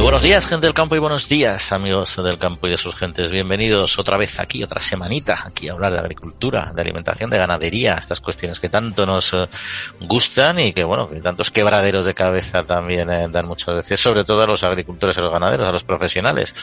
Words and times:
Buenos 0.00 0.22
días, 0.22 0.46
gente 0.46 0.66
del 0.66 0.74
campo, 0.74 0.94
y 0.94 1.00
buenos 1.00 1.28
días, 1.28 1.72
amigos 1.72 2.16
del 2.22 2.38
campo 2.38 2.68
y 2.68 2.70
de 2.70 2.76
sus 2.76 2.94
gentes. 2.94 3.32
Bienvenidos 3.32 3.98
otra 3.98 4.16
vez 4.16 4.38
aquí, 4.38 4.62
otra 4.62 4.80
semanita, 4.80 5.36
aquí 5.44 5.68
a 5.68 5.72
hablar 5.72 5.92
de 5.92 5.98
agricultura, 5.98 6.70
de 6.72 6.80
alimentación, 6.80 7.28
de 7.30 7.36
ganadería, 7.36 7.94
estas 7.94 8.20
cuestiones 8.20 8.60
que 8.60 8.68
tanto 8.68 9.04
nos 9.04 9.34
eh, 9.34 9.48
gustan 10.00 10.60
y 10.60 10.72
que, 10.72 10.84
bueno, 10.84 11.10
que 11.10 11.20
tantos 11.20 11.50
quebraderos 11.50 12.06
de 12.06 12.14
cabeza 12.14 12.64
también 12.64 13.10
eh, 13.10 13.26
dan 13.28 13.46
muchas 13.46 13.74
veces, 13.74 14.00
sobre 14.00 14.24
todo 14.24 14.42
a 14.42 14.46
los 14.46 14.62
agricultores 14.62 15.18
a 15.18 15.20
los 15.20 15.32
ganaderos, 15.32 15.66
a 15.66 15.72
los 15.72 15.84
profesionales. 15.84 16.54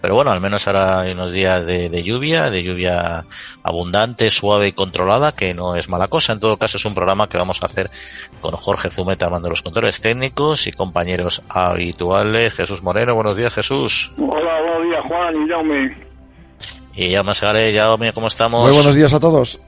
Pero 0.00 0.14
bueno, 0.14 0.30
al 0.30 0.40
menos 0.40 0.66
ahora 0.66 1.00
hay 1.00 1.12
unos 1.12 1.32
días 1.32 1.64
de, 1.64 2.02
lluvia, 2.02 2.50
de 2.50 2.62
lluvia 2.62 3.24
abundante, 3.62 4.30
suave 4.30 4.68
y 4.68 4.72
controlada, 4.72 5.32
que 5.32 5.54
no 5.54 5.74
es 5.74 5.88
mala 5.88 6.08
cosa. 6.08 6.34
En 6.34 6.40
todo 6.40 6.58
caso, 6.58 6.76
es 6.76 6.84
un 6.84 6.94
programa 6.94 7.28
que 7.28 7.38
vamos 7.38 7.62
a 7.62 7.66
hacer 7.66 7.90
con 8.42 8.54
Jorge 8.56 8.90
Zumeta, 8.90 9.26
armando 9.26 9.48
los 9.48 9.62
controles 9.62 10.00
técnicos 10.00 10.66
y 10.66 10.72
compañeros 10.72 11.42
habituales. 11.48 12.52
Jesús 12.54 12.73
Moreno, 12.82 13.14
buenos 13.14 13.36
días, 13.36 13.52
Jesús. 13.52 14.12
Hola, 14.18 14.60
buenos 14.60 14.82
días, 14.84 15.00
Juan 15.08 15.34
y 15.44 15.48
Jaume. 15.48 16.04
Y 16.96 17.14
Jaume 17.14 17.34
Segare, 17.34 17.74
Jaume, 17.74 18.12
¿cómo 18.12 18.28
estamos? 18.28 18.62
Muy 18.62 18.72
buenos 18.74 18.94
días 18.94 19.12
a 19.12 19.20
todos. 19.20 19.60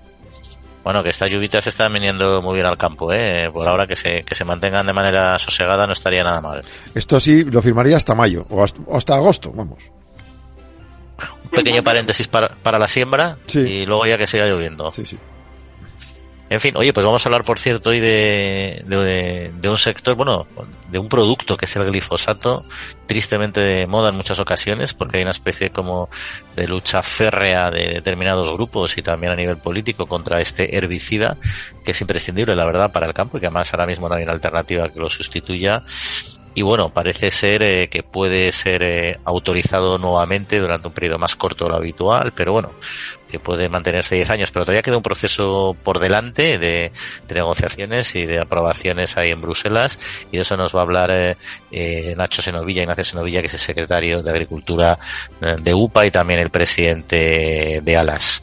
Bueno, 0.84 1.02
que 1.02 1.08
estas 1.08 1.28
lluvitas 1.30 1.64
se 1.64 1.70
están 1.70 1.92
viniendo 1.92 2.40
muy 2.42 2.54
bien 2.54 2.66
al 2.66 2.78
campo, 2.78 3.12
¿eh? 3.12 3.50
Por 3.52 3.68
ahora 3.68 3.88
que 3.88 3.96
se, 3.96 4.22
que 4.22 4.36
se 4.36 4.44
mantengan 4.44 4.86
de 4.86 4.92
manera 4.92 5.36
sosegada 5.38 5.84
no 5.86 5.92
estaría 5.92 6.22
nada 6.22 6.40
mal. 6.40 6.62
Esto 6.94 7.18
sí 7.18 7.42
lo 7.44 7.60
firmaría 7.60 7.96
hasta 7.96 8.14
mayo 8.14 8.46
o 8.50 8.62
hasta, 8.62 8.80
o 8.86 8.96
hasta 8.96 9.16
agosto, 9.16 9.50
vamos. 9.52 9.78
Un 11.42 11.50
pequeño 11.50 11.82
paréntesis 11.82 12.28
para, 12.28 12.48
para 12.62 12.78
la 12.78 12.86
siembra 12.86 13.36
Sí. 13.46 13.58
y 13.60 13.86
luego 13.86 14.06
ya 14.06 14.16
que 14.16 14.28
siga 14.28 14.46
lloviendo. 14.46 14.92
Sí, 14.92 15.04
sí. 15.04 15.18
En 16.48 16.60
fin, 16.60 16.74
oye, 16.76 16.92
pues 16.92 17.04
vamos 17.04 17.26
a 17.26 17.28
hablar, 17.28 17.42
por 17.42 17.58
cierto, 17.58 17.90
hoy 17.90 17.98
de, 17.98 18.84
de, 18.86 19.68
un 19.68 19.78
sector, 19.78 20.14
bueno, 20.14 20.46
de 20.88 20.98
un 21.00 21.08
producto 21.08 21.56
que 21.56 21.64
es 21.64 21.74
el 21.74 21.86
glifosato, 21.86 22.64
tristemente 23.06 23.58
de 23.58 23.88
moda 23.88 24.10
en 24.10 24.16
muchas 24.16 24.38
ocasiones, 24.38 24.94
porque 24.94 25.16
hay 25.16 25.22
una 25.24 25.32
especie 25.32 25.70
como 25.70 26.08
de 26.54 26.68
lucha 26.68 27.02
férrea 27.02 27.72
de 27.72 27.94
determinados 27.94 28.48
grupos 28.52 28.96
y 28.96 29.02
también 29.02 29.32
a 29.32 29.36
nivel 29.36 29.56
político 29.56 30.06
contra 30.06 30.40
este 30.40 30.76
herbicida, 30.76 31.36
que 31.84 31.90
es 31.90 32.00
imprescindible, 32.00 32.54
la 32.54 32.64
verdad, 32.64 32.92
para 32.92 33.06
el 33.06 33.14
campo 33.14 33.38
y 33.38 33.40
que 33.40 33.46
además 33.46 33.72
ahora 33.74 33.86
mismo 33.86 34.08
no 34.08 34.14
hay 34.14 34.22
una 34.22 34.32
alternativa 34.32 34.88
que 34.88 35.00
lo 35.00 35.10
sustituya. 35.10 35.82
Y 36.54 36.62
bueno, 36.62 36.90
parece 36.90 37.30
ser 37.30 37.62
eh, 37.62 37.88
que 37.90 38.02
puede 38.02 38.50
ser 38.50 38.82
eh, 38.82 39.18
autorizado 39.24 39.98
nuevamente 39.98 40.58
durante 40.58 40.88
un 40.88 40.94
periodo 40.94 41.18
más 41.18 41.36
corto 41.36 41.64
de 41.64 41.70
lo 41.70 41.76
habitual, 41.76 42.32
pero 42.34 42.52
bueno, 42.52 42.70
que 43.28 43.38
puede 43.38 43.68
mantenerse 43.68 44.14
10 44.14 44.30
años, 44.30 44.50
pero 44.52 44.64
todavía 44.64 44.82
queda 44.82 44.96
un 44.96 45.02
proceso 45.02 45.76
por 45.82 45.98
delante 45.98 46.58
de, 46.58 46.92
de 47.26 47.34
negociaciones 47.34 48.14
y 48.14 48.26
de 48.26 48.38
aprobaciones 48.40 49.16
ahí 49.16 49.30
en 49.30 49.40
Bruselas 49.40 49.98
y 50.30 50.36
de 50.36 50.42
eso 50.42 50.56
nos 50.56 50.74
va 50.74 50.80
a 50.80 50.82
hablar 50.82 51.10
eh, 51.10 51.36
eh, 51.70 52.14
Nacho 52.16 52.42
Senovilla, 52.42 52.82
Ignacio 52.82 53.04
Senovilla, 53.04 53.40
que 53.40 53.46
es 53.46 53.54
el 53.54 53.60
secretario 53.60 54.22
de 54.22 54.30
Agricultura 54.30 54.98
eh, 55.40 55.56
de 55.60 55.74
UPA 55.74 56.06
y 56.06 56.10
también 56.10 56.40
el 56.40 56.50
presidente 56.50 57.80
de 57.82 57.96
ALAS. 57.96 58.42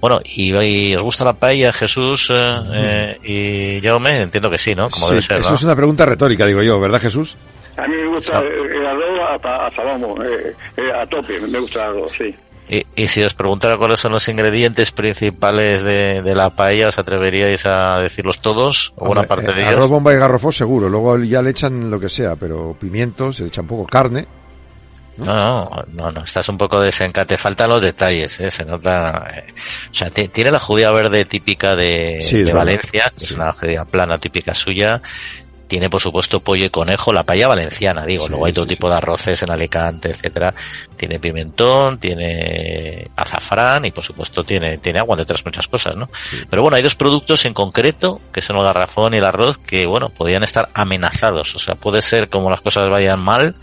Bueno, 0.00 0.20
y, 0.24 0.54
y 0.58 0.94
¿os 0.96 1.02
gusta 1.02 1.24
la 1.24 1.32
paella, 1.34 1.72
Jesús 1.72 2.28
eh, 2.30 3.18
eh, 3.22 3.78
y 3.80 3.86
Jaume? 3.86 4.22
Entiendo 4.22 4.50
que 4.50 4.58
sí, 4.58 4.74
¿no? 4.74 4.90
Como 4.90 5.06
Sí, 5.06 5.12
debe 5.12 5.22
ser, 5.22 5.40
eso 5.40 5.50
¿no? 5.50 5.54
es 5.56 5.62
una 5.62 5.76
pregunta 5.76 6.06
retórica, 6.06 6.46
digo 6.46 6.62
yo, 6.62 6.80
¿verdad, 6.80 7.00
Jesús? 7.00 7.36
A 7.76 7.88
mí 7.88 7.96
me 7.96 8.06
gusta 8.06 8.38
el 8.38 8.86
arroz 8.86 9.20
hasta, 9.34 9.66
hasta 9.66 9.82
vamos, 9.82 10.18
eh, 10.24 10.54
eh, 10.76 10.92
a 10.94 11.04
tope, 11.06 11.40
me 11.40 11.58
gusta 11.58 11.80
el 11.82 11.88
arroz, 11.88 12.12
sí. 12.12 12.34
Y, 12.68 12.86
y 12.96 13.08
si 13.08 13.22
os 13.22 13.34
preguntara 13.34 13.76
cuáles 13.76 14.00
son 14.00 14.12
los 14.12 14.26
ingredientes 14.28 14.90
principales 14.90 15.82
de, 15.82 16.22
de 16.22 16.34
la 16.34 16.48
paella, 16.50 16.88
¿os 16.88 16.98
atreveríais 16.98 17.66
a 17.66 18.00
decirlos 18.00 18.40
todos? 18.40 18.92
¿O 18.96 19.06
buena 19.06 19.24
parte 19.24 19.50
eh, 19.50 19.54
de 19.54 19.60
ellos? 19.62 19.74
Arroz, 19.74 19.90
bomba 19.90 20.14
y 20.14 20.16
garrofós 20.16 20.56
seguro. 20.56 20.88
Luego 20.88 21.18
ya 21.18 21.42
le 21.42 21.50
echan 21.50 21.90
lo 21.90 22.00
que 22.00 22.08
sea, 22.08 22.36
pero 22.36 22.74
pimientos, 22.80 23.40
le 23.40 23.48
echa 23.48 23.60
un 23.60 23.66
poco 23.66 23.84
carne. 23.86 24.26
No, 25.16 25.26
no, 25.32 25.70
no, 25.92 26.10
no, 26.10 26.24
estás 26.24 26.48
un 26.48 26.58
poco 26.58 26.80
desencate, 26.80 27.38
faltan 27.38 27.68
los 27.68 27.80
detalles, 27.80 28.40
¿eh? 28.40 28.50
se 28.50 28.64
nota. 28.64 29.24
eh. 29.36 29.44
O 29.90 29.94
sea, 29.94 30.10
ti- 30.10 30.26
tiene 30.26 30.50
la 30.50 30.58
judía 30.58 30.90
verde 30.90 31.24
típica 31.24 31.76
de, 31.76 32.20
Sí. 32.24 32.42
Valencia, 32.50 33.12
que 33.16 33.24
es 33.26 33.30
una 33.30 33.52
judía 33.52 33.84
plana 33.84 34.18
típica 34.18 34.54
suya. 34.54 35.00
Tiene, 35.74 35.90
por 35.90 36.00
supuesto, 36.00 36.38
pollo 36.38 36.66
y 36.66 36.70
conejo, 36.70 37.12
la 37.12 37.24
paella 37.24 37.48
valenciana, 37.48 38.06
digo. 38.06 38.26
Sí, 38.26 38.30
Luego 38.30 38.46
hay 38.46 38.52
todo 38.52 38.64
sí, 38.64 38.68
tipo 38.68 38.88
de 38.88 38.94
arroces 38.94 39.42
en 39.42 39.50
Alicante, 39.50 40.10
etcétera. 40.10 40.54
Tiene 40.96 41.18
pimentón, 41.18 41.98
tiene 41.98 43.08
azafrán 43.16 43.84
y, 43.84 43.90
por 43.90 44.04
supuesto, 44.04 44.44
tiene, 44.44 44.78
tiene 44.78 45.00
agua, 45.00 45.14
entre 45.14 45.24
otras 45.24 45.44
muchas 45.44 45.66
cosas, 45.66 45.96
¿no? 45.96 46.08
Pero 46.48 46.62
bueno, 46.62 46.76
hay 46.76 46.82
dos 46.84 46.94
productos 46.94 47.44
en 47.44 47.54
concreto, 47.54 48.20
que 48.32 48.40
son 48.40 48.54
el 48.58 48.62
garrafón 48.62 49.14
y 49.14 49.16
el 49.16 49.24
arroz, 49.24 49.58
que, 49.58 49.84
bueno, 49.86 50.10
podrían 50.10 50.44
estar 50.44 50.70
amenazados. 50.74 51.56
O 51.56 51.58
sea, 51.58 51.74
puede 51.74 52.02
ser 52.02 52.28
como 52.28 52.50
las 52.50 52.60
cosas 52.60 52.88
vayan 52.88 53.18
mal, 53.18 53.56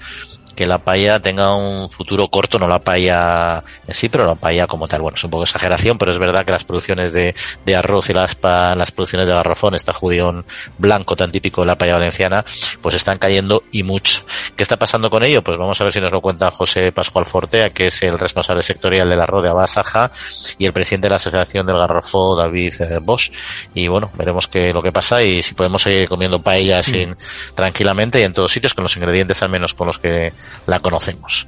que 0.62 0.68
la 0.68 0.78
paella 0.78 1.20
tenga 1.20 1.56
un 1.56 1.90
futuro 1.90 2.28
corto, 2.28 2.60
no 2.60 2.68
la 2.68 2.78
paella 2.78 3.64
en 3.88 3.96
sí, 3.96 4.10
pero 4.10 4.28
la 4.28 4.36
paella 4.36 4.68
como 4.68 4.88
tal. 4.88 5.02
Bueno, 5.02 5.16
es 5.16 5.24
un 5.24 5.32
poco 5.32 5.42
exageración, 5.44 5.98
pero 5.98 6.12
es 6.12 6.20
verdad 6.20 6.46
que 6.46 6.52
las 6.52 6.64
producciones 6.64 7.14
de, 7.14 7.34
de 7.66 7.76
arroz 7.76 8.12
y 8.12 8.14
las, 8.14 8.36
pa- 8.36 8.76
las 8.76 8.92
producciones 8.92 9.28
de 9.28 9.34
garrafón, 9.34 9.74
esta 9.74 9.92
judión 9.92 10.46
blanco 10.78 11.16
tan 11.16 11.32
típico 11.32 11.62
de 11.62 11.68
la 11.68 11.80
paella 11.80 11.96
valenciana, 11.96 12.46
pues 12.80 12.94
están 12.94 13.18
cayendo 13.18 13.64
y 13.72 13.82
mucho. 13.82 14.24
¿Qué 14.56 14.62
está 14.62 14.78
pasando 14.78 15.10
con 15.10 15.24
ello? 15.24 15.42
Pues 15.42 15.58
vamos 15.58 15.82
a 15.82 15.84
ver 15.84 15.94
si 15.94 16.00
nos 16.00 16.12
lo 16.12 16.22
cuenta 16.22 16.52
José 16.52 16.92
Pascual 16.92 17.26
Fortea, 17.26 17.72
que 17.72 17.88
es 17.88 18.04
el 18.04 18.20
responsable 18.20 18.62
sectorial 18.62 19.10
del 19.10 19.20
arroz 19.20 19.42
de 19.42 19.50
Abasaja 19.50 20.12
y 20.60 20.66
el 20.68 20.74
presidente 20.74 21.08
de 21.08 21.10
la 21.10 21.16
Asociación 21.16 21.66
del 21.66 21.80
Garrafó, 21.80 22.36
David 22.36 22.74
eh, 22.82 23.00
Bosch. 23.02 23.32
Y 23.74 23.88
bueno, 23.88 24.12
veremos 24.14 24.48
qué 24.48 24.72
lo 24.74 24.84
que 24.84 24.92
pasa 24.92 25.24
y 25.24 25.42
si 25.42 25.56
podemos 25.56 25.82
seguir 25.82 26.08
comiendo 26.08 26.40
paella 26.40 26.84
sin, 26.84 27.16
tranquilamente 27.56 28.20
y 28.22 28.24
en 28.26 28.34
todos 28.34 28.52
sitios 28.52 28.76
con 28.76 28.84
los 28.84 28.96
ingredientes 28.96 29.42
al 29.42 29.50
menos 29.50 29.74
con 29.74 29.88
los 29.88 29.98
que 29.98 30.34
la 30.68 30.80
conocemos. 30.80 31.48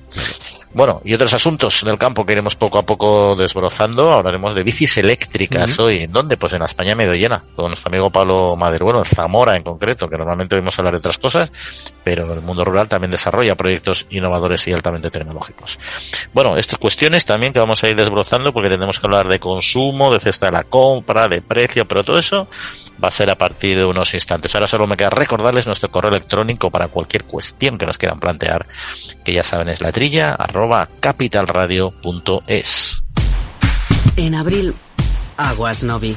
Bueno, 0.73 1.01
y 1.03 1.13
otros 1.13 1.31
asuntos 1.35 1.83
del 1.85 1.99
campo 1.99 2.25
que 2.25 2.33
iremos 2.33 2.55
poco 2.55 2.79
a 2.79 2.83
poco 2.83 3.35
desbrozando. 3.35 4.11
Hablaremos 4.11 4.55
de 4.55 4.63
bicis 4.63 4.97
eléctricas 4.97 5.77
hoy. 5.77 6.03
¿En 6.03 6.11
dónde? 6.11 6.35
Pues 6.35 6.53
en 6.53 6.59
la 6.59 6.65
España 6.65 6.95
medio 6.95 7.13
llena, 7.13 7.43
con 7.55 7.67
nuestro 7.67 7.89
amigo 7.89 8.09
Pablo 8.09 8.55
Madero, 8.55 8.85
bueno, 8.85 8.99
en 8.99 9.05
Zamora 9.05 9.55
en 9.55 9.61
concreto, 9.61 10.09
que 10.09 10.17
normalmente 10.17 10.55
oímos 10.55 10.77
hablar 10.79 10.93
de 10.93 10.97
otras 10.97 11.19
cosas, 11.19 11.51
pero 12.03 12.33
el 12.33 12.41
mundo 12.41 12.65
rural 12.65 12.87
también 12.87 13.11
desarrolla 13.11 13.53
proyectos 13.53 14.07
innovadores 14.09 14.67
y 14.67 14.73
altamente 14.73 15.11
tecnológicos. 15.11 15.77
Bueno, 16.33 16.57
estas 16.57 16.79
cuestiones 16.79 17.23
también 17.25 17.53
que 17.53 17.59
vamos 17.59 17.83
a 17.83 17.89
ir 17.89 17.95
desbrozando 17.95 18.51
porque 18.51 18.69
tenemos 18.69 18.99
que 18.99 19.05
hablar 19.05 19.27
de 19.27 19.39
consumo, 19.39 20.11
de 20.11 20.19
cesta 20.19 20.47
de 20.47 20.53
la 20.53 20.63
compra, 20.63 21.27
de 21.27 21.43
precio, 21.43 21.87
pero 21.87 22.03
todo 22.03 22.17
eso 22.17 22.47
va 23.01 23.09
a 23.09 23.11
ser 23.11 23.29
a 23.29 23.37
partir 23.37 23.77
de 23.77 23.85
unos 23.85 24.13
instantes. 24.13 24.53
Ahora 24.55 24.67
solo 24.67 24.87
me 24.87 24.97
queda 24.97 25.09
recordarles 25.09 25.67
nuestro 25.67 25.91
correo 25.91 26.11
electrónico 26.11 26.71
para 26.71 26.87
cualquier 26.87 27.25
cuestión 27.25 27.77
que 27.77 27.85
nos 27.85 27.97
quieran 27.97 28.19
plantear, 28.19 28.67
que 29.23 29.33
ya 29.33 29.43
saben 29.43 29.69
es 29.69 29.81
la 29.81 29.91
trilla 29.91 30.33
arroba 30.33 30.89
capitalradio.es. 30.99 33.03
En 34.15 34.35
abril, 34.35 34.75
aguas 35.37 35.83
Novi. 35.83 36.15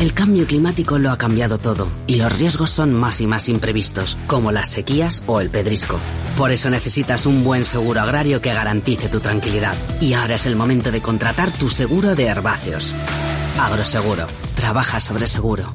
El 0.00 0.12
cambio 0.12 0.46
climático 0.46 0.98
lo 0.98 1.10
ha 1.10 1.16
cambiado 1.16 1.56
todo 1.56 1.88
y 2.06 2.16
los 2.16 2.30
riesgos 2.30 2.70
son 2.70 2.92
más 2.92 3.22
y 3.22 3.26
más 3.26 3.48
imprevistos, 3.48 4.18
como 4.26 4.52
las 4.52 4.68
sequías 4.68 5.22
o 5.26 5.40
el 5.40 5.48
pedrisco. 5.48 5.98
Por 6.36 6.50
eso 6.50 6.68
necesitas 6.68 7.24
un 7.24 7.42
buen 7.42 7.64
seguro 7.64 8.02
agrario 8.02 8.42
que 8.42 8.52
garantice 8.52 9.08
tu 9.08 9.20
tranquilidad. 9.20 9.74
Y 10.00 10.12
ahora 10.12 10.34
es 10.34 10.44
el 10.44 10.54
momento 10.54 10.92
de 10.92 11.00
contratar 11.00 11.50
tu 11.50 11.70
seguro 11.70 12.14
de 12.14 12.26
herbáceos. 12.26 12.94
Agroseguro. 13.58 14.26
Trabaja 14.54 15.00
sobre 15.00 15.28
seguro. 15.28 15.74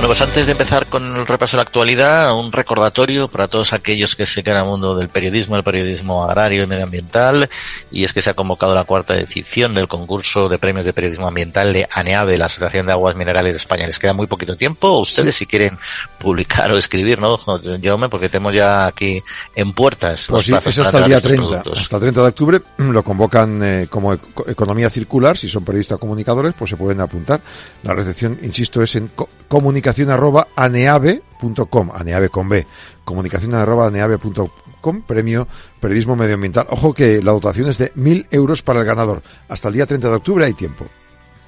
Bueno, 0.00 0.14
pues 0.14 0.22
antes 0.22 0.46
de 0.46 0.52
empezar 0.52 0.86
con 0.86 1.04
el 1.14 1.26
repaso 1.26 1.58
de 1.58 1.62
la 1.62 1.64
actualidad, 1.64 2.34
un 2.34 2.52
recordatorio 2.52 3.28
para 3.28 3.48
todos 3.48 3.74
aquellos 3.74 4.16
que 4.16 4.24
se 4.24 4.42
quedan 4.42 4.62
al 4.62 4.64
mundo 4.64 4.94
del 4.96 5.10
periodismo, 5.10 5.56
el 5.56 5.62
periodismo 5.62 6.24
agrario 6.24 6.62
y 6.62 6.66
medioambiental, 6.66 7.50
y 7.90 8.04
es 8.04 8.14
que 8.14 8.22
se 8.22 8.30
ha 8.30 8.34
convocado 8.34 8.74
la 8.74 8.84
cuarta 8.84 9.14
edición 9.18 9.74
del 9.74 9.88
concurso 9.88 10.48
de 10.48 10.56
premios 10.58 10.86
de 10.86 10.94
periodismo 10.94 11.28
ambiental 11.28 11.74
de 11.74 11.86
ANEAVE, 11.92 12.38
la 12.38 12.46
Asociación 12.46 12.86
de 12.86 12.92
Aguas 12.92 13.14
Minerales 13.14 13.52
de 13.52 13.58
España. 13.58 13.86
Les 13.86 13.98
queda 13.98 14.14
muy 14.14 14.26
poquito 14.26 14.56
tiempo. 14.56 15.00
Ustedes, 15.00 15.34
si 15.34 15.44
quieren 15.44 15.76
publicar 16.18 16.72
o 16.72 16.78
escribir, 16.78 17.20
¿no, 17.20 17.36
Jaume? 17.36 18.08
Porque 18.08 18.30
tenemos 18.30 18.54
ya 18.54 18.86
aquí 18.86 19.22
en 19.54 19.74
puertas 19.74 20.28
Pues 20.30 20.44
sí, 20.46 20.52
plazos 20.52 20.72
es 20.72 20.78
hasta 20.78 20.92
para 20.92 21.04
el 21.04 21.10
día 21.10 21.16
entregar 21.18 21.34
estos 21.42 21.48
30. 21.50 21.62
productos. 21.62 21.82
Hasta 21.82 21.96
el 21.96 22.00
30 22.00 22.22
de 22.22 22.28
octubre 22.28 22.60
mm, 22.78 22.90
lo 22.90 23.02
convocan 23.04 23.62
eh, 23.62 23.86
como 23.90 24.14
eco- 24.14 24.48
economía 24.48 24.88
circular. 24.88 25.36
Si 25.36 25.46
son 25.46 25.62
periodistas 25.62 25.98
comunicadores, 25.98 26.54
pues 26.58 26.70
se 26.70 26.78
pueden 26.78 27.02
apuntar. 27.02 27.42
La 27.82 27.92
recepción, 27.92 28.38
insisto, 28.42 28.82
es 28.82 28.96
en 28.96 29.08
co- 29.08 29.28
comunicación 29.46 29.89
arroba 30.10 30.48
aneave.com, 30.56 31.90
aneave 31.92 32.28
con 32.28 32.48
B, 32.48 32.66
comunicación 33.04 33.54
arroba 33.54 33.86
aneave.com, 33.86 35.02
premio 35.02 35.46
periodismo 35.80 36.16
medioambiental. 36.16 36.66
Ojo 36.70 36.94
que 36.94 37.22
la 37.22 37.32
dotación 37.32 37.68
es 37.68 37.78
de 37.78 37.92
mil 37.94 38.26
euros 38.30 38.62
para 38.62 38.80
el 38.80 38.86
ganador. 38.86 39.22
Hasta 39.48 39.68
el 39.68 39.74
día 39.74 39.86
30 39.86 40.08
de 40.08 40.14
octubre 40.14 40.44
hay 40.44 40.54
tiempo. 40.54 40.86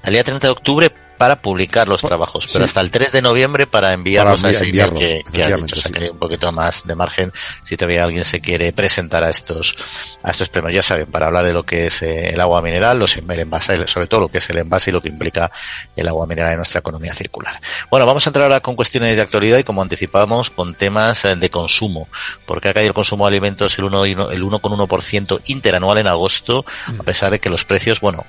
El 0.03 0.13
día 0.13 0.23
30 0.23 0.47
de 0.47 0.51
octubre 0.51 0.91
para 1.17 1.37
publicar 1.37 1.87
los 1.87 2.01
trabajos, 2.01 2.49
pero 2.51 2.65
hasta 2.65 2.81
el 2.81 2.91
3 2.91 3.13
de 3.13 3.21
noviembre 3.21 3.65
para 3.65 3.93
enviarlos 3.93 4.43
a 4.43 4.49
ese 4.49 4.65
email 4.65 4.93
que, 4.93 5.23
que 5.31 5.43
has 5.43 5.61
dicho. 5.61 5.77
O 5.77 5.81
sea, 5.81 5.89
que 5.89 6.03
hay 6.03 6.09
un 6.09 6.17
poquito 6.17 6.51
más 6.51 6.85
de 6.85 6.95
margen 6.95 7.31
si 7.61 7.77
todavía 7.77 8.03
alguien 8.03 8.25
se 8.25 8.41
quiere 8.41 8.73
presentar 8.73 9.23
a 9.23 9.29
estos, 9.29 9.73
a 10.21 10.31
estos 10.31 10.49
premios. 10.49 10.73
Ya 10.73 10.83
saben, 10.83 11.05
para 11.05 11.27
hablar 11.27 11.45
de 11.45 11.53
lo 11.53 11.63
que 11.63 11.85
es 11.85 12.01
eh, 12.01 12.31
el 12.31 12.41
agua 12.41 12.61
mineral, 12.61 12.99
los 12.99 13.15
el 13.15 13.29
envase, 13.39 13.87
sobre 13.87 14.07
todo 14.07 14.21
lo 14.21 14.27
que 14.27 14.39
es 14.39 14.49
el 14.49 14.57
envase 14.57 14.89
y 14.89 14.93
lo 14.93 15.01
que 15.01 15.07
implica 15.07 15.49
el 15.95 16.07
agua 16.09 16.27
mineral 16.27 16.51
en 16.51 16.57
nuestra 16.57 16.79
economía 16.79 17.13
circular. 17.13 17.57
Bueno, 17.89 18.05
vamos 18.05 18.25
a 18.27 18.29
entrar 18.29 18.43
ahora 18.43 18.59
con 18.59 18.75
cuestiones 18.75 19.15
de 19.15 19.21
actualidad 19.21 19.59
y 19.59 19.63
como 19.63 19.81
anticipábamos, 19.81 20.49
con 20.49 20.75
temas 20.75 21.23
eh, 21.23 21.35
de 21.37 21.49
consumo, 21.49 22.09
porque 22.45 22.69
ha 22.69 22.73
caído 22.73 22.89
el 22.89 22.93
consumo 22.93 23.25
de 23.25 23.29
alimentos 23.29 23.77
el 23.77 23.85
1,1% 23.85 24.31
el 24.33 24.43
1,1% 24.43 25.41
interanual 25.45 25.99
en 25.99 26.07
agosto, 26.07 26.65
a 26.99 27.03
pesar 27.03 27.31
de 27.31 27.39
que 27.39 27.49
los 27.49 27.63
precios, 27.63 28.01
bueno, 28.01 28.25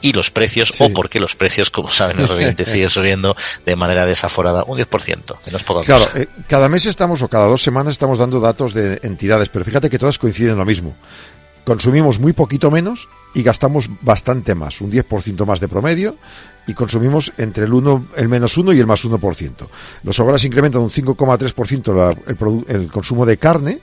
y 0.00 0.12
los 0.12 0.30
precios, 0.30 0.72
o 0.78 0.90
porque 0.90 1.20
los 1.20 1.34
precios, 1.34 1.70
como 1.70 1.88
saben 1.88 2.18
los 2.18 2.30
oyentes, 2.30 2.68
siguen 2.72 2.90
subiendo 2.90 3.36
de 3.64 3.76
manera 3.76 4.06
desaforada 4.06 4.64
un 4.64 4.78
10%, 4.78 5.38
que 5.44 5.50
no 5.50 5.56
es 5.56 5.64
poca 5.64 5.82
Claro, 5.82 6.04
eh, 6.14 6.26
cada 6.46 6.68
mes 6.68 6.86
estamos, 6.86 7.22
o 7.22 7.28
cada 7.28 7.46
dos 7.46 7.62
semanas 7.62 7.92
estamos 7.92 8.18
dando 8.18 8.40
datos 8.40 8.74
de 8.74 9.00
entidades, 9.02 9.48
pero 9.48 9.64
fíjate 9.64 9.90
que 9.90 9.98
todas 9.98 10.18
coinciden 10.18 10.52
en 10.52 10.58
lo 10.58 10.64
mismo. 10.64 10.96
Consumimos 11.64 12.18
muy 12.18 12.32
poquito 12.32 12.70
menos 12.70 13.08
y 13.34 13.42
gastamos 13.42 13.90
bastante 14.00 14.54
más, 14.54 14.80
un 14.80 14.90
10% 14.90 15.44
más 15.44 15.60
de 15.60 15.68
promedio, 15.68 16.16
y 16.66 16.74
consumimos 16.74 17.32
entre 17.36 17.64
el 17.64 17.72
1, 17.72 18.08
el 18.16 18.28
menos 18.28 18.56
1 18.56 18.72
y 18.72 18.78
el 18.78 18.86
más 18.86 19.04
1%. 19.04 19.52
Los 20.04 20.20
hogares 20.20 20.44
incrementan 20.44 20.80
un 20.80 20.90
5,3% 20.90 22.64
el, 22.66 22.74
el 22.74 22.90
consumo 22.90 23.26
de 23.26 23.36
carne, 23.36 23.80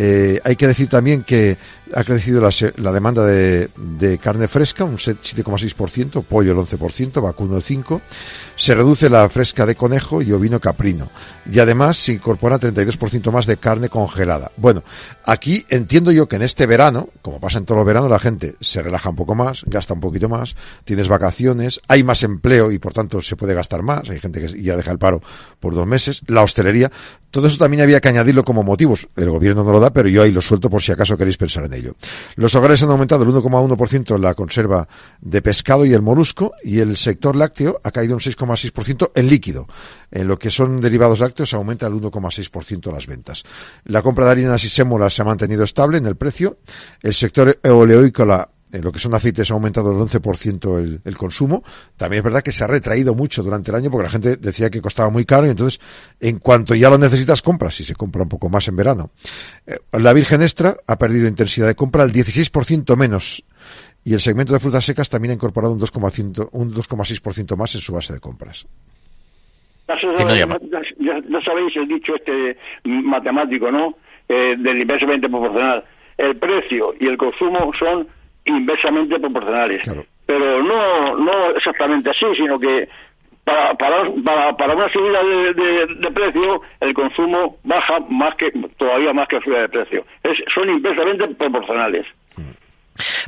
eh, 0.00 0.40
hay 0.44 0.54
que 0.54 0.68
decir 0.68 0.88
también 0.88 1.24
que 1.24 1.56
ha 1.92 2.04
crecido 2.04 2.40
la, 2.40 2.92
demanda 2.92 3.24
de, 3.24 3.68
de, 3.76 4.18
carne 4.18 4.46
fresca, 4.46 4.84
un 4.84 4.96
7,6%, 4.96 6.22
pollo 6.22 6.52
el 6.52 6.58
11%, 6.58 7.20
vacuno 7.20 7.56
el 7.56 7.62
5%, 7.62 8.00
se 8.54 8.74
reduce 8.76 9.10
la 9.10 9.28
fresca 9.28 9.66
de 9.66 9.74
conejo 9.74 10.22
y 10.22 10.30
ovino 10.30 10.60
caprino. 10.60 11.08
Y 11.50 11.58
además 11.58 11.96
se 11.96 12.12
incorpora 12.12 12.58
32% 12.58 13.32
más 13.32 13.46
de 13.46 13.56
carne 13.56 13.88
congelada. 13.88 14.52
Bueno, 14.56 14.84
aquí 15.24 15.64
entiendo 15.68 16.12
yo 16.12 16.28
que 16.28 16.36
en 16.36 16.42
este 16.42 16.66
verano, 16.66 17.08
como 17.20 17.40
pasa 17.40 17.58
en 17.58 17.64
todo 17.64 17.80
el 17.80 17.84
verano, 17.84 18.08
la 18.08 18.20
gente 18.20 18.54
se 18.60 18.82
relaja 18.82 19.10
un 19.10 19.16
poco 19.16 19.34
más, 19.34 19.64
gasta 19.66 19.94
un 19.94 20.00
poquito 20.00 20.28
más, 20.28 20.54
tienes 20.84 21.08
vacaciones, 21.08 21.80
hay 21.88 22.04
más 22.04 22.22
empleo 22.22 22.70
y 22.70 22.78
por 22.78 22.92
tanto 22.92 23.20
se 23.20 23.34
puede 23.34 23.54
gastar 23.54 23.82
más, 23.82 24.08
hay 24.10 24.20
gente 24.20 24.40
que 24.40 24.62
ya 24.62 24.76
deja 24.76 24.92
el 24.92 24.98
paro 24.98 25.22
por 25.58 25.74
dos 25.74 25.86
meses, 25.86 26.22
la 26.26 26.42
hostelería, 26.42 26.90
todo 27.30 27.46
eso 27.46 27.58
también 27.58 27.82
había 27.82 28.00
que 28.00 28.08
añadirlo 28.08 28.42
como 28.42 28.62
motivos. 28.62 29.06
El 29.16 29.30
gobierno 29.30 29.62
no 29.62 29.72
lo 29.72 29.80
da, 29.80 29.87
pero 29.92 30.08
yo 30.08 30.22
ahí 30.22 30.32
lo 30.32 30.40
suelto 30.40 30.70
por 30.70 30.82
si 30.82 30.92
acaso 30.92 31.16
queréis 31.16 31.36
pensar 31.36 31.64
en 31.64 31.74
ello. 31.74 31.94
Los 32.36 32.54
hogares 32.54 32.82
han 32.82 32.90
aumentado 32.90 33.24
el 33.24 33.30
1,1% 33.30 34.14
en 34.14 34.22
la 34.22 34.34
conserva 34.34 34.88
de 35.20 35.42
pescado 35.42 35.84
y 35.84 35.92
el 35.92 36.02
molusco 36.02 36.52
y 36.62 36.80
el 36.80 36.96
sector 36.96 37.36
lácteo 37.36 37.80
ha 37.82 37.90
caído 37.90 38.14
un 38.14 38.20
6,6% 38.20 39.12
en 39.14 39.28
líquido. 39.28 39.66
En 40.10 40.28
lo 40.28 40.38
que 40.38 40.50
son 40.50 40.80
derivados 40.80 41.18
lácteos 41.18 41.54
aumenta 41.54 41.86
el 41.86 41.94
1,6% 41.94 42.92
las 42.92 43.06
ventas. 43.06 43.44
La 43.84 44.02
compra 44.02 44.24
de 44.26 44.30
harinas 44.32 44.64
y 44.64 44.68
sémolas 44.68 45.14
se 45.14 45.22
ha 45.22 45.24
mantenido 45.24 45.64
estable 45.64 45.98
en 45.98 46.06
el 46.06 46.16
precio. 46.16 46.58
El 47.02 47.14
sector 47.14 47.58
oleoícola 47.64 48.48
en 48.72 48.82
lo 48.82 48.92
que 48.92 48.98
son 48.98 49.14
aceites 49.14 49.50
ha 49.50 49.54
aumentado 49.54 49.92
el 49.92 49.98
11% 49.98 50.78
el, 50.78 51.00
el, 51.04 51.16
consumo. 51.16 51.62
También 51.96 52.20
es 52.20 52.24
verdad 52.24 52.42
que 52.42 52.52
se 52.52 52.64
ha 52.64 52.66
retraído 52.66 53.14
mucho 53.14 53.42
durante 53.42 53.70
el 53.70 53.76
año 53.76 53.90
porque 53.90 54.04
la 54.04 54.10
gente 54.10 54.36
decía 54.36 54.70
que 54.70 54.80
costaba 54.80 55.10
muy 55.10 55.24
caro 55.24 55.46
y 55.46 55.50
entonces 55.50 55.80
en 56.20 56.38
cuanto 56.38 56.74
ya 56.74 56.90
lo 56.90 56.98
necesitas 56.98 57.42
compras 57.42 57.80
y 57.80 57.84
se 57.84 57.94
compra 57.94 58.22
un 58.22 58.28
poco 58.28 58.48
más 58.48 58.68
en 58.68 58.76
verano. 58.76 59.10
Eh, 59.66 59.76
la 59.92 60.12
Virgen 60.12 60.42
Extra 60.42 60.76
ha 60.86 60.96
perdido 60.96 61.28
intensidad 61.28 61.66
de 61.66 61.74
compra 61.74 62.04
el 62.04 62.12
16% 62.12 62.96
menos 62.96 63.44
y 64.04 64.14
el 64.14 64.20
segmento 64.20 64.52
de 64.52 64.58
frutas 64.58 64.84
secas 64.84 65.08
también 65.08 65.32
ha 65.32 65.34
incorporado 65.34 65.74
un 65.74 65.80
2,6% 65.80 67.56
más 67.56 67.74
en 67.74 67.80
su 67.80 67.92
base 67.92 68.12
de 68.12 68.20
compras. 68.20 68.66
Ya, 69.88 69.96
ya, 69.98 71.22
ya, 71.28 71.40
sabéis 71.40 71.74
el 71.76 71.88
dicho 71.88 72.14
este 72.14 72.58
matemático, 72.84 73.70
¿no? 73.70 73.96
Eh, 74.28 74.54
del 74.58 74.82
inversamente 74.82 75.28
proporcional. 75.28 75.82
El 76.18 76.36
precio 76.36 76.94
y 77.00 77.06
el 77.06 77.16
consumo 77.16 77.70
son 77.78 78.06
inversamente 78.48 79.18
proporcionales. 79.18 79.82
Pero 80.26 80.62
no, 80.62 81.16
no 81.16 81.50
exactamente 81.56 82.10
así, 82.10 82.26
sino 82.36 82.58
que 82.58 82.88
para, 83.44 83.74
para, 83.74 84.56
para, 84.56 84.74
una 84.74 84.92
subida 84.92 85.22
de, 85.22 85.86
de, 85.94 86.10
precio, 86.10 86.60
el 86.80 86.92
consumo 86.92 87.56
baja 87.64 87.98
más 88.10 88.34
que 88.34 88.50
todavía 88.76 89.12
más 89.14 89.26
que 89.28 89.36
la 89.36 89.42
subida 89.42 89.60
de 89.60 89.68
precio. 89.68 90.04
Es, 90.22 90.38
son 90.54 90.68
inversamente 90.68 91.26
proporcionales. 91.28 92.06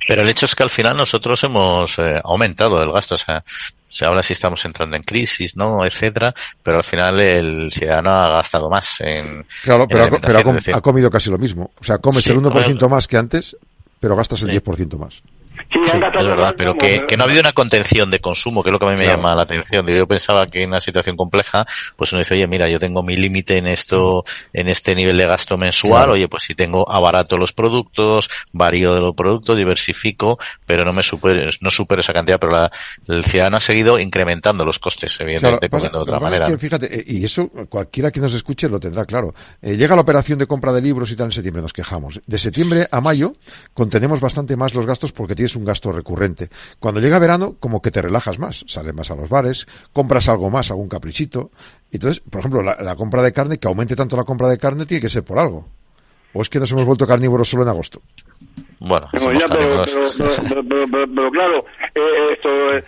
Pero 0.06 0.22
el 0.22 0.28
hecho 0.28 0.46
es 0.46 0.54
que 0.54 0.62
al 0.62 0.70
final 0.70 0.96
nosotros 0.96 1.42
hemos 1.44 1.98
eh, 1.98 2.20
aumentado 2.24 2.82
el 2.82 2.92
gasto, 2.92 3.14
o 3.14 3.18
sea, 3.18 3.44
se 3.88 4.04
habla 4.04 4.22
si 4.22 4.32
estamos 4.32 4.64
entrando 4.64 4.96
en 4.96 5.02
crisis, 5.02 5.56
¿no? 5.56 5.84
etcétera, 5.84 6.34
pero 6.62 6.78
al 6.78 6.84
final 6.84 7.20
el 7.20 7.70
ciudadano 7.70 8.10
ha 8.10 8.28
gastado 8.28 8.68
más 8.68 9.00
en. 9.00 9.46
Claro, 9.62 9.86
pero, 9.88 10.04
ha, 10.04 10.10
pero 10.10 10.38
ha, 10.74 10.80
comido 10.80 11.10
casi 11.10 11.30
lo 11.30 11.38
mismo. 11.38 11.70
O 11.80 11.84
sea, 11.84 11.98
comes 11.98 12.26
el 12.26 12.38
1% 12.38 12.88
más 12.88 13.06
que 13.06 13.16
antes, 13.16 13.56
pero 14.00 14.16
gastas 14.16 14.42
el 14.42 14.50
sí. 14.50 14.58
10% 14.58 14.98
más. 14.98 15.22
Sí, 15.72 15.78
es 15.84 16.26
verdad, 16.26 16.54
pero 16.56 16.74
que, 16.74 17.06
que, 17.06 17.16
no 17.16 17.22
ha 17.22 17.26
habido 17.26 17.40
una 17.40 17.52
contención 17.52 18.10
de 18.10 18.18
consumo, 18.18 18.62
que 18.62 18.70
es 18.70 18.72
lo 18.72 18.78
que 18.78 18.86
a 18.86 18.88
mí 18.88 18.96
me 18.96 19.04
claro. 19.04 19.18
llama 19.18 19.34
la 19.36 19.42
atención. 19.42 19.86
Yo 19.86 20.06
pensaba 20.08 20.46
que 20.46 20.62
en 20.62 20.70
una 20.70 20.80
situación 20.80 21.16
compleja, 21.16 21.64
pues 21.96 22.12
uno 22.12 22.18
dice, 22.18 22.34
oye, 22.34 22.46
mira, 22.48 22.68
yo 22.68 22.80
tengo 22.80 23.04
mi 23.04 23.16
límite 23.16 23.58
en 23.58 23.68
esto, 23.68 24.24
en 24.52 24.68
este 24.68 24.96
nivel 24.96 25.16
de 25.16 25.26
gasto 25.26 25.56
mensual, 25.56 25.92
claro. 25.92 26.12
oye, 26.14 26.28
pues 26.28 26.44
si 26.44 26.56
tengo 26.56 26.90
abarato 26.90 27.36
los 27.36 27.52
productos, 27.52 28.28
varío 28.52 28.94
de 28.94 29.00
los 29.00 29.14
productos, 29.14 29.56
diversifico, 29.56 30.38
pero 30.66 30.84
no 30.84 30.92
me 30.92 31.04
supero, 31.04 31.48
no 31.60 31.70
supero 31.70 32.00
esa 32.00 32.12
cantidad, 32.12 32.40
pero 32.40 32.52
la, 32.52 32.72
el 33.06 33.24
ciudadano 33.24 33.58
ha 33.58 33.60
seguido 33.60 33.98
incrementando 33.98 34.64
los 34.64 34.80
costes, 34.80 35.20
evidentemente, 35.20 35.68
claro, 35.68 35.84
pasa, 35.84 35.96
de 35.96 36.02
otra 36.02 36.18
manera. 36.18 36.46
Es 36.46 36.52
que, 36.52 36.58
fíjate, 36.58 37.04
y 37.06 37.24
eso 37.24 37.48
cualquiera 37.68 38.10
que 38.10 38.20
nos 38.20 38.34
escuche 38.34 38.68
lo 38.68 38.80
tendrá 38.80 39.04
claro. 39.04 39.34
Eh, 39.62 39.76
llega 39.76 39.94
la 39.94 40.02
operación 40.02 40.38
de 40.38 40.46
compra 40.46 40.72
de 40.72 40.82
libros 40.82 41.12
y 41.12 41.16
tal 41.16 41.26
en 41.26 41.32
septiembre, 41.32 41.62
nos 41.62 41.72
quejamos. 41.72 42.20
De 42.26 42.38
septiembre 42.38 42.88
a 42.90 43.00
mayo 43.00 43.32
contenemos 43.72 44.20
bastante 44.20 44.56
más 44.56 44.74
los 44.74 44.84
gastos 44.84 45.12
porque 45.12 45.34
tienes 45.34 45.54
un 45.56 45.59
gasto 45.64 45.92
recurrente. 45.92 46.48
Cuando 46.78 47.00
llega 47.00 47.18
verano, 47.18 47.56
como 47.58 47.82
que 47.82 47.90
te 47.90 48.02
relajas 48.02 48.38
más, 48.38 48.64
sales 48.66 48.94
más 48.94 49.10
a 49.10 49.16
los 49.16 49.28
bares, 49.28 49.66
compras 49.92 50.28
algo 50.28 50.50
más, 50.50 50.70
algún 50.70 50.88
caprichito. 50.88 51.50
Entonces, 51.92 52.20
por 52.20 52.40
ejemplo, 52.40 52.62
la, 52.62 52.76
la, 52.80 52.96
compra 52.96 53.22
de 53.22 53.32
carne, 53.32 53.58
que 53.58 53.68
aumente 53.68 53.96
tanto 53.96 54.16
la 54.16 54.24
compra 54.24 54.48
de 54.48 54.58
carne, 54.58 54.86
tiene 54.86 55.00
que 55.00 55.08
ser 55.08 55.24
por 55.24 55.38
algo. 55.38 55.66
¿O 56.32 56.42
es 56.42 56.48
que 56.48 56.60
nos 56.60 56.70
hemos 56.72 56.84
vuelto 56.84 57.06
carnívoros 57.06 57.48
solo 57.48 57.64
en 57.64 57.70
agosto? 57.70 58.00
Bueno, 58.78 59.08
pero, 59.12 59.32
ya, 59.32 59.46
pero, 59.46 59.84
pero, 60.48 60.88
pero, 61.14 61.30
claro, 61.30 61.64
eh, 61.94 62.32
esto, 62.32 62.48
eh, 62.76 62.84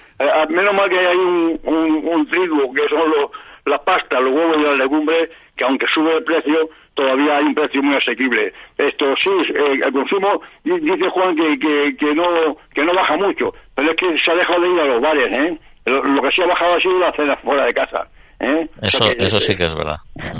menos 0.49 0.75
mal 0.75 0.89
que 0.89 0.99
hay 0.99 1.17
un, 1.17 1.61
un, 1.65 2.07
un 2.07 2.27
trigo, 2.29 2.73
que 2.73 2.89
son 2.89 3.11
los, 3.11 3.31
las 3.67 3.81
pastas, 3.81 4.23
los 4.23 4.33
huevos 4.33 4.57
y 4.59 4.63
las 4.63 4.79
legumbres, 4.79 5.31
que 5.57 5.65
aunque 5.65 5.87
sube 5.93 6.17
el 6.17 6.25
precio, 6.25 6.71
todavía 6.95 7.39
hay 7.39 7.45
un 7.45 7.55
precio 7.55 7.83
muy 7.83 7.97
asequible. 7.97 8.53
Esto 8.79 9.15
sí, 9.17 9.31
eh, 9.55 9.81
el 9.85 9.93
consumo, 9.93 10.41
dice 10.65 11.09
Juan 11.11 11.37
que, 11.37 11.59
que, 11.59 11.97
que, 11.97 12.15
no, 12.15 12.57
que 12.75 12.85
no 12.85 12.95
baja 12.95 13.17
mucho, 13.17 13.55
pero 13.75 13.91
es 13.91 13.97
que 13.97 14.19
se 14.19 14.31
ha 14.31 14.35
dejado 14.35 14.61
de 14.61 14.69
ir 14.69 14.81
a 14.81 14.85
los 14.87 15.01
bares, 15.01 15.33
¿eh? 15.33 15.59
Lo, 15.85 16.03
lo 16.03 16.23
que 16.23 16.31
sí 16.31 16.43
ha 16.43 16.47
bajado 16.47 16.75
ha 16.75 16.81
sido 16.81 16.99
la 16.99 17.13
cena 17.13 17.37
fuera 17.37 17.65
de 17.65 17.75
casa. 17.75 18.07
¿eh? 18.43 18.69
Eso, 18.83 18.99
o 18.99 19.05
sea 19.05 19.15
que, 19.15 19.25
eso 19.25 19.41
sí 19.41 19.57
que 19.57 19.65
es 19.65 19.75
verdad. 19.75 19.99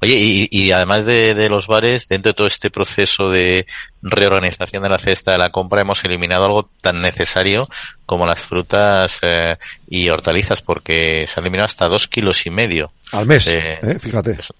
Oye, 0.00 0.14
y, 0.14 0.48
y 0.50 0.72
además 0.72 1.04
de, 1.04 1.34
de, 1.34 1.48
los 1.50 1.66
bares, 1.66 2.08
dentro 2.08 2.30
de 2.30 2.34
todo 2.34 2.46
este 2.46 2.70
proceso 2.70 3.30
de 3.30 3.66
reorganización 4.00 4.82
de 4.82 4.88
la 4.88 4.98
cesta 4.98 5.32
de 5.32 5.38
la 5.38 5.50
compra, 5.50 5.82
hemos 5.82 6.02
eliminado 6.04 6.46
algo 6.46 6.70
tan 6.80 7.02
necesario 7.02 7.68
como 8.06 8.24
las 8.24 8.40
frutas 8.40 9.18
eh, 9.22 9.56
y 9.88 10.08
hortalizas, 10.08 10.62
porque 10.62 11.26
se 11.26 11.38
han 11.38 11.44
eliminado 11.44 11.66
hasta 11.66 11.88
dos 11.88 12.08
kilos 12.08 12.46
y 12.46 12.50
medio. 12.50 12.92
Al 13.12 13.26
mes, 13.26 13.46
eh, 13.48 13.98
fíjate. 14.00 14.32
Eso. 14.32 14.54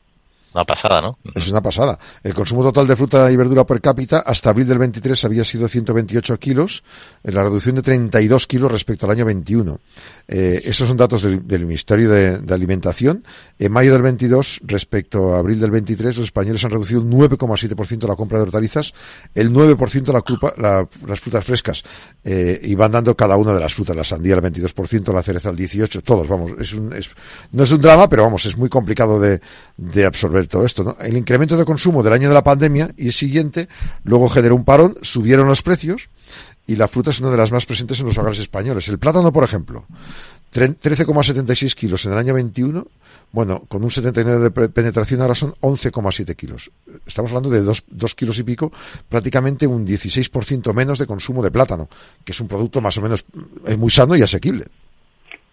Una 0.55 0.65
pasada, 0.65 1.03
¿no? 1.03 1.19
Es 1.35 1.49
una 1.49 1.61
pasada. 1.61 1.99
El 2.23 2.33
consumo 2.33 2.63
total 2.63 2.87
de 2.87 2.97
fruta 2.97 3.31
y 3.31 3.37
verdura 3.37 3.65
per 3.65 3.83
cápita 3.83 4.21
hasta 4.21 4.49
abril 4.49 4.67
del 4.67 4.79
23 4.79 5.25
había 5.27 5.45
sido 5.45 5.69
128 5.69 6.39
kilos, 6.39 6.83
en 7.23 7.35
la 7.35 7.43
reducción 7.43 7.75
de 7.75 7.83
32 7.83 8.47
kilos 8.47 8.73
respecto 8.73 9.05
al 9.05 9.13
año 9.13 9.27
21. 9.27 9.79
Eh, 10.27 10.63
esos 10.65 10.89
son 10.89 10.97
datos 10.97 11.23
del, 11.23 11.67
Ministerio 11.67 12.11
de, 12.11 12.55
Alimentación. 12.55 13.25
En 13.59 13.73
mayo 13.73 13.93
del 13.93 14.01
22, 14.01 14.63
respecto 14.65 15.35
a 15.35 15.41
abril 15.41 15.61
del 15.61 15.71
23, 15.71 16.17
los 16.17 16.25
españoles 16.25 16.65
han 16.65 16.71
reducido 16.71 17.03
un 17.03 17.11
9,7% 17.11 18.09
la 18.09 18.17
compra 18.17 18.39
de 18.39 18.45
hortalizas, 18.45 18.95
el 19.35 19.53
9% 19.53 20.13
la, 20.13 20.23
culpa, 20.23 20.55
la, 20.57 20.87
las 21.07 21.21
frutas 21.21 21.45
frescas, 21.45 21.85
eh, 22.25 22.59
y 22.63 22.75
van 22.75 22.93
dando 22.93 23.15
cada 23.15 23.37
una 23.37 23.53
de 23.53 23.61
las 23.61 23.75
frutas, 23.75 23.95
la 23.95 24.05
sandía 24.05 24.35
el 24.35 24.43
22%, 24.43 25.13
la 25.13 25.23
cereza 25.23 25.51
el 25.51 25.57
18%, 25.57 26.03
todos, 26.03 26.27
vamos, 26.27 26.53
es 26.59 26.73
un, 26.73 26.93
es, 26.95 27.11
no 27.53 27.65
es 27.65 27.71
un 27.71 27.81
drama, 27.81 28.09
pero 28.09 28.25
vamos, 28.25 28.47
es 28.47 28.57
muy 28.57 28.71
complicado 28.71 29.21
de 29.21 29.41
absorber 30.07 30.38
todo 30.47 30.65
esto. 30.65 30.97
El 31.01 31.17
incremento 31.17 31.57
de 31.57 31.65
consumo 31.65 32.03
del 32.03 32.13
año 32.13 32.29
de 32.29 32.35
la 32.35 32.45
pandemia 32.45 32.91
y 32.97 33.07
el 33.07 33.13
siguiente 33.13 33.69
luego 34.05 34.29
generó 34.29 34.55
un 34.55 34.65
parón, 34.65 34.97
subieron 35.03 35.49
los 35.49 35.63
precios 35.63 36.09
y 36.67 36.77
la 36.77 36.87
fruta 36.87 37.11
es 37.11 37.21
una 37.21 37.31
de 37.31 37.39
las 37.39 37.51
más 37.51 37.67
presentes 37.67 37.99
en 38.01 38.07
los 38.07 38.19
hogares 38.19 38.39
españoles. 38.39 38.89
El 38.89 38.99
plátano, 38.99 39.33
por 39.33 39.43
ejemplo, 39.43 39.87
13,76 40.53 41.75
kilos 41.75 42.05
en 42.05 42.13
el 42.13 42.19
año 42.19 42.35
21, 42.35 42.87
bueno, 43.33 43.63
con 43.69 43.83
un 43.83 43.91
79 43.91 44.51
de 44.51 44.69
penetración 44.69 45.21
ahora 45.21 45.35
son 45.35 45.53
11,7 45.61 46.37
kilos. 46.37 46.71
Estamos 47.07 47.31
hablando 47.31 47.51
de 47.51 47.63
2, 47.63 47.85
2 47.89 48.15
kilos 48.15 48.39
y 48.39 48.43
pico, 48.43 48.73
prácticamente 49.09 49.67
un 49.67 49.87
16% 49.87 50.73
menos 50.75 50.99
de 50.99 51.07
consumo 51.07 51.43
de 51.43 51.51
plátano, 51.51 51.89
que 52.25 52.33
es 52.33 52.41
un 52.41 52.49
producto 52.49 52.81
más 52.81 52.97
o 52.99 53.03
menos 53.03 53.25
muy 53.77 53.91
sano 53.91 54.17
y 54.17 54.23
asequible. 54.23 54.67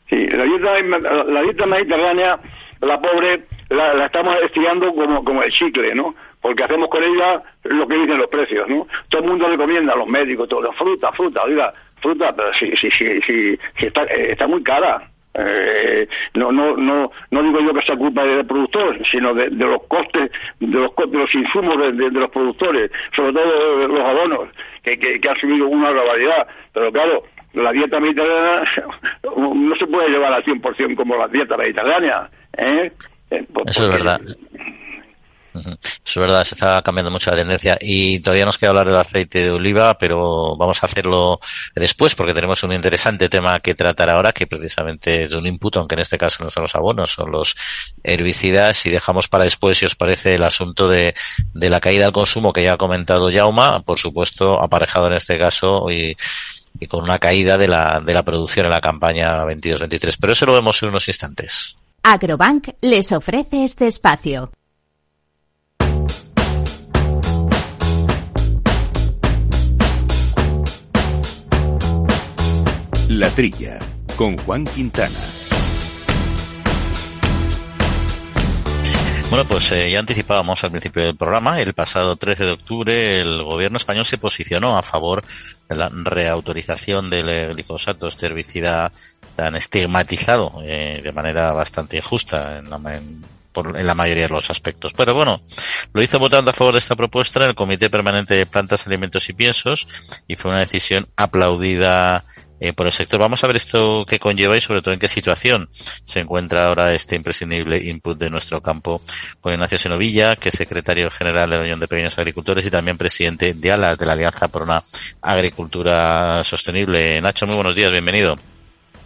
Sí, 0.09 0.27
la 0.27 0.43
dieta, 0.43 1.23
la 1.23 1.41
dieta 1.41 1.65
mediterránea, 1.65 2.39
la 2.81 3.01
pobre, 3.01 3.47
la, 3.69 4.05
estamos 4.05 4.35
estirando 4.43 4.93
como, 4.93 5.23
como 5.23 5.43
el 5.43 5.51
chicle, 5.51 5.95
¿no? 5.95 6.15
Porque 6.41 6.63
hacemos 6.63 6.89
con 6.89 7.03
ella 7.03 7.41
lo 7.63 7.87
que 7.87 7.95
dicen 7.95 8.17
los 8.17 8.27
precios, 8.27 8.67
¿no? 8.67 8.87
Todo 9.09 9.23
el 9.23 9.29
mundo 9.29 9.47
recomienda 9.47 9.93
a 9.93 9.97
los 9.97 10.07
médicos, 10.07 10.47
todo, 10.47 10.71
fruta, 10.73 11.11
fruta, 11.13 11.43
oiga, 11.43 11.73
fruta, 12.01 12.35
pero 12.35 12.53
sí, 12.53 12.71
sí, 12.79 12.89
sí, 12.91 13.19
sí, 13.25 13.57
está, 13.77 14.03
eh, 14.03 14.27
está 14.31 14.47
muy 14.47 14.63
cara. 14.63 15.09
Eh, 15.37 16.07
no, 16.35 16.49
no, 16.51 16.77
no, 16.77 17.11
no 17.29 17.43
digo 17.43 17.59
yo 17.59 17.73
que 17.73 17.81
sea 17.81 17.97
culpa 17.97 18.23
del 18.23 18.45
productor, 18.45 18.97
sino 19.11 19.33
de, 19.33 19.49
los 19.49 19.83
costes, 19.87 20.31
de 20.59 20.67
los, 20.67 20.95
de 20.95 21.17
los 21.17 21.35
insumos 21.35 21.77
de, 21.77 22.09
los 22.11 22.29
productores, 22.29 22.89
sobre 23.13 23.33
todo 23.33 23.87
los 23.87 23.99
abonos, 23.99 24.49
que, 24.81 24.97
que, 24.97 25.19
que 25.19 25.35
subido 25.41 25.67
una 25.67 25.91
barbaridad. 25.91 26.47
Pero 26.71 26.91
claro, 26.91 27.23
la 27.55 27.71
dieta 27.71 27.99
mediterránea 27.99 28.63
no 29.35 29.75
se 29.75 29.87
puede 29.87 30.09
llevar 30.09 30.33
al 30.33 30.43
100% 30.43 30.95
como 30.95 31.17
la 31.17 31.27
dieta 31.27 31.57
mediterránea. 31.57 32.29
¿eh? 32.57 32.91
Eh 33.37 33.47
Eso 33.65 33.83
es 33.83 33.89
verdad. 33.89 34.21
Eso 35.55 35.79
es 36.05 36.17
verdad, 36.17 36.43
se 36.43 36.55
está 36.55 36.81
cambiando 36.81 37.11
mucho 37.11 37.31
la 37.31 37.37
tendencia 37.37 37.77
y 37.79 38.19
todavía 38.19 38.45
nos 38.45 38.57
queda 38.57 38.71
hablar 38.71 38.87
del 38.87 38.97
aceite 38.97 39.43
de 39.43 39.51
oliva, 39.51 39.97
pero 39.97 40.57
vamos 40.57 40.83
a 40.83 40.87
hacerlo 40.87 41.39
después 41.73 42.13
porque 42.15 42.33
tenemos 42.33 42.61
un 42.63 42.73
interesante 42.73 43.29
tema 43.29 43.59
que 43.61 43.73
tratar 43.73 44.09
ahora 44.09 44.33
que 44.33 44.47
precisamente 44.47 45.23
es 45.23 45.31
de 45.31 45.37
un 45.37 45.47
input, 45.47 45.77
aunque 45.77 45.95
en 45.95 46.01
este 46.01 46.17
caso 46.17 46.43
no 46.43 46.51
son 46.51 46.63
los 46.63 46.75
abonos, 46.75 47.11
son 47.11 47.31
los 47.31 47.55
herbicidas 48.03 48.85
y 48.85 48.89
dejamos 48.89 49.27
para 49.27 49.45
después, 49.45 49.77
si 49.77 49.85
os 49.85 49.95
parece, 49.95 50.35
el 50.35 50.43
asunto 50.43 50.89
de, 50.89 51.15
de 51.53 51.69
la 51.69 51.79
caída 51.79 52.03
del 52.05 52.13
consumo 52.13 52.51
que 52.51 52.63
ya 52.63 52.73
ha 52.73 52.77
comentado 52.77 53.31
Jauma, 53.31 53.81
por 53.83 53.97
supuesto, 53.97 54.61
aparejado 54.61 55.07
en 55.07 55.13
este 55.13 55.39
caso 55.39 55.89
y 55.89 56.17
y 56.77 56.87
con 56.87 57.05
una 57.05 57.19
caída 57.19 57.57
de 57.57 57.69
la, 57.69 58.01
de 58.05 58.13
la 58.13 58.23
producción 58.23 58.65
en 58.65 58.71
la 58.73 58.81
campaña 58.81 59.45
22-23. 59.45 60.17
Pero 60.19 60.33
eso 60.33 60.45
lo 60.45 60.53
vemos 60.53 60.83
en 60.83 60.89
unos 60.89 61.07
instantes. 61.07 61.77
Agrobank 62.07 62.67
les 62.81 63.11
ofrece 63.13 63.63
este 63.63 63.87
espacio. 63.87 64.51
La 73.09 73.31
Trilla, 73.31 73.79
con 74.15 74.37
Juan 74.37 74.65
Quintana. 74.65 75.34
Bueno, 79.29 79.45
pues 79.49 79.71
eh, 79.71 79.91
ya 79.91 79.99
anticipábamos 79.99 80.63
al 80.63 80.71
principio 80.71 81.03
del 81.03 81.17
programa, 81.17 81.59
el 81.59 81.73
pasado 81.73 82.15
13 82.15 82.45
de 82.45 82.51
octubre 82.51 83.21
el 83.21 83.43
gobierno 83.43 83.77
español 83.77 84.05
se 84.05 84.17
posicionó 84.17 84.77
a 84.77 84.83
favor 84.83 85.23
de 85.67 85.75
la 85.75 85.89
reautorización 85.91 87.09
del 87.09 87.53
glifosato, 87.53 88.07
este 88.07 88.27
herbicida 88.27 88.91
tan 89.35 89.55
estigmatizado 89.55 90.61
eh, 90.63 91.01
de 91.03 91.11
manera 91.11 91.51
bastante 91.51 91.97
injusta 91.97 92.59
en 92.59 92.69
la, 92.69 92.77
en 92.77 93.87
la 93.87 93.95
mayoría 93.95 94.27
de 94.27 94.33
los 94.33 94.49
aspectos. 94.49 94.93
Pero 94.93 95.13
bueno, 95.13 95.41
lo 95.93 96.03
hizo 96.03 96.19
votando 96.19 96.51
a 96.51 96.53
favor 96.53 96.73
de 96.73 96.79
esta 96.79 96.95
propuesta 96.95 97.43
en 97.43 97.49
el 97.49 97.55
Comité 97.55 97.89
Permanente 97.89 98.35
de 98.35 98.45
Plantas, 98.45 98.87
Alimentos 98.87 99.27
y 99.29 99.33
Piensos 99.33 99.87
y 100.27 100.35
fue 100.35 100.51
una 100.51 100.61
decisión 100.61 101.07
aplaudida 101.15 102.23
eh, 102.59 102.73
por 102.73 102.85
el 102.85 102.91
sector. 102.91 103.19
Vamos 103.19 103.43
a 103.43 103.47
ver 103.47 103.55
esto 103.55 104.05
que 104.07 104.19
conlleva 104.19 104.55
y 104.55 104.61
sobre 104.61 104.81
todo 104.81 104.93
en 104.93 104.99
qué 104.99 105.07
situación 105.07 105.69
se 105.71 106.19
encuentra 106.19 106.67
ahora 106.67 106.93
este 106.93 107.15
imprescindible 107.15 107.83
input 107.83 108.17
de 108.17 108.29
nuestro 108.29 108.61
campo 108.61 109.01
con 109.41 109.53
Ignacio 109.53 109.77
Senovilla, 109.77 110.35
que 110.35 110.49
es 110.49 110.55
secretario 110.55 111.09
general 111.09 111.49
de 111.49 111.57
la 111.57 111.63
Unión 111.63 111.79
de 111.79 111.87
Pequeños 111.87 112.17
Agricultores 112.17 112.65
y 112.65 112.71
también 112.71 112.97
presidente 112.97 113.53
de 113.53 113.71
ALAS, 113.71 113.97
de 113.97 114.05
la 114.05 114.13
Alianza 114.13 114.47
por 114.47 114.63
una 114.63 114.81
Agricultura 115.21 116.43
Sostenible. 116.43 117.21
Nacho, 117.21 117.45
muy 117.47 117.55
buenos 117.55 117.75
días, 117.75 117.91
bienvenido. 117.91 118.37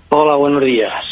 Hola, 0.10 0.36
buenos 0.36 0.63
días. 0.63 1.06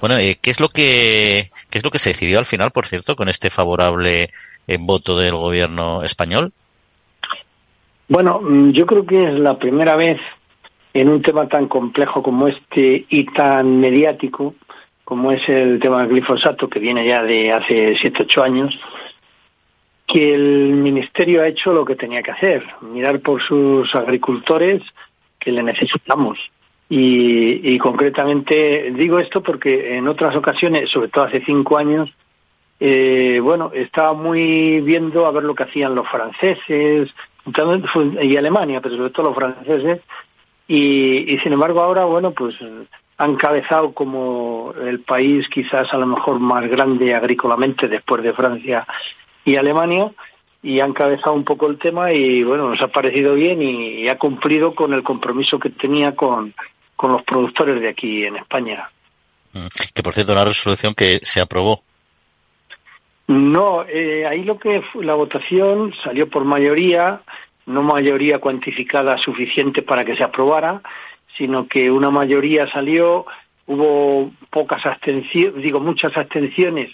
Bueno, 0.00 0.18
eh, 0.18 0.38
¿qué 0.40 0.50
es 0.50 0.60
lo 0.60 0.68
que 0.68 1.50
qué 1.70 1.78
es 1.78 1.84
lo 1.84 1.90
que 1.90 1.98
se 1.98 2.10
decidió 2.10 2.38
al 2.38 2.44
final, 2.44 2.70
por 2.70 2.86
cierto, 2.86 3.14
con 3.14 3.28
este 3.28 3.50
favorable 3.50 4.30
eh, 4.66 4.78
voto 4.80 5.16
del 5.18 5.34
gobierno 5.34 6.02
español? 6.02 6.52
Bueno, 8.08 8.40
mm, 8.40 8.72
yo 8.72 8.86
creo 8.86 9.06
que 9.06 9.28
es 9.28 9.38
la 9.38 9.58
primera 9.58 9.96
vez 9.96 10.20
en 10.92 11.08
un 11.08 11.22
tema 11.22 11.48
tan 11.48 11.68
complejo 11.68 12.22
como 12.22 12.48
este 12.48 13.04
y 13.08 13.24
tan 13.26 13.80
mediático 13.80 14.54
como 15.04 15.32
es 15.32 15.48
el 15.48 15.80
tema 15.80 16.02
del 16.02 16.10
glifosato, 16.10 16.68
que 16.68 16.78
viene 16.78 17.04
ya 17.04 17.24
de 17.24 17.50
hace 17.52 17.96
siete, 18.00 18.22
ocho 18.22 18.44
años, 18.44 18.78
que 20.06 20.34
el 20.34 20.74
Ministerio 20.74 21.42
ha 21.42 21.48
hecho 21.48 21.72
lo 21.72 21.84
que 21.84 21.96
tenía 21.96 22.22
que 22.22 22.30
hacer, 22.30 22.64
mirar 22.80 23.18
por 23.18 23.42
sus 23.42 23.92
agricultores 23.94 24.82
que 25.40 25.50
le 25.50 25.64
necesitamos. 25.64 26.38
Y, 26.88 27.74
y 27.74 27.78
concretamente 27.78 28.92
digo 28.94 29.18
esto 29.18 29.42
porque 29.42 29.96
en 29.96 30.06
otras 30.06 30.36
ocasiones, 30.36 30.88
sobre 30.90 31.08
todo 31.08 31.24
hace 31.24 31.44
cinco 31.44 31.76
años, 31.76 32.08
eh, 32.80 33.40
bueno, 33.42 33.70
estaba 33.74 34.14
muy 34.14 34.80
viendo 34.80 35.26
a 35.26 35.32
ver 35.32 35.44
lo 35.44 35.54
que 35.54 35.64
hacían 35.64 35.94
los 35.94 36.08
franceses 36.08 37.10
y 38.22 38.36
Alemania, 38.36 38.80
pero 38.80 38.96
sobre 38.96 39.10
todo 39.10 39.26
los 39.26 39.36
franceses, 39.36 40.00
y, 40.72 41.36
sin 41.42 41.52
embargo 41.52 41.82
ahora, 41.82 42.04
bueno, 42.04 42.30
pues 42.30 42.54
han 43.18 43.34
cabezado 43.34 43.92
como 43.92 44.72
el 44.80 45.00
país 45.00 45.48
quizás 45.48 45.92
a 45.92 45.98
lo 45.98 46.06
mejor 46.06 46.38
más 46.38 46.64
grande 46.70 47.12
agrícolamente 47.12 47.88
después 47.88 48.22
de 48.22 48.32
Francia 48.32 48.86
y 49.44 49.56
Alemania 49.56 50.12
y 50.62 50.78
han 50.78 50.92
cabezado 50.92 51.32
un 51.32 51.42
poco 51.42 51.66
el 51.66 51.76
tema 51.76 52.12
y 52.12 52.44
bueno, 52.44 52.68
nos 52.68 52.80
ha 52.80 52.86
parecido 52.86 53.34
bien 53.34 53.60
y, 53.60 54.08
ha 54.08 54.16
cumplido 54.16 54.76
con 54.76 54.92
el 54.92 55.02
compromiso 55.02 55.58
que 55.58 55.70
tenía 55.70 56.14
con, 56.14 56.54
con 56.94 57.10
los 57.10 57.22
productores 57.24 57.80
de 57.80 57.88
aquí 57.88 58.24
en 58.24 58.36
España. 58.36 58.88
Mm. 59.52 59.66
Que 59.92 60.02
por 60.04 60.14
cierto, 60.14 60.30
una 60.32 60.44
resolución 60.44 60.94
que 60.94 61.18
se 61.24 61.40
aprobó. 61.40 61.82
No, 63.26 63.84
eh, 63.88 64.24
ahí 64.24 64.44
lo 64.44 64.56
que 64.56 64.84
la 65.00 65.14
votación 65.14 65.92
salió 66.04 66.28
por 66.28 66.44
mayoría, 66.44 67.22
no 67.66 67.82
mayoría 67.82 68.38
cuantificada 68.38 69.18
suficiente 69.18 69.82
para 69.82 70.04
que 70.04 70.16
se 70.16 70.24
aprobara, 70.24 70.82
sino 71.36 71.66
que 71.68 71.90
una 71.90 72.10
mayoría 72.10 72.70
salió, 72.70 73.26
hubo 73.66 74.30
pocas 74.50 74.84
abstenciones, 74.84 75.62
digo 75.62 75.80
muchas 75.80 76.16
abstenciones 76.16 76.90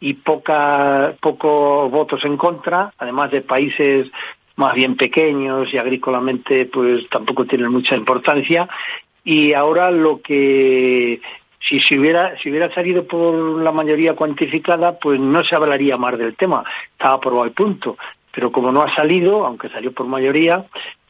y 0.00 0.14
poca, 0.14 1.14
pocos 1.20 1.90
votos 1.90 2.24
en 2.24 2.36
contra, 2.36 2.92
además 2.98 3.30
de 3.30 3.40
países 3.42 4.10
más 4.56 4.74
bien 4.74 4.96
pequeños 4.96 5.72
y 5.72 5.78
agrícolamente 5.78 6.66
pues 6.66 7.08
tampoco 7.08 7.46
tienen 7.46 7.70
mucha 7.70 7.96
importancia. 7.96 8.68
Y 9.24 9.52
ahora 9.52 9.90
lo 9.90 10.20
que 10.20 11.20
si 11.60 11.80
se 11.80 11.98
hubiera 11.98 12.36
si 12.38 12.50
hubiera 12.50 12.72
salido 12.72 13.04
por 13.04 13.62
la 13.62 13.72
mayoría 13.72 14.14
cuantificada 14.14 14.98
pues 14.98 15.18
no 15.18 15.42
se 15.42 15.54
hablaría 15.54 15.96
más 15.96 16.18
del 16.18 16.36
tema. 16.36 16.64
Estaba 16.92 17.14
aprobado 17.14 17.44
el 17.44 17.52
punto 17.52 17.96
pero 18.38 18.52
como 18.52 18.70
no 18.70 18.82
ha 18.82 18.94
salido, 18.94 19.44
aunque 19.44 19.68
salió 19.68 19.90
por 19.90 20.06
mayoría, 20.06 20.64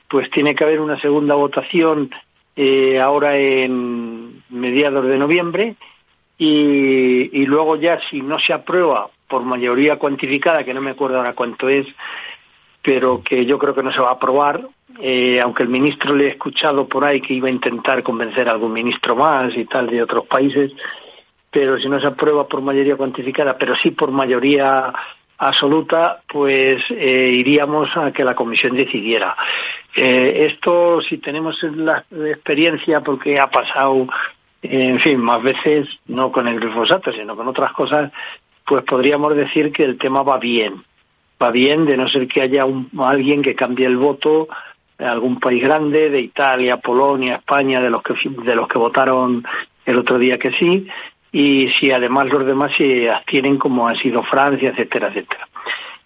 pues 0.09 0.31
tiene 0.31 0.55
que 0.55 0.65
haber 0.65 0.81
una 0.81 0.99
segunda 0.99 1.35
votación 1.35 2.11
eh, 2.57 2.99
ahora 2.99 3.37
en 3.37 4.43
mediados 4.49 5.07
de 5.07 5.19
noviembre 5.19 5.75
y, 6.39 7.45
luego 7.45 7.77
ya 7.77 8.01
si 8.09 8.23
no 8.23 8.39
se 8.39 8.55
aprueba 8.55 9.11
por 9.29 9.43
mayoría 9.43 9.99
cuantificada, 9.99 10.65
que 10.65 10.73
no 10.73 10.81
me 10.81 10.93
acuerdo 10.93 11.19
ahora 11.19 11.35
cuánto 11.35 11.69
es, 11.69 11.87
pero 12.81 13.23
que 13.23 13.45
yo 13.45 13.59
creo 13.59 13.75
que 13.75 13.83
no 13.83 13.93
se 13.93 14.01
va 14.01 14.09
a 14.09 14.13
aprobar, 14.13 14.67
eh, 14.99 15.39
aunque 15.43 15.65
el 15.65 15.69
ministro 15.69 16.15
le 16.15 16.29
he 16.29 16.31
escuchado 16.31 16.89
por 16.89 17.05
ahí 17.05 17.21
que 17.21 17.35
iba 17.35 17.49
a 17.49 17.53
intentar 17.53 18.03
convencer 18.03 18.49
a 18.49 18.53
algún 18.53 18.73
ministro 18.73 19.17
más 19.17 19.55
y 19.55 19.67
tal 19.67 19.87
de 19.89 20.03
otros 20.03 20.27
países, 20.27 20.73
pero 21.51 21.79
si 21.79 21.91
no 21.91 22.01
se 22.01 22.07
aprueba 22.07 22.49
por 22.49 22.63
mayoría 22.63 22.97
cuantificada, 22.97 23.59
pero 23.59 23.77
sí 23.77 23.91
por 23.91 24.13
mayoría 24.13 24.95
absoluta, 25.39 26.21
pues 26.29 26.83
eh, 26.91 27.31
iríamos 27.33 27.89
a 27.97 28.11
que 28.13 28.25
la 28.25 28.35
comisión 28.35 28.77
decidiera. 28.77 29.37
Eh, 29.95 30.49
esto, 30.51 31.01
si 31.01 31.19
tenemos 31.19 31.63
la 31.63 32.05
experiencia, 32.11 33.01
porque 33.01 33.39
ha 33.39 33.49
pasado, 33.49 34.09
en 34.63 35.01
fin, 35.01 35.19
más 35.19 35.43
veces, 35.43 35.89
no 36.07 36.33
con 36.33 36.49
el 36.49 36.59
glifosato, 36.59 37.13
sino 37.13 37.37
con 37.37 37.47
otras 37.49 37.73
cosas, 37.73 38.13
pues 38.67 38.83
podríamos 38.83 39.35
decir 39.35 39.73
que 39.73 39.85
el 39.85 39.97
tema 39.97 40.23
va 40.23 40.39
bien. 40.39 40.83
Va 41.41 41.53
bien, 41.53 41.87
de 41.87 41.97
no 41.97 42.09
ser 42.09 42.27
que 42.27 42.43
haya 42.43 42.65
un, 42.65 42.91
alguien 42.99 43.43
que 43.43 43.55
cambie 43.55 43.87
el 43.87 43.97
voto 43.97 44.49
de 44.99 45.07
algún 45.07 45.39
país 45.39 45.63
grande, 45.63 46.11
de 46.11 46.21
Italia, 46.21 46.79
Polonia, 46.79 47.37
España, 47.37 47.81
de 47.81 47.91
los 47.91 48.03
que 48.03 48.15
de 48.27 48.55
los 48.57 48.67
que 48.67 48.79
votaron 48.79 49.45
el 49.87 49.99
otro 49.99 50.19
día 50.19 50.39
que 50.39 50.51
sí, 50.53 50.89
y 51.33 51.69
si 51.79 51.91
además 51.91 52.29
los 52.29 52.47
demás 52.47 52.73
se 52.77 53.11
abstienen 53.11 53.59
como 53.59 53.89
ha 53.89 53.95
sido 53.97 54.23
Francia, 54.23 54.71
etcétera, 54.71 55.09
etcétera. 55.09 55.49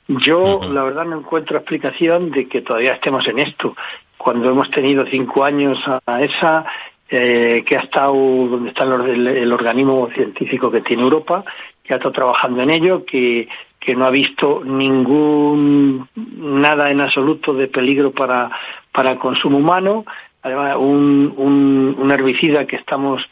Yo, 0.08 0.60
la 0.70 0.82
verdad, 0.82 1.04
no 1.04 1.18
encuentro 1.18 1.56
explicación 1.56 2.30
de 2.30 2.48
que 2.48 2.62
todavía 2.62 2.94
estemos 2.94 3.26
en 3.28 3.38
esto, 3.38 3.76
cuando 4.16 4.50
hemos 4.50 4.70
tenido 4.70 5.06
cinco 5.06 5.44
años 5.44 5.78
a 6.06 6.22
esa, 6.22 6.64
eh, 7.08 7.62
que 7.66 7.76
ha 7.76 7.80
estado 7.80 8.14
donde 8.14 8.70
está 8.70 8.84
el, 8.84 9.52
organismo 9.52 10.08
científico 10.14 10.70
que 10.70 10.80
tiene 10.80 11.02
Europa, 11.02 11.44
que 11.82 11.92
ha 11.92 11.96
estado 11.96 12.12
trabajando 12.12 12.62
en 12.62 12.70
ello, 12.70 13.04
que, 13.04 13.48
que 13.78 13.94
no 13.94 14.06
ha 14.06 14.10
visto 14.10 14.62
ningún 14.64 16.08
nada 16.14 16.90
en 16.90 17.00
absoluto 17.00 17.52
de 17.54 17.68
peligro 17.68 18.12
para, 18.12 18.50
para 18.92 19.12
el 19.12 19.18
consumo 19.18 19.58
humano, 19.58 20.04
además 20.42 20.76
un, 20.78 21.32
un, 21.36 21.96
un 21.98 22.10
herbicida 22.10 22.66
que 22.66 22.76
estamos 22.76 23.22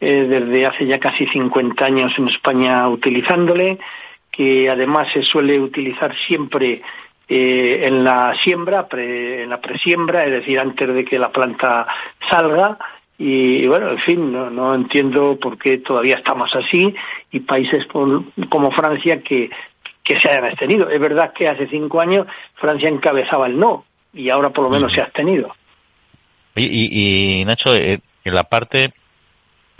eh, 0.00 0.26
desde 0.28 0.66
hace 0.66 0.86
ya 0.86 0.98
casi 0.98 1.26
50 1.26 1.84
años 1.84 2.12
en 2.16 2.28
España 2.28 2.88
utilizándole, 2.88 3.78
que 4.30 4.70
además 4.70 5.08
se 5.12 5.22
suele 5.22 5.60
utilizar 5.60 6.14
siempre 6.26 6.82
eh, 7.28 7.86
en 7.86 8.02
la 8.02 8.34
siembra, 8.42 8.88
en 8.92 9.50
la 9.50 9.60
presiembra, 9.60 10.24
es 10.24 10.30
decir, 10.30 10.58
antes 10.58 10.94
de 10.94 11.04
que 11.04 11.18
la 11.18 11.30
planta 11.30 11.86
salga. 12.28 12.78
Y, 13.18 13.66
bueno, 13.66 13.90
en 13.90 13.98
fin, 13.98 14.32
no, 14.32 14.74
entiendo 14.74 15.38
por 15.38 15.58
qué 15.58 15.78
todavía 15.78 16.16
estamos 16.16 16.54
así 16.56 16.94
y 17.30 17.40
países 17.40 17.86
como 17.86 18.70
Francia 18.70 19.20
que, 19.22 19.50
que 20.02 20.18
se 20.18 20.30
hayan 20.30 20.46
abstenido. 20.46 20.88
Es 20.88 20.98
verdad 20.98 21.32
que 21.32 21.46
hace 21.46 21.68
cinco 21.68 22.00
años 22.00 22.26
Francia 22.54 22.88
encabezaba 22.88 23.46
el 23.46 23.58
no 23.58 23.84
y 24.12 24.30
ahora 24.30 24.50
por 24.50 24.64
lo 24.64 24.70
menos 24.70 24.92
se 24.92 25.00
ha 25.00 25.04
abstenido. 25.04 25.54
Y, 26.56 27.40
y, 27.40 27.44
Nacho, 27.44 27.74
eh, 27.76 28.00
en 28.24 28.34
la 28.34 28.44
parte 28.44 28.92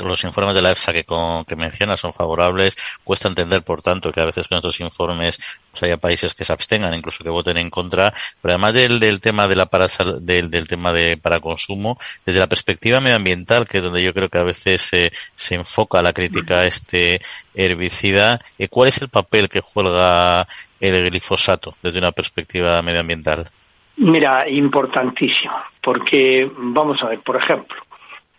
los 0.09 0.25
informes 0.25 0.55
de 0.55 0.63
la 0.63 0.71
EFSA 0.71 0.93
que, 0.93 1.05
con, 1.05 1.45
que 1.45 1.57
menciona 1.57 1.97
son 1.97 2.13
favorables. 2.13 2.77
Cuesta 3.05 3.29
entender, 3.29 3.63
por 3.63 3.83
tanto, 3.83 4.13
que 4.13 4.21
a 4.21 4.25
veces 4.25 4.49
con 4.49 4.59
otros 4.59 4.81
informes 4.81 5.39
pues 5.71 5.83
haya 5.83 5.97
países 5.97 6.35
que 6.35 6.45
se 6.45 6.53
abstengan, 6.53 6.95
incluso 6.95 7.23
que 7.23 7.31
voten 7.31 7.57
en 7.57 7.71
contra. 7.71 8.13
Pero 8.41 8.55
además 8.55 8.75
del, 8.75 9.01
del 9.01 9.21
tema 9.21 9.49
de 9.49 9.57
la 9.57 9.67
para, 9.67 9.87
del, 10.21 10.51
del 10.51 10.69
tema 10.69 10.93
de 10.93 11.17
para 11.17 11.41
consumo, 11.41 11.99
desde 12.25 12.41
la 12.41 12.47
perspectiva 12.47 13.01
medioambiental, 13.01 13.67
que 13.67 13.79
es 13.79 13.85
donde 13.85 14.03
yo 14.03 14.13
creo 14.13 14.29
que 14.29 14.39
a 14.39 14.45
veces 14.45 14.83
se, 14.83 15.13
se 15.35 15.55
enfoca 15.55 16.03
la 16.03 16.13
crítica 16.13 16.61
a 16.61 16.67
este 16.67 17.21
herbicida, 17.55 18.41
eh, 18.59 18.69
¿cuál 18.69 18.89
es 18.89 19.01
el 19.03 19.09
papel 19.09 19.49
que 19.49 19.61
juega 19.61 20.47
el 20.81 21.11
glifosato 21.11 21.75
desde 21.83 21.99
una 21.99 22.13
perspectiva 22.13 22.81
medioambiental? 22.83 23.51
Mira, 23.97 24.49
importantísimo, 24.49 25.55
porque 25.83 26.51
vamos 26.57 27.03
a 27.03 27.09
ver, 27.09 27.21
por 27.21 27.37
ejemplo, 27.37 27.77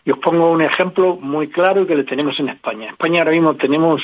y 0.05 0.11
os 0.11 0.19
pongo 0.19 0.51
un 0.51 0.61
ejemplo 0.61 1.15
muy 1.15 1.49
claro 1.49 1.85
que 1.85 1.95
le 1.95 2.03
tenemos 2.03 2.39
en 2.39 2.49
España. 2.49 2.85
En 2.85 2.91
España 2.91 3.19
ahora 3.19 3.31
mismo 3.31 3.55
tenemos 3.55 4.01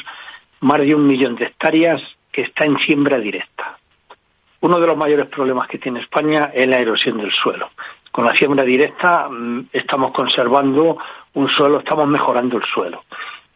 más 0.59 0.79
de 0.79 0.95
un 0.95 1.07
millón 1.07 1.35
de 1.35 1.45
hectáreas 1.45 2.01
que 2.31 2.41
está 2.41 2.65
en 2.65 2.77
siembra 2.79 3.17
directa. 3.17 3.77
Uno 4.61 4.79
de 4.79 4.87
los 4.87 4.97
mayores 4.97 5.27
problemas 5.27 5.67
que 5.67 5.77
tiene 5.77 5.99
España 5.99 6.51
es 6.53 6.67
la 6.67 6.79
erosión 6.79 7.17
del 7.17 7.31
suelo. 7.31 7.69
Con 8.11 8.25
la 8.25 8.35
siembra 8.35 8.63
directa 8.63 9.27
mm, 9.29 9.69
estamos 9.71 10.11
conservando 10.11 10.97
un 11.33 11.49
suelo, 11.49 11.79
estamos 11.79 12.07
mejorando 12.07 12.57
el 12.57 12.63
suelo. 12.63 13.03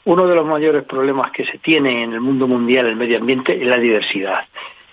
Uno 0.05 0.27
de 0.27 0.35
los 0.35 0.45
mayores 0.45 0.83
problemas 0.83 1.31
que 1.31 1.45
se 1.45 1.59
tiene 1.59 2.03
en 2.03 2.13
el 2.13 2.21
mundo 2.21 2.47
mundial, 2.47 2.87
el 2.87 2.95
medio 2.95 3.17
ambiente, 3.17 3.59
es 3.59 3.67
la 3.67 3.77
diversidad. 3.77 4.45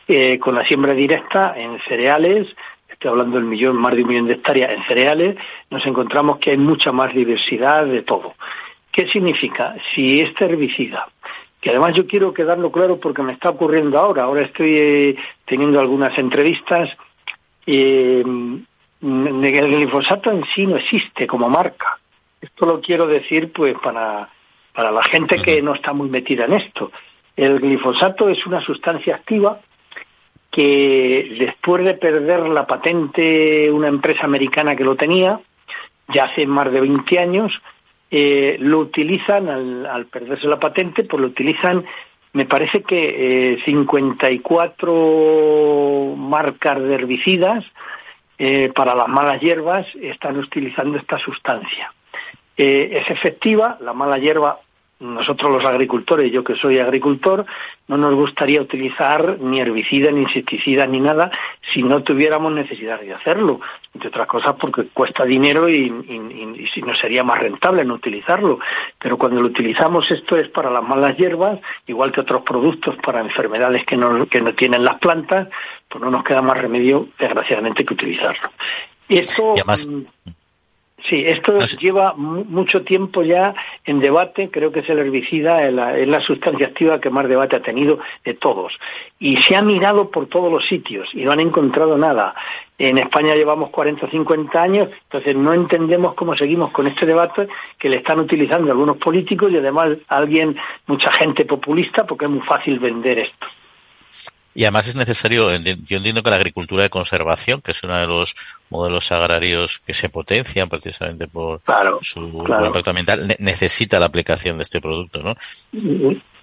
Eh, 0.07 0.39
con 0.39 0.55
la 0.55 0.65
siembra 0.65 0.95
directa 0.95 1.55
en 1.57 1.79
cereales 1.81 2.49
estoy 2.99 3.13
hablando 3.13 3.37
del 3.37 3.47
millón, 3.47 3.77
más 3.77 3.95
de 3.95 4.03
un 4.03 4.09
millón 4.09 4.27
de 4.27 4.35
hectáreas 4.35 4.73
en 4.73 4.85
cereales, 4.87 5.37
nos 5.71 5.87
encontramos 5.87 6.39
que 6.39 6.51
hay 6.51 6.57
mucha 6.57 6.91
más 6.91 7.15
diversidad 7.15 7.87
de 7.87 8.03
todo. 8.03 8.35
¿Qué 8.91 9.07
significa? 9.07 9.77
Si 9.95 10.21
este 10.21 10.47
herbicida, 10.47 11.07
que 11.61 11.71
además 11.71 11.95
yo 11.95 12.09
quiero 12.09 12.35
quedarlo 12.35 12.73
claro 12.73 12.99
porque 12.99 13.23
me 13.23 13.35
está 13.35 13.51
ocurriendo 13.51 14.01
ahora, 14.01 14.25
ahora 14.25 14.45
estoy 14.45 14.77
eh, 14.77 15.17
teniendo 15.45 15.79
algunas 15.79 16.19
entrevistas, 16.19 16.91
eh, 17.67 18.25
el 19.01 19.69
glifosato 19.77 20.33
en 20.33 20.45
sí 20.53 20.67
no 20.67 20.77
existe 20.77 21.29
como 21.29 21.49
marca. 21.49 22.01
Esto 22.41 22.67
lo 22.67 22.81
quiero 22.81 23.07
decir 23.07 23.53
pues 23.53 23.77
para, 23.79 24.29
para 24.75 24.91
la 24.91 25.05
gente 25.05 25.37
que 25.37 25.63
no 25.63 25.75
está 25.75 25.93
muy 25.93 26.09
metida 26.09 26.47
en 26.47 26.55
esto. 26.55 26.91
El 27.37 27.61
glifosato 27.61 28.29
es 28.29 28.45
una 28.45 28.61
sustancia 28.61 29.15
activa 29.15 29.61
que 30.59 31.37
después 31.39 31.85
de 31.85 31.95
perder 31.95 32.49
la 32.49 32.67
patente 32.67 33.71
una 33.71 33.87
empresa 33.87 34.25
americana 34.25 34.75
que 34.75 34.83
lo 34.83 34.97
tenía, 34.97 35.39
ya 36.09 36.25
hace 36.25 36.49
más 36.49 36.73
de 36.73 36.81
20 36.81 37.17
años, 37.17 37.53
eh, 38.11 38.57
lo 38.59 38.81
utilizan, 38.81 39.49
al, 39.49 40.07
perderse 40.07 40.49
la 40.49 40.59
patente, 40.59 41.05
pues 41.05 41.21
lo 41.21 41.29
utilizan, 41.29 41.85
me 42.33 42.45
parece 42.45 42.83
que 42.83 43.53
eh, 43.53 43.63
54 43.67 46.17
marcas 46.17 46.83
de 46.83 46.93
herbicidas 46.93 47.65
eh, 48.37 48.73
para 48.75 48.97
las 48.97 49.07
malas 49.07 49.41
hierbas 49.41 49.87
están 49.95 50.39
utilizando 50.39 50.99
esta 50.99 51.21
sustancia. 51.21 51.93
Eh, 52.57 52.99
es 53.01 53.09
efectiva, 53.11 53.79
la 53.81 53.93
mala 53.93 54.19
hierba 54.19 54.59
nosotros 55.01 55.53
los 55.53 55.65
agricultores, 55.65 56.33
yo 56.33 56.43
que 56.43 56.57
soy 56.57 56.79
agricultor, 56.79 57.47
no 57.87 57.97
nos 57.97 58.15
gustaría 58.15 58.61
utilizar 58.61 59.39
ni 59.39 59.61
herbicida, 59.61 60.11
ni 60.11 60.23
insecticida, 60.23 60.87
ni 60.87 60.99
nada 60.99 61.31
si 61.73 61.83
no 61.83 62.03
tuviéramos 62.03 62.53
necesidad 62.53 63.01
de 63.01 63.15
hacerlo. 63.15 63.61
Entre 63.95 64.09
otras 64.09 64.27
cosas 64.27 64.57
porque 64.59 64.89
cuesta 64.89 65.25
dinero 65.25 65.69
y, 65.69 66.67
si 66.75 66.83
no 66.83 66.95
sería 66.97 67.23
más 67.23 67.39
rentable 67.39 67.85
no 67.85 67.95
utilizarlo. 67.95 68.59
Pero 68.99 69.17
cuando 69.17 69.41
lo 69.41 69.47
utilizamos 69.47 70.11
esto 70.11 70.37
es 70.37 70.49
para 70.49 70.71
las 70.71 70.83
malas 70.83 71.17
hierbas, 71.17 71.61
igual 71.87 72.11
que 72.11 72.21
otros 72.21 72.43
productos 72.43 72.97
para 72.97 73.21
enfermedades 73.21 73.85
que 73.87 73.97
no, 73.97 74.27
que 74.27 74.41
no 74.41 74.53
tienen 74.55 74.85
las 74.85 74.99
plantas, 74.99 75.49
pues 75.89 76.03
no 76.03 76.11
nos 76.11 76.25
queda 76.25 76.43
más 76.43 76.59
remedio, 76.59 77.09
desgraciadamente, 77.19 77.85
que 77.85 77.95
utilizarlo. 77.95 78.51
Esto, 79.09 79.55
mm, 79.55 80.03
Sí, 81.05 81.23
esto 81.25 81.59
lleva 81.81 82.15
mucho 82.17 82.83
tiempo 82.83 83.23
ya 83.23 83.55
en 83.85 84.01
debate, 84.01 84.51
creo 84.51 84.73
que 84.73 84.81
es 84.81 84.91
el 84.91 84.99
herbicida, 84.99 85.67
es 85.69 86.09
la, 86.09 86.21
sustancia 86.21 86.67
activa 86.67 87.01
que 87.01 87.09
más 87.09 87.29
debate 87.29 87.57
ha 87.57 87.63
tenido 87.63 88.01
de 88.25 88.35
todos. 88.35 88.73
Y 89.21 89.37
se 89.37 89.55
ha 89.55 89.63
mirado 89.63 90.11
por 90.11 90.27
todos 90.27 90.51
los 90.51 90.67
sitios 90.67 91.09
y 91.15 91.25
no 91.25 91.31
han 91.31 91.41
encontrado 91.41 91.97
nada. 91.97 92.35
En 92.77 92.99
España 92.99 93.37
llevamos 93.37 93.71
40 93.71 94.07
o 94.07 94.11
50 94.11 94.61
años, 94.61 94.89
entonces 95.05 95.37
no 95.37 95.53
entendemos 95.53 96.15
cómo 96.15 96.37
seguimos 96.37 96.73
con 96.73 96.89
este 96.89 97.07
debate 97.07 97.49
que 97.79 97.89
le 97.89 97.99
están 97.99 98.19
utilizando 98.19 98.71
algunos 98.73 98.97
políticos 98.97 99.53
y 99.53 99.57
además 99.57 99.99
alguien, 100.09 100.57
mucha 100.87 101.13
gente 101.13 101.45
populista, 101.45 102.07
porque 102.07 102.25
es 102.25 102.31
muy 102.31 102.41
fácil 102.41 102.81
vender 102.81 103.21
esto. 103.21 103.47
Y 104.59 104.65
además 104.65 104.89
es 104.89 104.97
necesario, 104.97 105.53
yo 105.87 105.99
entiendo 105.99 106.21
que 106.21 106.31
la 106.31 106.35
agricultura 106.35 106.83
de 106.83 106.91
conservación, 106.91 107.61
que 107.61 107.71
es 107.71 107.85
uno 107.85 107.97
de 107.97 108.09
los 108.09 108.35
modelos 108.71 109.13
agrarios 109.13 109.79
que 109.87 109.95
se 109.95 110.09
potencian 110.09 110.69
precisamente 110.69 111.29
por 111.29 111.61
su 112.01 112.45
impacto 112.45 112.91
ambiental, 112.91 113.37
necesita 113.39 114.01
la 114.01 114.07
aplicación 114.07 114.57
de 114.57 114.65
este 114.65 114.81
producto, 114.81 115.23
¿no? 115.23 115.37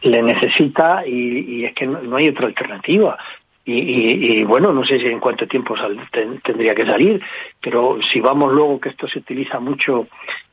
Le 0.02 0.24
necesita 0.24 1.06
y, 1.06 1.66
es 1.66 1.76
que 1.76 1.88
no, 1.88 2.16
hay 2.16 2.30
otra 2.30 2.48
alternativa. 2.48 3.18
Y, 3.66 4.46
bueno, 4.46 4.72
no 4.72 4.86
sé 4.86 4.98
si 4.98 5.08
en 5.08 5.20
cuánto 5.20 5.46
tiempo 5.46 5.76
tendría 6.42 6.74
que 6.74 6.86
salir, 6.86 7.22
pero 7.60 8.00
si 8.14 8.22
vamos 8.22 8.54
luego 8.54 8.80
que 8.80 8.90
esto 8.90 9.10
se 9.10 9.20
utiliza 9.20 9.60
mucho 9.60 10.08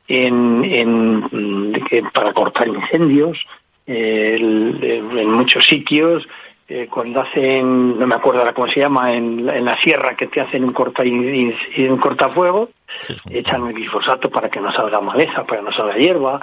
en, 0.09 0.65
en, 0.65 2.11
para 2.11 2.33
cortar 2.33 2.67
incendios, 2.67 3.39
en 3.87 5.31
muchos 5.31 5.65
sitios, 5.65 6.27
eh, 6.67 6.87
cuando 6.89 7.21
hacen, 7.21 7.99
no 7.99 8.07
me 8.07 8.15
acuerdo 8.15 8.39
ahora 8.39 8.53
cómo 8.53 8.69
se 8.69 8.79
llama, 8.79 9.13
en, 9.13 9.45
la 9.45 9.77
sierra 9.81 10.15
que 10.15 10.27
te 10.27 10.39
hacen 10.39 10.63
un, 10.63 10.71
corta, 10.71 11.03
un 11.03 11.97
cortafuego, 11.97 12.69
echan 13.29 13.67
el 13.67 13.73
glifosato 13.73 14.29
para 14.29 14.49
que 14.49 14.61
no 14.61 14.71
salga 14.71 15.01
maleza, 15.01 15.43
para 15.43 15.59
que 15.59 15.65
no 15.65 15.73
salga 15.73 15.97
hierba. 15.97 16.39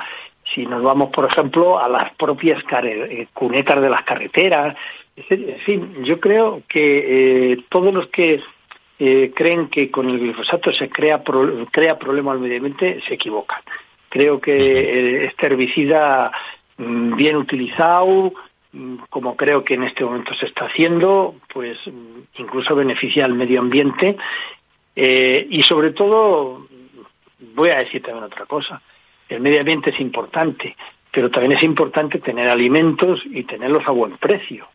Si 0.55 0.67
nos 0.67 0.83
vamos, 0.83 1.11
por 1.11 1.25
ejemplo, 1.25 1.79
a 1.79 1.89
las 1.89 2.13
propias 2.17 2.63
eh, 2.83 3.29
cunetas 3.33 3.81
de 3.81 3.89
las 3.89 4.03
carreteras, 4.03 4.77
en 5.17 5.59
fin, 5.61 6.05
yo 6.05 6.21
creo 6.21 6.63
que 6.69 7.53
eh, 7.53 7.65
todos 7.69 7.93
los 7.93 8.09
que 8.09 8.43
creen 8.99 9.69
que 9.69 9.91
con 9.91 10.11
el 10.11 10.19
glifosato 10.19 10.71
se 10.73 10.91
crea, 10.91 11.23
crea 11.71 11.99
problema 11.99 12.33
al 12.33 12.41
medio 12.41 12.57
ambiente 12.57 13.01
se 13.09 13.15
equivocan. 13.15 13.63
Creo 14.11 14.39
que 14.39 15.25
este 15.25 15.47
herbicida 15.47 16.31
mm, 16.77 17.17
bien 17.17 17.37
utilizado, 17.37 18.35
como 19.09 19.37
creo 19.37 19.65
que 19.65 19.75
en 19.75 19.83
este 19.83 20.05
momento 20.05 20.33
se 20.35 20.47
está 20.47 20.67
haciendo, 20.67 21.35
pues 21.53 21.79
mm, 21.87 22.41
incluso 22.41 22.75
beneficia 22.75 23.25
al 23.25 23.35
medio 23.35 23.61
ambiente 23.61 24.17
eh, 24.97 25.47
y 25.49 25.63
sobre 25.63 25.93
todo, 25.93 26.67
voy 27.55 27.71
a 27.71 27.79
decir 27.79 28.03
también 28.03 28.25
otra 28.25 28.47
cosa, 28.47 28.83
el 29.29 29.41
medio 29.41 29.61
ambiente 29.61 29.91
es 29.91 30.01
importante, 30.01 30.77
pero 31.11 31.31
también 31.31 31.53
es 31.53 31.63
importante 31.63 32.19
tener 32.19 32.49
alimentos 32.49 33.23
y 33.25 33.45
tenerlos 33.45 33.87
a 33.87 33.93
buen 33.93 34.17
precio. 34.19 34.69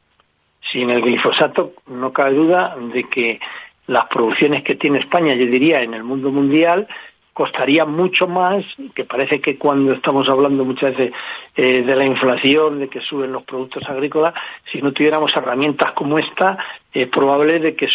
Sin 0.72 0.90
el 0.90 1.02
glifosato 1.02 1.74
no 1.88 2.12
cabe 2.12 2.34
duda 2.34 2.76
de 2.76 3.04
que 3.04 3.40
las 3.88 4.08
producciones 4.08 4.64
que 4.64 4.76
tiene 4.76 5.00
España, 5.00 5.36
yo 5.36 5.46
diría, 5.46 5.84
en 5.84 5.94
el 5.94 6.04
mundo 6.04 6.32
mundial, 6.32 6.88
costaría 7.36 7.84
mucho 7.84 8.28
más, 8.28 8.63
que 8.95 9.04
parece 9.04 9.41
que 9.41 9.58
cuando 9.58 9.91
estamos 9.91 10.30
hablando 10.30 10.63
muchas 10.63 10.95
veces 10.95 11.13
eh, 11.58 11.84
de 11.84 11.95
la 11.98 12.06
inflación, 12.06 12.80
de 12.80 12.88
que 12.88 13.02
suben 13.02 13.34
los 13.34 13.43
productos 13.43 13.84
agrícolas, 13.89 14.34
si 14.71 14.82
no 14.82 14.93
tuviéramos 14.93 15.36
herramientas 15.36 15.91
como 15.91 16.17
esta, 16.17 16.58
es 16.93 17.10
probable 17.10 17.60
de 17.60 17.76
que 17.76 17.89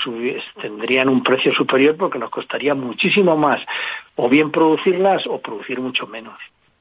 tendrían 0.61 1.09
un 1.09 1.23
precio 1.23 1.55
superior 1.55 1.97
porque 1.97 2.19
nos 2.19 2.29
costaría 2.29 2.75
muchísimo 2.75 3.35
más 3.35 3.63
o 4.17 4.29
bien 4.29 4.51
producirlas 4.51 5.27
o 5.27 5.41
producir 5.41 5.81
mucho 5.81 6.07
menos. 6.07 6.35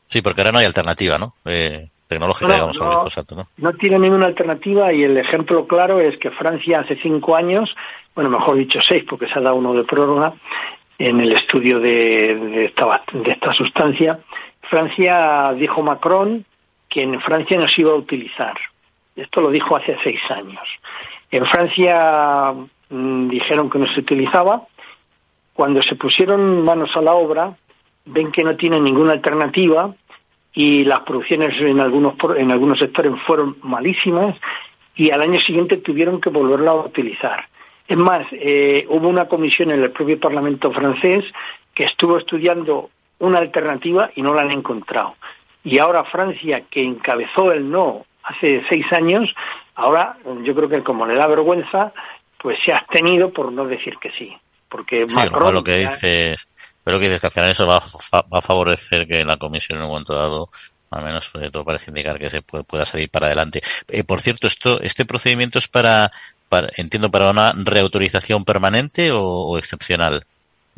Sí, 0.08 0.22
porque 0.22 0.41
ahora 0.41 0.52
no 0.52 0.58
hay 0.58 0.65
alternativa, 0.65 1.17
¿no? 1.17 1.36
Eh, 1.45 1.88
tecnológica, 2.08 2.56
digamos, 2.56 2.78
no, 2.78 3.06
¿no? 3.38 3.48
No 3.56 3.74
tiene 3.76 4.00
ninguna 4.00 4.26
alternativa 4.26 4.91
y 4.91 5.04
el 5.04 5.15
ejemplo 5.15 5.65
claro 5.65 6.02
es 6.02 6.17
que 6.17 6.30
Francia 6.32 6.82
hace 6.82 6.98
cinco 7.02 7.38
años, 7.38 7.74
bueno, 8.15 8.30
mejor 8.30 8.58
dicho 8.58 8.80
seis 8.86 9.06
porque 9.10 9.28
se 9.28 9.39
ha 9.39 9.41
dado 9.41 9.56
uno 9.56 9.74
de 9.74 9.86
prórroga, 9.86 10.34
en 11.00 11.22
el 11.22 11.32
estudio 11.32 11.80
de, 11.80 12.66
esta, 12.66 13.04
de 13.14 13.32
esta 13.32 13.54
sustancia, 13.54 14.20
Francia 14.64 15.54
dijo 15.58 15.82
Macron 15.82 16.46
que 16.90 17.02
en 17.02 17.20
Francia 17.22 17.58
no 17.58 17.68
se 17.68 17.82
iba 17.82 17.92
a 17.92 17.96
utilizar. 17.96 18.58
Esto 19.16 19.42
lo 19.42 19.50
dijo 19.50 19.78
hace 19.78 19.98
seis 20.04 20.20
años. 20.30 20.62
En 21.32 21.46
Francia 21.46 22.54
mm, 22.90 23.30
dijeron 23.30 23.70
que 23.70 23.80
no 23.80 23.88
se 23.88 24.02
utilizaba. 24.02 24.64
Cuando 25.54 25.82
se 25.82 25.96
pusieron 25.96 26.64
manos 26.64 26.96
a 26.96 27.02
la 27.02 27.14
obra, 27.14 27.56
ven 28.06 28.32
que 28.32 28.44
no 28.44 28.56
tienen 28.56 28.84
ninguna 28.84 29.14
alternativa 29.14 29.94
y 30.54 30.84
las 30.84 31.02
producciones 31.02 31.60
en 31.62 31.80
algunos 31.80 32.16
en 32.38 32.52
algunos 32.52 32.80
sectores 32.80 33.14
fueron 33.26 33.58
malísimas 33.62 34.36
y 34.96 35.12
al 35.12 35.22
año 35.22 35.40
siguiente 35.40 35.78
tuvieron 35.78 36.20
que 36.20 36.30
volverla 36.30 36.72
a 36.72 36.86
utilizar. 36.86 37.46
Es 37.89 37.97
más, 37.97 38.28
eh, 38.32 38.86
hubo 38.88 39.08
una 39.08 39.28
comisión 39.28 39.71
en 39.71 39.82
el 39.82 39.91
propio 39.91 40.19
Parlamento 40.19 40.71
francés 40.71 41.25
que 41.73 41.86
estuvo 41.86 42.19
estudiando 42.19 42.91
una 43.17 43.39
alternativa 43.39 44.12
y 44.15 44.21
no 44.21 44.36
la 44.36 44.43
han 44.43 44.52
encontrado. 44.52 45.15
Y 45.63 45.80
ahora 45.80 46.04
Francia, 46.04 46.62
que 46.69 46.84
encabezó 46.84 47.52
el 47.52 47.67
no 47.67 48.06
hace 48.21 48.62
seis 48.69 48.86
años, 48.93 49.34
ahora 49.73 50.17
yo 50.43 50.54
creo 50.54 50.69
que 50.69 50.84
como 50.84 51.08
le 51.08 51.15
da 51.15 51.25
vergüenza, 51.25 51.91
pues 52.38 52.60
se 52.63 52.71
ha 52.71 52.78
abstenido 52.78 53.32
por 53.34 53.52
no 53.52 53.65
decir 53.65 53.97
que 53.99 54.12
sí. 54.12 54.38
Porque 54.69 55.08
Macron, 55.08 55.52
lo 55.52 55.63
que 55.63 55.78
dices, 55.78 56.47
pero 56.84 56.99
que 56.99 57.06
dices 57.06 57.19
que 57.19 57.28
al 57.28 57.34
final 57.34 57.49
eso 57.49 57.65
va, 57.65 57.78
a 57.78 58.41
favorecer 58.41 59.08
que 59.08 59.25
la 59.25 59.38
comisión 59.38 59.80
en 59.80 59.86
un 59.86 59.89
momento 59.89 60.13
dado 60.13 60.49
al 60.91 61.04
menos 61.04 61.32
todo 61.52 61.63
parece 61.63 61.91
indicar 61.91 62.19
que 62.19 62.30
se 62.30 62.41
pueda 62.41 62.86
salir 62.86 63.10
para 63.10 63.28
adelante. 63.28 63.62
Eh, 63.88 64.04
por 64.04 64.21
cierto, 64.21 64.47
esto, 64.47 64.80
este 64.82 65.06
procedimiento 65.06 65.60
es 65.60 65.67
para, 65.67 66.12
entiendo, 66.76 67.12
para 67.12 67.32
una 67.32 67.54
reautorización 67.56 68.46
permanente 68.46 69.12
o 69.12 69.58
excepcional. 69.58 70.26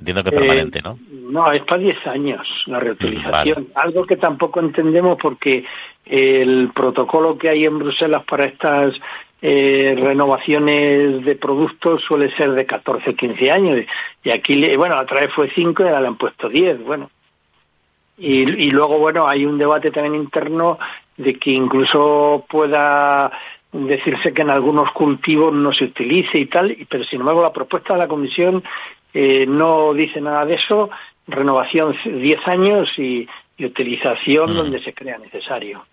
Entiendo 0.01 0.23
que 0.23 0.29
eh, 0.29 0.39
permanente, 0.39 0.81
¿no? 0.81 0.97
No, 1.11 1.51
es 1.51 1.61
para 1.61 1.81
10 1.81 2.07
años 2.07 2.47
la 2.65 2.79
reutilización. 2.79 3.67
Algo 3.75 4.05
que 4.05 4.17
tampoco 4.17 4.59
entendemos 4.59 5.17
porque 5.21 5.63
el 6.05 6.71
protocolo 6.73 7.37
que 7.37 7.49
hay 7.49 7.65
en 7.65 7.77
Bruselas 7.77 8.23
para 8.23 8.45
estas 8.45 8.95
eh, 9.43 9.95
renovaciones 9.97 11.23
de 11.23 11.35
productos 11.35 12.01
suele 12.01 12.35
ser 12.35 12.53
de 12.53 12.65
14, 12.65 13.13
15 13.13 13.51
años. 13.51 13.85
Y 14.23 14.31
aquí, 14.31 14.75
bueno, 14.75 14.95
la 14.95 15.03
otra 15.03 15.21
vez 15.21 15.31
fue 15.33 15.51
5 15.53 15.83
y 15.83 15.85
ahora 15.85 16.01
le 16.01 16.07
han 16.07 16.17
puesto 16.17 16.49
10. 16.49 16.83
Bueno. 16.83 17.11
Y, 18.17 18.41
y 18.41 18.71
luego, 18.71 18.97
bueno, 18.97 19.27
hay 19.27 19.45
un 19.45 19.59
debate 19.59 19.91
también 19.91 20.15
interno 20.15 20.79
de 21.15 21.35
que 21.35 21.51
incluso 21.51 22.43
pueda 22.49 23.31
decirse 23.71 24.33
que 24.33 24.41
en 24.41 24.49
algunos 24.49 24.91
cultivos 24.91 25.53
no 25.53 25.71
se 25.71 25.85
utilice 25.85 26.37
y 26.37 26.45
tal, 26.47 26.75
pero 26.89 27.03
sin 27.05 27.21
embargo 27.21 27.41
la 27.41 27.53
propuesta 27.53 27.93
de 27.93 27.99
la 27.99 28.07
Comisión 28.07 28.63
eh, 29.13 29.45
no 29.47 29.93
dice 29.93 30.21
nada 30.21 30.45
de 30.45 30.55
eso, 30.55 30.89
renovación 31.27 31.95
10 32.03 32.47
años 32.47 32.89
y, 32.97 33.27
utilización 33.63 34.55
donde 34.55 34.81
se 34.81 34.91
crea 34.91 35.19
necesario. 35.19 35.85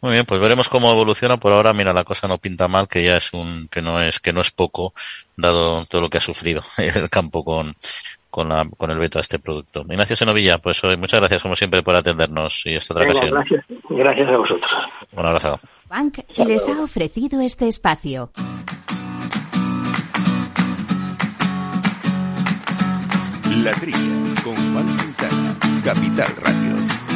Muy 0.00 0.12
bien, 0.12 0.24
pues 0.24 0.40
veremos 0.40 0.70
cómo 0.70 0.90
evoluciona. 0.90 1.36
Por 1.36 1.52
ahora, 1.52 1.74
mira, 1.74 1.92
la 1.92 2.02
cosa 2.02 2.26
no 2.26 2.38
pinta 2.38 2.66
mal, 2.66 2.88
que 2.88 3.04
ya 3.04 3.18
es 3.18 3.34
un, 3.34 3.68
que 3.68 3.82
no 3.82 4.00
es, 4.00 4.20
que 4.20 4.32
no 4.32 4.40
es 4.40 4.50
poco, 4.50 4.94
dado 5.36 5.84
todo 5.84 6.00
lo 6.00 6.08
que 6.08 6.16
ha 6.16 6.22
sufrido 6.22 6.62
el 6.78 7.10
campo 7.10 7.44
con, 7.44 7.74
con, 8.30 8.48
la, 8.48 8.66
con 8.74 8.90
el 8.90 8.98
veto 8.98 9.18
a 9.18 9.20
este 9.20 9.38
producto. 9.38 9.82
Ignacio 9.82 10.16
Senovilla, 10.16 10.56
pues 10.56 10.82
muchas 10.96 11.20
gracias 11.20 11.42
como 11.42 11.56
siempre 11.56 11.82
por 11.82 11.94
atendernos 11.94 12.62
y 12.64 12.76
esta 12.76 12.94
otra 12.94 13.04
ocasión. 13.04 13.32
Gracias, 13.32 13.64
gracias 13.90 14.28
a 14.30 14.36
vosotros. 14.38 14.70
Un 15.12 15.26
abrazo. 15.26 15.60
Bank 15.88 16.18
les 16.36 16.68
ha 16.68 16.82
ofrecido 16.82 17.40
este 17.40 17.66
espacio. 17.66 18.30
La 23.62 23.72
Trilla, 23.72 24.42
con 24.44 24.54
Juan 24.54 24.86
Quintana, 24.98 25.56
Capital 25.82 26.28
Radio. 26.44 27.07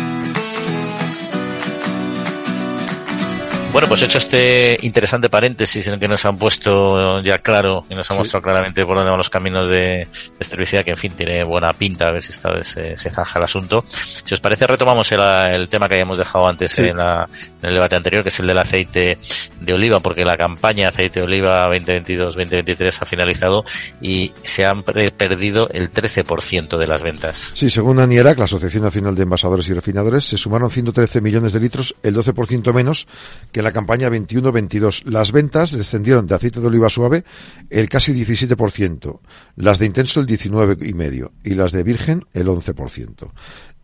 Bueno, 3.72 3.88
pues 3.88 4.02
hecho 4.02 4.18
este 4.18 4.76
interesante 4.82 5.30
paréntesis 5.30 5.87
en 5.87 5.94
el 5.94 6.00
que 6.00 6.06
nos 6.06 6.26
han 6.26 6.37
puesto 6.37 7.22
ya 7.22 7.38
claro 7.38 7.87
y 7.88 7.94
nos 7.94 8.11
ha 8.11 8.14
mostrado 8.14 8.42
claramente 8.42 8.85
por 8.85 8.96
dónde 8.96 9.11
van 9.11 9.16
los 9.16 9.30
caminos 9.30 9.70
de, 9.70 10.06
de 10.38 10.85
que 10.85 10.90
en 10.90 10.96
fin 10.98 11.12
tiene 11.12 11.42
buena 11.42 11.72
pinta, 11.72 12.08
a 12.08 12.12
ver 12.12 12.22
si 12.22 12.32
esta 12.32 12.52
vez 12.52 12.66
se, 12.66 12.98
se 12.98 13.08
zanja 13.08 13.38
el 13.38 13.44
asunto. 13.44 13.82
Si 13.87 14.35
os 14.35 14.40
parece, 14.40 14.66
retomamos 14.66 15.11
el, 15.12 15.68
tema 15.68 15.88
que 15.88 15.94
habíamos 15.94 16.18
dejado 16.18 16.48
antes 16.48 16.78
en, 16.78 16.98
el 16.98 17.74
debate 17.74 17.96
anterior, 17.96 18.22
que 18.22 18.28
es 18.28 18.40
el 18.40 18.46
del 18.46 18.58
aceite 18.58 19.16
de 19.58 19.72
oliva, 19.72 20.00
porque 20.00 20.22
la 20.22 20.37
campaña 20.37 20.88
aceite 20.88 21.20
de 21.20 21.26
oliva 21.26 21.66
2022-2023 21.68 22.98
ha 23.00 23.06
finalizado 23.06 23.64
y 24.02 24.32
se 24.42 24.66
han 24.66 24.82
perdido 24.82 25.70
el 25.70 25.90
13% 25.90 26.76
de 26.76 26.87
las 26.87 27.02
ventas. 27.02 27.52
Sí, 27.54 27.70
según 27.70 28.00
ANIERAC, 28.00 28.38
la 28.38 28.44
Asociación 28.44 28.85
Nacional 28.85 29.14
de 29.14 29.22
Envasadores 29.22 29.66
y 29.68 29.72
Refinadores, 29.72 30.24
se 30.24 30.37
sumaron 30.37 30.70
113 30.70 31.22
millones 31.22 31.54
de 31.54 31.61
litros, 31.61 31.94
el 32.02 32.14
12% 32.14 32.74
menos 32.74 33.06
que 33.50 33.62
la 33.62 33.72
campaña 33.72 34.09
21-22. 34.09 35.05
Las 35.05 35.33
ventas 35.33 35.72
descendieron 35.72 36.27
de 36.27 36.35
aceite 36.35 36.61
de 36.61 36.66
oliva 36.66 36.88
suave 36.88 37.25
el 37.70 37.88
casi 37.88 38.12
17%, 38.12 39.20
las 39.57 39.79
de 39.79 39.87
intenso 39.87 40.20
el 40.20 40.27
19,5% 40.27 41.31
y 41.44 41.55
las 41.55 41.72
de 41.72 41.83
virgen 41.83 42.25
el 42.33 42.48
11%. 42.48 43.31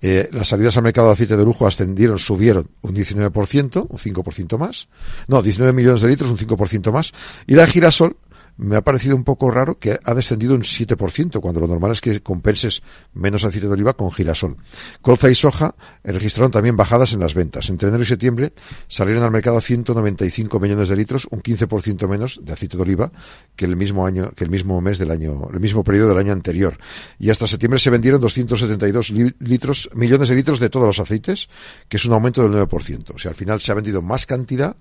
Eh, 0.01 0.29
las 0.33 0.49
salidas 0.49 0.77
al 0.77 0.85
mercado 0.85 1.09
de 1.09 1.15
aceite 1.15 1.37
de 1.37 1.45
lujo 1.45 1.67
ascendieron, 1.67 2.19
subieron 2.19 2.69
un 2.83 2.95
19%, 2.95 3.87
un 3.89 3.99
5% 3.99 4.59
más. 4.59 4.89
No, 5.27 5.43
19 5.43 5.73
millones 5.73 6.03
de 6.03 6.09
litros, 6.09 6.31
un 6.31 6.39
5% 6.39 6.93
más. 6.93 7.13
Y 7.47 7.55
la 7.55 7.67
de 7.67 7.73
girasol 7.73 8.17
me 8.59 8.77
ha 8.77 8.83
parecido 8.83 9.17
un 9.17 9.25
poco 9.25 9.51
raro 9.51 9.79
que 9.79 9.99
ha 10.03 10.15
descendido 10.15 10.55
un 10.55 10.63
7%, 10.63 11.41
cuando 11.41 11.61
lo 11.61 11.69
normal 11.69 11.93
es 11.93 12.01
que 12.01 12.21
compenses 12.21 12.83
menos 13.15 13.45
aceite 13.45 13.69
de 13.69 13.73
oliva 13.73 13.95
con 13.95 14.11
girasol. 14.11 14.57
Colza 15.01 15.31
y 15.31 15.35
soja 15.35 15.75
registraron 16.05 16.51
también 16.51 16.77
bajadas 16.77 17.13
en 17.13 17.21
las 17.21 17.35
ventas. 17.35 17.71
Entre 17.71 17.89
enero 17.89 18.03
y 18.03 18.07
septiembre 18.07 18.53
salieron 18.89 19.23
al 19.23 19.31
mercado 19.31 19.61
195 19.61 20.59
millones 20.59 20.89
de 20.89 20.97
litros, 20.97 21.29
un 21.31 21.41
15% 21.41 22.09
menos 22.09 22.41
de 22.43 22.53
aceite 22.53 22.77
de 22.77 22.83
oliva 22.83 23.13
que 23.55 23.65
el 23.65 23.77
mismo 23.77 24.07
año, 24.07 24.31
que 24.35 24.45
el 24.45 24.51
mismo 24.51 24.81
mes 24.81 24.99
del 24.99 25.13
año, 25.13 25.49
el 25.53 25.61
mismo 25.61 25.85
periodo 25.85 26.09
del 26.09 26.19
año 26.19 26.33
anterior. 26.33 26.77
Y 27.19 27.31
hasta 27.31 27.47
septiembre 27.47 27.79
se 27.79 27.91
vendieron 27.91 28.21
272 28.21 29.11
litros, 29.39 29.89
millones 29.95 30.29
de 30.29 30.35
litros 30.35 30.59
de 30.59 30.69
todos 30.69 30.87
los 30.87 30.99
aceites, 30.99 31.49
que 31.89 31.97
es 31.97 32.05
un 32.05 32.13
aumento 32.13 32.43
del 32.43 32.53
9%. 32.69 33.15
O 33.15 33.19
sea, 33.19 33.31
al 33.31 33.37
final 33.37 33.61
se 33.61 33.71
ha 33.71 33.77
vendido 33.77 34.03
más 34.03 34.27
cantidad 34.27 34.77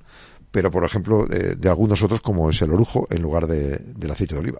pero 0.51 0.71
por 0.71 0.83
ejemplo 0.83 1.25
de, 1.25 1.69
algunos 1.69 2.01
otros 2.03 2.21
como 2.21 2.49
es 2.49 2.61
el 2.61 2.71
orujo 2.71 3.07
en 3.09 3.21
lugar 3.21 3.47
de, 3.47 3.77
del 3.79 4.11
aceite 4.11 4.35
de 4.35 4.41
oliva. 4.41 4.59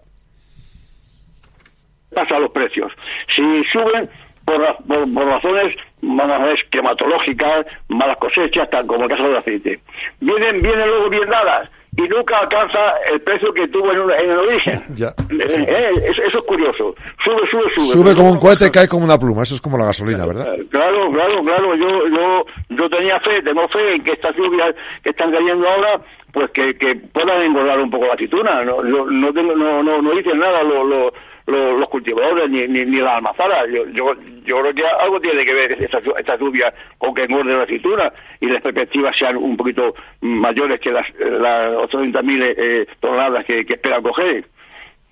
Pasa 2.14 2.38
los 2.38 2.50
precios. 2.50 2.92
Si 3.34 3.64
suben 3.64 4.08
por, 4.44 4.60
por, 4.86 5.26
razones 5.26 5.76
vamos 6.00 6.60
climatológicas, 6.70 7.66
malas 7.88 8.16
cosechas, 8.16 8.70
tal 8.70 8.86
como 8.86 9.04
el 9.04 9.10
caso 9.10 9.24
del 9.24 9.36
aceite. 9.36 9.80
Vienen, 10.20 10.62
vienen 10.62 10.88
luego 10.88 11.10
bien 11.10 11.28
dadas 11.28 11.68
y 11.98 12.08
nunca 12.08 12.38
alcanza 12.38 12.78
el 13.10 13.20
precio 13.22 13.52
que 13.52 13.66
tuvo 13.68 13.90
en, 13.90 13.98
en 14.24 14.30
el 14.30 14.38
origen. 14.38 14.84
ya, 14.94 15.08
eh, 15.08 15.66
eh, 15.68 15.90
eso, 16.08 16.22
es 16.38 16.44
curioso. 16.44 16.94
Sube, 17.24 17.46
sube, 17.50 17.64
sube. 17.74 17.86
Sube 17.86 18.14
como 18.14 18.30
un 18.30 18.38
cohete, 18.38 18.70
cae 18.70 18.86
como 18.86 19.04
una 19.04 19.18
pluma. 19.18 19.42
Eso 19.42 19.56
es 19.56 19.60
como 19.60 19.76
la 19.76 19.86
gasolina, 19.86 20.24
¿verdad? 20.24 20.46
Claro, 20.70 21.10
claro, 21.10 21.42
claro. 21.42 21.74
Yo, 21.74 22.08
yo, 22.08 22.46
yo 22.68 22.88
tenía 22.88 23.18
fe, 23.18 23.42
tengo 23.42 23.66
fe 23.68 23.96
en 23.96 24.04
que 24.04 24.12
estas 24.12 24.36
lluvias 24.36 24.76
que 25.02 25.10
están 25.10 25.32
cayendo 25.32 25.68
ahora, 25.68 26.00
pues 26.32 26.50
que, 26.52 26.78
que 26.78 26.94
puedan 26.94 27.42
engordar 27.42 27.80
un 27.80 27.90
poco 27.90 28.06
la 28.06 28.14
aceituna. 28.14 28.64
No, 28.64 28.80
no, 28.80 29.32
tengo, 29.32 29.56
no, 29.56 29.82
no, 29.82 30.00
no 30.00 30.14
dicen 30.14 30.38
nada 30.38 30.62
los, 30.62 30.86
los, 30.86 31.12
los, 31.48 31.88
cultivadores 31.88 32.48
ni, 32.50 32.66
ni, 32.68 32.84
ni 32.84 32.98
las 32.98 33.14
almazaras. 33.14 33.66
Yo, 33.72 33.86
yo, 33.88 34.14
yo 34.44 34.60
creo 34.60 34.74
que 34.74 34.86
algo 34.86 35.20
tiene 35.20 35.44
que 35.44 35.54
ver 35.54 35.72
esta, 35.72 36.00
esta 36.18 36.36
lluvia 36.36 36.72
con 36.98 37.14
que 37.14 37.24
engorde 37.24 37.56
la 37.56 37.62
aceituna 37.62 38.12
y 38.40 38.46
las 38.46 38.62
perspectivas 38.62 39.16
sean 39.16 39.36
un 39.36 39.56
poquito 39.56 39.94
mayores 40.20 40.80
que 40.80 40.92
las, 40.92 41.06
las 41.18 41.72
800.000 41.72 42.54
eh, 42.56 42.86
toneladas 43.00 43.44
que, 43.44 43.64
que 43.64 43.74
esperan 43.74 44.02
coger. 44.02 44.44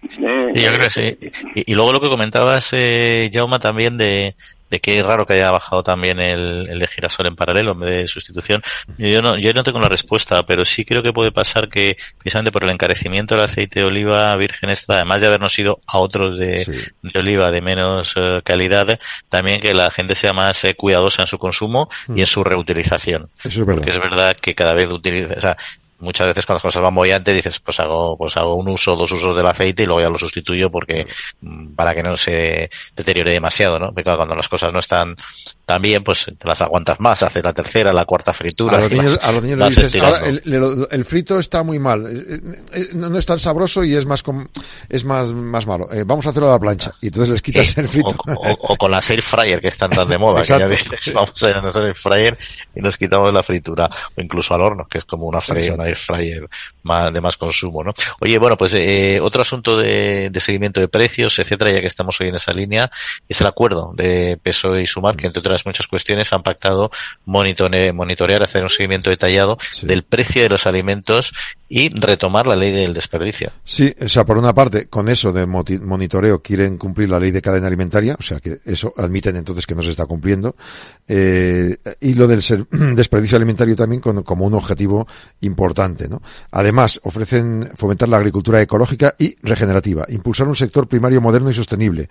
Yo 0.02 0.72
creo 0.72 0.78
que 0.78 0.90
sí. 0.90 1.18
Y, 1.54 1.72
y, 1.72 1.74
luego 1.74 1.92
lo 1.92 2.00
que 2.00 2.08
comentabas, 2.08 2.68
eh, 2.72 3.30
Jauma, 3.32 3.58
también 3.58 3.96
de, 3.96 4.36
de 4.70 4.80
que 4.80 4.98
es 4.98 5.06
raro 5.06 5.26
que 5.26 5.34
haya 5.34 5.50
bajado 5.50 5.82
también 5.82 6.18
el, 6.18 6.68
el, 6.68 6.78
de 6.78 6.86
girasol 6.86 7.26
en 7.26 7.36
paralelo 7.36 7.72
en 7.72 7.80
vez 7.80 7.90
de 7.90 8.08
sustitución. 8.08 8.62
Yo 8.98 9.22
no, 9.22 9.38
yo 9.38 9.52
no 9.52 9.62
tengo 9.62 9.78
la 9.78 9.88
respuesta, 9.88 10.44
pero 10.44 10.64
sí 10.64 10.84
creo 10.84 11.02
que 11.02 11.12
puede 11.12 11.30
pasar 11.30 11.68
que, 11.68 11.96
precisamente 12.18 12.52
por 12.52 12.64
el 12.64 12.70
encarecimiento 12.70 13.34
del 13.34 13.44
aceite 13.44 13.80
de 13.80 13.86
oliva 13.86 14.34
virgen 14.36 14.70
extra, 14.70 14.96
además 14.96 15.20
de 15.20 15.28
habernos 15.28 15.58
ido 15.58 15.80
a 15.86 15.98
otros 15.98 16.38
de, 16.38 16.66
de 17.02 17.18
oliva 17.18 17.50
de 17.50 17.60
menos 17.60 18.14
eh, 18.16 18.40
calidad, 18.44 18.98
también 19.28 19.60
que 19.60 19.74
la 19.74 19.90
gente 19.90 20.14
sea 20.14 20.32
más 20.32 20.64
eh, 20.64 20.74
cuidadosa 20.74 21.22
en 21.22 21.28
su 21.28 21.38
consumo 21.38 21.88
y 22.14 22.20
en 22.20 22.26
su 22.26 22.42
reutilización. 22.42 23.28
Eso 23.44 23.60
es 23.60 23.66
verdad. 23.66 23.74
Porque 23.76 23.90
es 23.90 24.00
verdad 24.00 24.36
que 24.36 24.54
cada 24.54 24.74
vez 24.74 24.88
utiliza, 24.90 25.34
o 25.36 25.40
sea, 25.40 25.56
muchas 25.98 26.26
veces 26.26 26.46
cuando 26.46 26.58
las 26.58 26.62
cosas 26.62 26.82
van 26.82 26.94
bollantes 26.94 27.34
dices 27.34 27.58
pues 27.60 27.80
hago 27.80 28.16
pues 28.16 28.36
hago 28.36 28.54
un 28.54 28.68
uso 28.68 28.96
dos 28.96 29.10
usos 29.12 29.36
del 29.36 29.46
aceite 29.46 29.82
y 29.84 29.86
luego 29.86 30.00
ya 30.00 30.08
lo 30.08 30.18
sustituyo 30.18 30.70
porque 30.70 31.06
mm, 31.40 31.74
para 31.74 31.94
que 31.94 32.02
no 32.02 32.16
se 32.16 32.70
deteriore 32.94 33.32
demasiado 33.32 33.78
no 33.78 33.92
porque 33.92 34.14
cuando 34.14 34.34
las 34.34 34.48
cosas 34.48 34.72
no 34.72 34.78
están 34.78 35.16
también 35.66 36.04
pues 36.04 36.26
te 36.38 36.48
las 36.48 36.62
aguantas 36.62 37.00
más, 37.00 37.24
haces 37.24 37.42
la 37.42 37.52
tercera, 37.52 37.92
la 37.92 38.04
cuarta 38.04 38.32
fritura. 38.32 38.78
A 38.78 38.80
los 38.82 38.92
niños, 38.92 39.18
a 39.20 39.32
los 39.32 39.42
niños 39.42 39.58
le 39.58 39.68
dices, 39.68 40.00
ahora, 40.00 40.20
el, 40.24 40.86
el, 40.90 41.04
frito 41.04 41.40
está 41.40 41.64
muy 41.64 41.80
mal, 41.80 42.06
eh, 42.06 42.40
eh, 42.72 42.88
no, 42.94 43.10
no, 43.10 43.18
es 43.18 43.26
tan 43.26 43.40
sabroso 43.40 43.82
y 43.82 43.94
es 43.94 44.06
más 44.06 44.22
com, 44.22 44.46
es 44.88 45.04
más, 45.04 45.32
más 45.32 45.66
malo. 45.66 45.92
Eh, 45.92 46.04
vamos 46.06 46.24
a 46.26 46.30
hacerlo 46.30 46.50
a 46.50 46.52
la 46.52 46.60
plancha. 46.60 46.92
Y 47.02 47.08
entonces 47.08 47.30
les 47.30 47.42
quitas 47.42 47.76
el 47.78 47.88
frito. 47.88 48.14
O, 48.26 48.32
o, 48.32 48.52
o, 48.60 48.76
con 48.76 48.92
las 48.92 49.10
air 49.10 49.22
fryer 49.22 49.60
que 49.60 49.68
están 49.68 49.90
tan 49.90 50.08
de 50.08 50.18
moda, 50.18 50.42
que 50.42 50.48
ya 50.48 50.68
dices, 50.68 51.12
vamos 51.12 51.42
a 51.42 51.50
ir 51.50 51.56
a 51.56 51.60
nuestra 51.60 51.84
air 51.84 51.96
fryer 51.96 52.38
y 52.74 52.80
nos 52.80 52.96
quitamos 52.96 53.34
la 53.34 53.42
fritura. 53.42 53.90
O 54.16 54.20
incluso 54.20 54.54
al 54.54 54.62
horno, 54.62 54.86
que 54.88 54.98
es 54.98 55.04
como 55.04 55.26
una, 55.26 55.40
una 55.74 55.85
air 55.86 55.96
fryer 55.96 56.48
más, 56.82 57.12
de 57.12 57.20
más 57.20 57.36
consumo, 57.36 57.82
¿no? 57.82 57.92
Oye, 58.20 58.38
bueno, 58.38 58.56
pues 58.56 58.74
eh, 58.74 59.20
otro 59.22 59.42
asunto 59.42 59.76
de, 59.76 60.30
de, 60.30 60.40
seguimiento 60.40 60.80
de 60.80 60.88
precios, 60.88 61.38
etcétera, 61.38 61.72
ya 61.72 61.80
que 61.80 61.86
estamos 61.86 62.20
hoy 62.20 62.28
en 62.28 62.36
esa 62.36 62.52
línea, 62.52 62.90
es 63.28 63.40
el 63.40 63.46
acuerdo 63.46 63.92
de 63.94 64.38
PSOE 64.42 64.82
y 64.82 64.86
Sumar, 64.86 65.16
que 65.16 65.26
entre 65.26 65.40
otras 65.40 65.66
muchas 65.66 65.86
cuestiones 65.86 66.32
han 66.32 66.42
pactado 66.42 66.90
monitore, 67.24 67.92
monitorear, 67.92 68.42
hacer 68.42 68.62
un 68.62 68.70
seguimiento 68.70 69.10
detallado 69.10 69.58
sí. 69.60 69.86
del 69.86 70.02
precio 70.02 70.42
de 70.42 70.48
los 70.48 70.66
alimentos 70.66 71.32
y 71.68 71.88
retomar 71.88 72.46
la 72.46 72.54
ley 72.54 72.70
del 72.72 72.94
desperdicio. 72.94 73.50
Sí, 73.64 73.92
o 74.00 74.08
sea, 74.08 74.24
por 74.24 74.38
una 74.38 74.54
parte, 74.54 74.86
con 74.86 75.08
eso 75.08 75.32
de 75.32 75.46
monitoreo 75.46 76.40
quieren 76.40 76.78
cumplir 76.78 77.08
la 77.08 77.18
ley 77.18 77.32
de 77.32 77.42
cadena 77.42 77.66
alimentaria, 77.66 78.16
o 78.18 78.22
sea, 78.22 78.38
que 78.38 78.58
eso 78.64 78.94
admiten 78.96 79.36
entonces 79.36 79.66
que 79.66 79.74
no 79.74 79.82
se 79.82 79.90
está 79.90 80.06
cumpliendo, 80.06 80.54
eh, 81.08 81.76
y 82.00 82.14
lo 82.14 82.28
del 82.28 82.40
desperdicio 82.94 83.36
alimentario 83.36 83.74
también 83.74 84.00
como 84.00 84.46
un 84.46 84.54
objetivo 84.54 85.06
importante, 85.40 86.08
¿no? 86.08 86.22
Además, 86.52 87.00
ofrecen 87.02 87.70
fomentar 87.76 88.08
la 88.08 88.18
agricultura 88.18 88.60
ecológica 88.60 89.14
y 89.18 89.36
regenerativa, 89.42 90.06
impulsar 90.08 90.46
un 90.46 90.56
sector 90.56 90.86
primario 90.86 91.20
moderno 91.20 91.50
y 91.50 91.54
sostenible. 91.54 92.08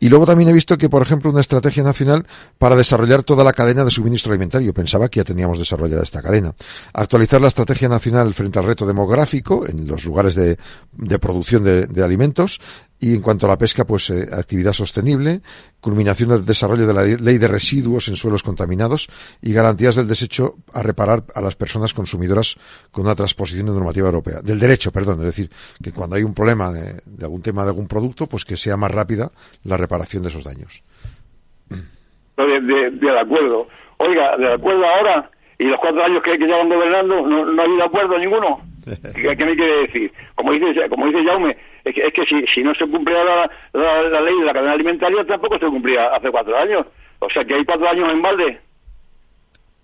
Y 0.00 0.08
luego 0.08 0.26
también 0.26 0.50
he 0.50 0.52
visto 0.52 0.76
que, 0.76 0.88
por 0.88 1.02
ejemplo, 1.02 1.30
una 1.30 1.40
estrategia 1.40 1.82
nacional 1.82 2.26
para 2.58 2.76
desarrollar 2.76 3.22
toda 3.22 3.44
la 3.44 3.52
cadena 3.52 3.84
de 3.84 3.90
suministro 3.90 4.32
alimentario. 4.32 4.74
Pensaba 4.74 5.08
que 5.08 5.20
ya 5.20 5.24
teníamos 5.24 5.58
desarrollada 5.58 6.02
esta 6.02 6.22
cadena. 6.22 6.54
Actualizar 6.92 7.40
la 7.40 7.48
estrategia 7.48 7.88
nacional 7.88 8.34
frente 8.34 8.58
al 8.58 8.66
reto 8.66 8.86
demográfico 8.96 9.66
en 9.68 9.86
los 9.86 10.06
lugares 10.06 10.34
de, 10.34 10.56
de 10.92 11.18
producción 11.18 11.62
de, 11.62 12.02
alimentos. 12.02 12.60
Y 12.98 13.14
en 13.14 13.20
cuanto 13.20 13.44
a 13.44 13.50
la 13.50 13.58
pesca, 13.58 13.84
pues 13.84 14.08
eh, 14.08 14.26
actividad 14.32 14.72
sostenible, 14.72 15.42
culminación 15.82 16.30
del 16.30 16.46
desarrollo 16.46 16.86
de 16.86 16.94
la 16.94 17.04
ley 17.04 17.36
de 17.36 17.46
residuos 17.46 18.08
en 18.08 18.16
suelos 18.16 18.42
contaminados 18.42 19.08
y 19.42 19.52
garantías 19.52 19.96
del 19.96 20.08
desecho 20.08 20.54
a 20.72 20.82
reparar 20.82 21.24
a 21.34 21.42
las 21.42 21.56
personas 21.56 21.92
consumidoras 21.92 22.56
con 22.90 23.04
una 23.04 23.14
transposición 23.14 23.66
de 23.66 23.72
normativa 23.72 24.06
europea. 24.06 24.40
Del 24.40 24.58
derecho, 24.58 24.90
perdón, 24.92 25.18
es 25.20 25.26
decir, 25.26 25.50
que 25.82 25.92
cuando 25.92 26.16
hay 26.16 26.22
un 26.22 26.32
problema 26.32 26.72
de, 26.72 27.02
algún 27.22 27.42
tema 27.42 27.64
de 27.64 27.68
algún 27.68 27.86
producto, 27.86 28.26
pues 28.26 28.46
que 28.46 28.56
sea 28.56 28.78
más 28.78 28.90
rápida 28.90 29.30
la 29.64 29.76
reparación 29.76 30.22
de 30.22 30.30
esos 30.30 30.44
daños. 30.44 30.82
De, 31.68 33.18
acuerdo. 33.20 33.68
Oiga, 33.98 34.38
de 34.38 34.54
acuerdo 34.54 34.86
ahora 34.86 35.30
y 35.58 35.64
los 35.64 35.78
cuatro 35.80 36.02
años 36.02 36.22
que, 36.22 36.38
que 36.38 36.46
llevan 36.46 36.68
gobernando 36.68 37.26
no, 37.26 37.44
no 37.44 37.62
hay 37.62 37.76
de 37.76 37.82
acuerdo 37.82 38.18
ninguno. 38.18 38.62
¿Qué, 38.86 39.36
¿Qué, 39.36 39.44
me 39.44 39.56
quiere 39.56 39.86
decir? 39.86 40.12
Como 40.36 40.52
dice, 40.52 40.88
como 40.88 41.06
dice 41.06 41.24
Jaume, 41.24 41.56
es 41.84 41.94
que, 41.94 42.06
es 42.06 42.12
que 42.12 42.24
si, 42.24 42.46
si 42.46 42.62
no 42.62 42.72
se 42.74 42.86
cumplía 42.86 43.24
la, 43.24 43.50
la, 43.72 44.02
la, 44.02 44.20
ley 44.20 44.38
de 44.38 44.44
la 44.44 44.52
cadena 44.52 44.72
alimentaria, 44.72 45.24
tampoco 45.24 45.58
se 45.58 45.66
cumplía 45.66 46.06
hace 46.14 46.30
cuatro 46.30 46.56
años. 46.56 46.86
O 47.18 47.28
sea 47.30 47.44
que 47.44 47.54
hay 47.54 47.64
cuatro 47.64 47.88
años 47.88 48.12
en 48.12 48.22
balde. 48.22 48.60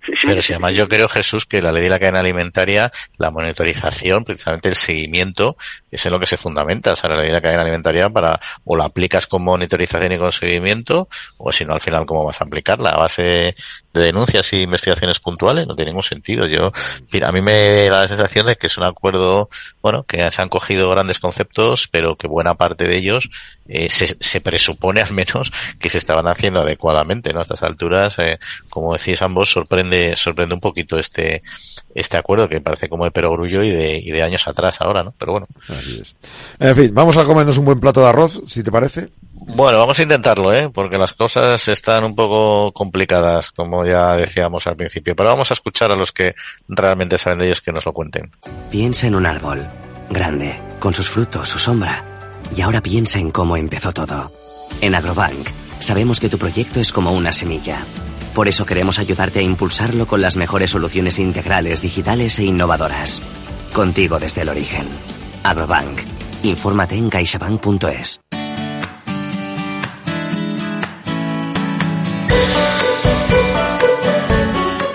Sí, 0.07 0.13
sí, 0.21 0.27
Pero 0.27 0.43
si 0.43 0.53
además 0.53 0.75
yo 0.75 0.89
creo, 0.89 1.09
Jesús, 1.09 1.47
que 1.47 1.63
la 1.63 1.73
ley 1.73 1.85
de 1.85 1.89
la 1.89 1.99
cadena 1.99 2.21
alimentaria, 2.21 2.91
la 3.19 3.31
monitorización, 3.31 4.25
precisamente 4.25 4.69
el 4.69 4.77
seguimiento, 4.77 5.57
es 5.93 6.07
en 6.07 6.13
lo 6.13 6.19
que 6.19 6.27
se 6.27 6.37
fundamenta. 6.37 6.95
La 7.03 7.17
ley 7.17 7.27
de 7.27 7.35
la 7.35 7.41
cadena 7.41 7.63
alimentaria 7.63 8.09
para, 8.09 8.41
o 8.65 8.77
la 8.77 8.87
aplicas 8.87 9.27
con 9.27 9.45
monitorización 9.45 10.13
y 10.13 10.19
con 10.19 10.33
seguimiento, 10.33 11.09
o 11.37 11.53
si 11.53 11.65
no, 11.65 11.75
al 11.75 11.81
final, 11.81 12.07
¿cómo 12.07 12.25
vas 12.25 12.41
a 12.41 12.45
aplicarla? 12.45 12.91
A 12.91 12.99
base 12.99 13.55
de 13.93 14.01
denuncias 14.01 14.51
y 14.55 14.63
investigaciones 14.63 15.21
puntuales, 15.21 15.67
no 15.67 15.75
tiene 15.77 15.91
ningún 15.91 16.03
sentido. 16.03 16.47
Yo, 16.47 16.73
mira, 17.13 17.29
a 17.29 17.33
mí 17.33 17.43
me 17.43 17.89
da 17.91 18.03
la 18.03 18.09
sensación 18.09 18.47
de 18.47 18.57
que 18.57 18.69
es 18.69 18.79
un 18.79 18.85
acuerdo, 18.85 19.51
bueno, 19.83 20.05
que 20.05 20.31
se 20.31 20.41
han 20.41 20.49
cogido 20.49 20.89
grandes 20.89 21.19
conceptos, 21.19 21.89
pero 21.89 22.17
que 22.17 22.27
buena 22.27 22.55
parte 22.55 22.85
de 22.85 22.97
ellos 22.97 23.29
eh, 23.69 23.91
se, 23.91 24.17
se, 24.19 24.41
presupone 24.41 25.03
al 25.03 25.13
menos 25.13 25.53
que 25.79 25.91
se 25.91 25.99
estaban 25.99 26.27
haciendo 26.27 26.63
adecuadamente, 26.63 27.33
¿no? 27.33 27.41
A 27.41 27.43
estas 27.43 27.63
alturas, 27.63 28.19
eh, 28.19 28.39
como 28.71 28.95
decís 28.95 29.21
ambos, 29.21 29.51
sorprende, 29.51 30.17
sorprende 30.17 30.55
un 30.55 30.61
poquito 30.61 30.99
este, 30.99 31.43
este 31.95 32.17
acuerdo 32.17 32.49
que 32.49 32.61
parece 32.61 32.89
como 32.89 33.05
de 33.05 33.11
perogrullo 33.11 33.63
y 33.63 33.71
de, 33.71 33.99
y 33.99 34.11
de 34.11 34.23
años 34.23 34.49
atrás 34.49 34.81
ahora, 34.81 35.05
¿no? 35.05 35.13
Pero 35.19 35.33
bueno. 35.33 35.47
Así 35.83 36.01
es. 36.01 36.15
En 36.59 36.77
fin, 36.77 36.95
vamos 36.95 37.17
a 37.17 37.25
comernos 37.25 37.59
un 37.59 37.65
buen 37.65 37.81
plato 37.81 38.01
de 38.01 38.07
arroz, 38.07 38.41
si 38.47 38.63
te 38.63 38.71
parece. 38.71 39.09
Bueno, 39.45 39.79
vamos 39.79 39.99
a 39.99 40.03
intentarlo, 40.03 40.55
¿eh? 40.55 40.71
Porque 40.73 40.97
las 40.97 41.13
cosas 41.13 41.67
están 41.67 42.05
un 42.05 42.15
poco 42.15 42.73
complicadas, 42.73 43.51
como 43.51 43.85
ya 43.85 44.15
decíamos 44.17 44.67
al 44.69 44.77
principio. 44.77 45.17
Pero 45.17 45.31
vamos 45.31 45.51
a 45.51 45.55
escuchar 45.55 45.91
a 45.91 45.97
los 45.97 46.13
que 46.13 46.35
realmente 46.69 47.19
saben 47.19 47.41
de 47.41 47.47
ellos 47.47 47.61
que 47.61 47.73
nos 47.73 47.85
lo 47.85 47.93
cuenten. 47.93 48.31
Piensa 48.71 49.09
en 49.09 49.17
un 49.17 49.27
árbol, 49.27 49.67
grande, 50.11 50.61
con 50.79 50.95
sus 50.95 51.11
frutos, 51.11 51.49
su 51.49 51.59
sombra. 51.59 52.05
Y 52.57 52.61
ahora 52.61 52.83
piensa 52.83 53.19
en 53.19 53.31
cómo 53.31 53.57
empezó 53.57 53.93
todo. 53.93 54.31
En 54.81 54.95
Agrobank, 54.95 55.49
sabemos 55.81 56.21
que 56.21 56.29
tu 56.29 56.39
proyecto 56.39 56.79
es 56.79 56.93
como 56.93 57.13
una 57.13 57.33
semilla. 57.33 57.85
Por 58.35 58.47
eso 58.47 58.65
queremos 58.65 58.99
ayudarte 58.99 59.41
a 59.41 59.43
impulsarlo 59.43 60.07
con 60.07 60.23
las 60.23 60.37
mejores 60.37 60.71
soluciones 60.71 61.19
integrales, 61.19 61.83
digitales 61.83 62.39
e 62.39 62.45
innovadoras. 62.45 63.21
Contigo 63.73 64.19
desde 64.19 64.43
el 64.43 64.51
origen. 64.51 64.87
Agrobank. 65.43 66.01
Infórmate 66.43 66.97
en 66.97 67.11
caixabank.es. 67.11 68.21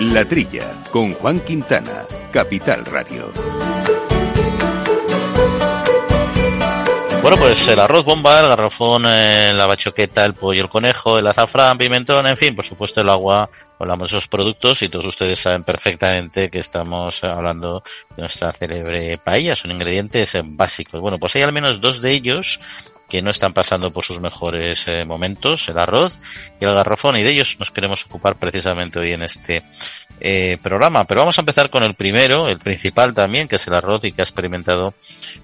La 0.00 0.24
Trilla, 0.24 0.72
con 0.90 1.12
Juan 1.14 1.40
Quintana, 1.40 2.06
Capital 2.32 2.84
Radio. 2.86 3.67
Bueno, 7.28 7.42
pues 7.42 7.68
el 7.68 7.78
arroz 7.78 8.06
bomba, 8.06 8.40
el 8.40 8.48
garrafón, 8.48 9.04
eh, 9.06 9.52
la 9.54 9.66
bachoqueta, 9.66 10.24
el 10.24 10.32
pollo, 10.32 10.62
el 10.62 10.70
conejo, 10.70 11.18
el 11.18 11.26
azafrán, 11.26 11.76
pimentón, 11.76 12.26
en 12.26 12.38
fin, 12.38 12.56
por 12.56 12.64
supuesto 12.64 13.02
el 13.02 13.08
agua, 13.10 13.50
hablamos 13.78 14.10
de 14.10 14.16
esos 14.16 14.28
productos 14.28 14.80
y 14.80 14.88
todos 14.88 15.04
ustedes 15.04 15.38
saben 15.38 15.62
perfectamente 15.62 16.48
que 16.48 16.60
estamos 16.60 17.22
hablando 17.22 17.82
de 18.16 18.22
nuestra 18.22 18.50
célebre 18.54 19.18
paella, 19.18 19.54
son 19.56 19.72
ingredientes 19.72 20.38
básicos. 20.42 21.02
Bueno, 21.02 21.18
pues 21.18 21.36
hay 21.36 21.42
al 21.42 21.52
menos 21.52 21.82
dos 21.82 22.00
de 22.00 22.12
ellos 22.12 22.60
que 23.08 23.22
no 23.22 23.30
están 23.30 23.52
pasando 23.52 23.90
por 23.90 24.04
sus 24.04 24.20
mejores 24.20 24.86
eh, 24.86 25.04
momentos, 25.04 25.68
el 25.68 25.78
arroz 25.78 26.18
y 26.60 26.64
el 26.64 26.74
garrafón, 26.74 27.16
y 27.16 27.22
de 27.22 27.30
ellos 27.30 27.56
nos 27.58 27.70
queremos 27.70 28.04
ocupar 28.04 28.36
precisamente 28.36 28.98
hoy 28.98 29.12
en 29.12 29.22
este 29.22 29.62
eh, 30.20 30.58
programa. 30.62 31.04
Pero 31.04 31.20
vamos 31.20 31.38
a 31.38 31.42
empezar 31.42 31.70
con 31.70 31.82
el 31.82 31.94
primero, 31.94 32.48
el 32.48 32.58
principal 32.58 33.14
también, 33.14 33.48
que 33.48 33.56
es 33.56 33.66
el 33.66 33.74
arroz 33.74 34.04
y 34.04 34.12
que 34.12 34.22
ha 34.22 34.24
experimentado 34.24 34.94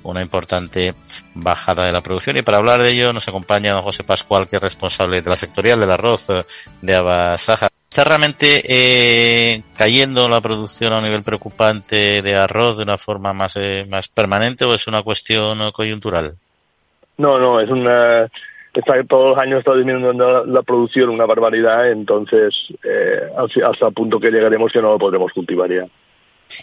una 0.02 0.20
importante 0.20 0.94
bajada 1.34 1.86
de 1.86 1.92
la 1.92 2.02
producción. 2.02 2.36
Y 2.36 2.42
para 2.42 2.58
hablar 2.58 2.82
de 2.82 2.90
ello 2.90 3.12
nos 3.12 3.28
acompaña 3.28 3.72
don 3.72 3.82
José 3.82 4.04
Pascual, 4.04 4.48
que 4.48 4.56
es 4.56 4.62
responsable 4.62 5.22
de 5.22 5.30
la 5.30 5.36
sectorial 5.36 5.80
del 5.80 5.90
arroz 5.90 6.28
eh, 6.28 6.44
de 6.82 6.94
Abasaja. 6.94 7.68
¿Está 7.94 8.02
realmente 8.02 8.62
eh, 8.66 9.62
cayendo 9.76 10.28
la 10.28 10.40
producción 10.40 10.92
a 10.92 10.98
un 10.98 11.04
nivel 11.04 11.22
preocupante 11.22 12.22
de 12.22 12.34
arroz 12.34 12.76
de 12.76 12.82
una 12.82 12.98
forma 12.98 13.32
más, 13.32 13.54
eh, 13.54 13.86
más 13.88 14.08
permanente 14.08 14.64
o 14.64 14.74
es 14.74 14.88
una 14.88 15.04
cuestión 15.04 15.70
coyuntural? 15.70 16.36
No, 17.18 17.38
no, 17.38 17.60
es 17.60 17.70
una 17.70 18.28
está 18.80 19.02
todos 19.04 19.30
los 19.30 19.38
años 19.38 19.60
está 19.60 19.74
disminuyendo 19.74 20.30
la, 20.30 20.44
la 20.44 20.62
producción 20.62 21.10
una 21.10 21.26
barbaridad, 21.26 21.90
entonces 21.90 22.54
eh, 22.82 23.30
hasta 23.36 23.88
el 23.88 23.94
punto 23.94 24.18
que 24.18 24.30
llegaremos 24.30 24.72
que 24.72 24.82
no 24.82 24.90
lo 24.90 24.98
podremos 24.98 25.32
cultivar 25.32 25.70
ya. 25.70 25.86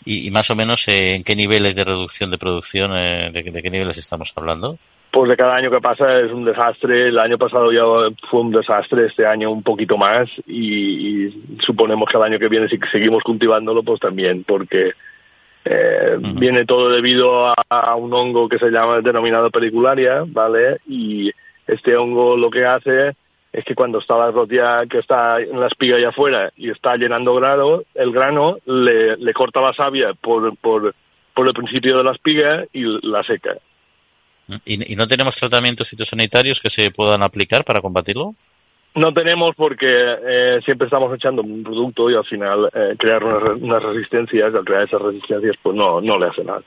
¿Y, 0.06 0.28
y 0.28 0.32
más 0.32 0.50
o 0.50 0.56
menos 0.56 0.88
eh, 0.88 1.16
en 1.16 1.24
qué 1.24 1.36
niveles 1.36 1.76
de 1.76 1.84
reducción 1.84 2.30
de 2.32 2.38
producción, 2.38 2.96
eh, 2.96 3.32
de, 3.32 3.44
de, 3.44 3.62
qué 3.62 3.70
niveles 3.70 3.98
estamos 3.98 4.34
hablando? 4.36 4.78
Pues 5.12 5.30
de 5.30 5.36
cada 5.36 5.56
año 5.56 5.72
que 5.72 5.82
pasa 5.82 6.20
es 6.20 6.32
un 6.32 6.46
desastre. 6.46 7.10
El 7.10 7.20
año 7.20 7.38
pasado 7.38 7.72
ya 7.72 7.82
fue 8.30 8.42
un 8.42 8.52
desastre, 8.52 9.08
este 9.08 9.26
año 9.26 9.52
un 9.52 9.64
poquito 9.64 9.98
más 9.98 10.30
y, 10.48 11.26
y 11.26 11.58
suponemos 11.60 12.10
que 12.10 12.18
el 12.18 12.24
año 12.24 12.40
que 12.40 12.48
viene 12.48 12.70
si 12.70 12.80
seguimos 12.92 13.24
cultivándolo 13.24 13.84
pues 13.84 14.00
también 14.00 14.44
porque 14.46 14.92
eh, 15.66 16.16
uh 16.18 16.22
-huh. 16.22 16.40
viene 16.40 16.66
todo 16.66 16.90
debido 16.90 17.48
a, 17.48 17.56
a, 17.70 17.96
un 17.96 18.14
hongo 18.14 18.50
que 18.50 18.58
se 18.58 18.70
llama 18.70 19.02
denominado 19.02 19.50
pericularia, 19.52 20.24
¿vale? 20.26 20.78
Y 20.88 21.32
este 21.68 21.96
hongo 21.96 22.36
lo 22.36 22.50
que 22.50 22.66
hace 22.66 23.16
es 23.54 23.66
que 23.66 23.76
cuando 23.76 24.00
está 24.00 24.18
la 24.18 24.32
ya 24.50 24.86
que 24.88 25.00
está 25.00 25.40
en 25.40 25.60
la 25.60 25.68
espiga 25.68 25.98
allá 25.98 26.10
afuera 26.10 26.52
y 26.56 26.70
está 26.70 26.96
llenando 26.96 27.36
grano, 27.36 27.82
el 27.94 28.12
grano 28.12 28.58
le, 28.66 29.18
le 29.18 29.34
corta 29.34 29.62
la 29.62 29.74
savia 29.74 30.14
por, 30.14 30.56
por, 30.58 30.96
por 31.34 31.48
el 31.48 31.54
principio 31.54 31.98
de 31.98 32.04
la 32.04 32.12
espiga 32.12 32.66
y 32.72 32.84
la 33.08 33.24
seca. 33.24 33.58
¿Y, 34.66 34.94
¿Y, 34.94 34.96
no 34.96 35.08
tenemos 35.08 35.36
tratamientos 35.36 35.90
fitosanitarios 35.90 36.60
que 36.60 36.70
se 36.70 36.92
puedan 36.92 37.24
aplicar 37.24 37.64
para 37.64 37.82
combatirlo? 37.82 38.36
No 38.94 39.14
tenemos 39.14 39.56
porque 39.56 39.88
eh, 39.88 40.60
siempre 40.66 40.88
estamos 40.88 41.14
echando 41.16 41.42
un 41.42 41.64
producto 41.64 42.10
y 42.10 42.16
al 42.16 42.26
final 42.26 42.70
eh, 42.74 42.96
crear 42.98 43.24
unas, 43.24 43.62
unas 43.62 43.84
resistencias, 43.84 44.54
al 44.54 44.66
crear 44.66 44.84
esas 44.84 45.02
resistencias, 45.02 45.56
pues 45.62 45.76
no, 45.76 46.02
no 46.02 46.20
le 46.20 46.28
hace 46.28 46.44
nada. 46.44 46.62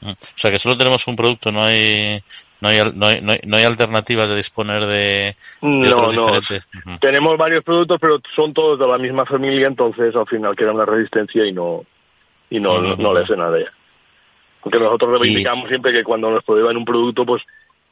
Mm. 0.00 0.10
O 0.10 0.16
sea 0.36 0.50
que 0.50 0.58
solo 0.58 0.76
tenemos 0.76 1.06
un 1.06 1.16
producto, 1.16 1.52
no 1.52 1.64
hay 1.64 2.20
no 2.60 2.68
hay, 2.68 2.80
no 2.94 3.06
hay, 3.06 3.40
no 3.44 3.56
hay, 3.56 3.64
alternativas 3.64 4.28
de 4.28 4.36
disponer 4.36 4.86
de, 4.86 5.36
no, 5.60 6.12
no. 6.12 6.40
Tenemos 6.98 7.36
varios 7.36 7.62
productos, 7.62 7.98
pero 8.00 8.20
son 8.34 8.54
todos 8.54 8.78
de 8.78 8.86
la 8.86 8.96
misma 8.96 9.26
familia, 9.26 9.66
entonces 9.66 10.16
al 10.16 10.26
final 10.26 10.56
queda 10.56 10.72
una 10.72 10.86
resistencia 10.86 11.44
y 11.44 11.52
no 11.52 11.84
y 12.48 12.60
no, 12.60 12.96
no, 12.96 13.12
le 13.12 13.20
hace 13.20 13.36
nada 13.36 13.58
ya. 13.58 13.72
Porque 14.62 14.78
nosotros 14.78 15.20
reivindicamos 15.20 15.68
siempre 15.68 15.92
que 15.92 16.04
cuando 16.04 16.30
nos 16.30 16.42
prohíban 16.42 16.76
un 16.76 16.84
producto, 16.84 17.26
pues 17.26 17.42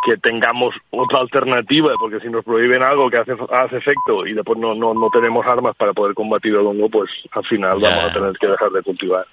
que 0.05 0.17
tengamos 0.17 0.75
otra 0.91 1.21
alternativa, 1.21 1.93
porque 1.99 2.21
si 2.21 2.29
nos 2.29 2.45
prohíben 2.45 2.83
algo 2.83 3.09
que 3.09 3.19
hace, 3.19 3.33
hace 3.51 3.77
efecto 3.77 4.27
y 4.27 4.35
después 4.35 4.59
no, 4.59 4.75
no, 4.75 4.93
no 4.95 5.09
tenemos 5.11 5.47
armas 5.47 5.77
para 5.77 5.93
poder 5.93 6.15
combatir 6.15 6.53
el 6.53 6.67
hongo, 6.67 6.89
pues 6.89 7.11
al 7.31 7.45
final 7.45 7.79
vamos 7.81 8.05
a 8.05 8.13
tener 8.13 8.33
que 8.39 8.49
dejar 8.49 8.71
de 8.71 8.83
cultivar. 8.83 9.27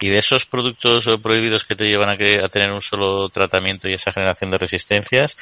Y 0.00 0.08
de 0.08 0.18
esos 0.18 0.44
productos 0.44 1.08
prohibidos 1.22 1.64
que 1.64 1.74
te 1.74 1.86
llevan 1.86 2.10
a, 2.10 2.16
que, 2.18 2.38
a 2.38 2.48
tener 2.48 2.70
un 2.70 2.82
solo 2.82 3.28
tratamiento 3.30 3.88
y 3.88 3.94
esa 3.94 4.12
generación 4.12 4.50
de 4.50 4.58
resistencias, 4.58 5.36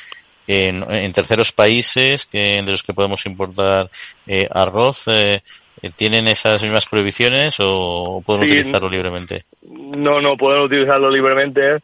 en, 0.46 0.84
en 0.90 1.12
terceros 1.12 1.52
países 1.52 2.26
que, 2.26 2.62
de 2.62 2.70
los 2.70 2.82
que 2.82 2.92
podemos 2.92 3.24
importar 3.26 3.90
eh, 4.26 4.46
arroz, 4.50 5.04
eh, 5.08 5.42
¿tienen 5.96 6.28
esas 6.28 6.62
mismas 6.62 6.86
prohibiciones 6.86 7.56
o 7.60 8.22
pueden 8.24 8.44
utilizarlo 8.44 8.88
libremente? 8.88 9.44
No, 9.62 10.20
no, 10.20 10.36
pueden 10.36 10.62
utilizarlo 10.62 11.10
libremente 11.10 11.78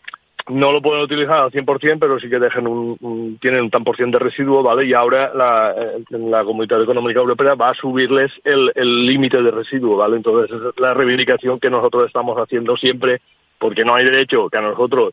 no 0.48 0.72
lo 0.72 0.80
pueden 0.80 1.02
utilizar 1.02 1.38
al 1.38 1.50
100%, 1.50 1.98
pero 2.00 2.18
sí 2.18 2.28
que 2.28 2.38
dejan 2.38 2.66
un, 2.66 3.38
tienen 3.40 3.62
un 3.62 3.70
tan 3.70 3.84
por 3.84 3.96
ciento 3.96 4.18
de 4.18 4.24
residuo, 4.24 4.62
¿vale? 4.62 4.86
Y 4.86 4.94
ahora 4.94 5.32
la, 5.34 5.74
eh, 5.76 6.04
la 6.10 6.44
Comunidad 6.44 6.82
Económica 6.82 7.20
Europea 7.20 7.54
va 7.54 7.70
a 7.70 7.74
subirles 7.74 8.32
el 8.44 9.06
límite 9.06 9.42
de 9.42 9.50
residuo, 9.50 9.96
¿vale? 9.96 10.16
Entonces 10.16 10.50
es 10.56 10.80
la 10.80 10.94
reivindicación 10.94 11.60
que 11.60 11.70
nosotros 11.70 12.06
estamos 12.06 12.36
haciendo 12.38 12.76
siempre, 12.76 13.20
porque 13.58 13.84
no 13.84 13.94
hay 13.94 14.04
derecho 14.04 14.48
que 14.48 14.58
a 14.58 14.62
nosotros 14.62 15.12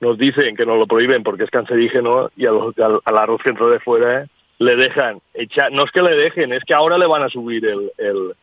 nos 0.00 0.16
dicen 0.16 0.56
que 0.56 0.66
nos 0.66 0.78
lo 0.78 0.86
prohíben 0.86 1.22
porque 1.22 1.44
es 1.44 1.50
cancerígeno 1.50 2.30
y 2.36 2.46
al, 2.46 2.72
al, 3.04 3.18
arroz 3.18 3.42
que 3.42 3.52
de 3.52 3.80
fuera 3.80 4.26
le 4.58 4.76
dejan 4.76 5.20
echar, 5.34 5.70
no 5.72 5.84
es 5.84 5.90
que 5.90 6.02
le 6.02 6.16
dejen, 6.16 6.52
es 6.52 6.64
que 6.64 6.74
ahora 6.74 6.98
le 6.98 7.06
van 7.06 7.22
a 7.22 7.28
subir 7.28 7.64
el, 7.66 7.92
el, 7.98 8.34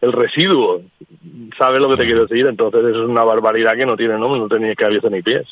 el 0.00 0.12
residuo. 0.12 0.82
¿Sabes 1.56 1.80
lo 1.80 1.90
que 1.90 1.96
te 1.96 2.04
quiero 2.04 2.26
decir? 2.26 2.46
Entonces 2.46 2.80
eso 2.84 3.02
es 3.04 3.08
una 3.08 3.24
barbaridad 3.24 3.76
que 3.76 3.86
no 3.86 3.96
tiene 3.96 4.18
nombre, 4.18 4.40
no 4.40 4.48
tiene 4.48 4.74
cabeza 4.74 5.08
ni 5.08 5.22
pies. 5.22 5.46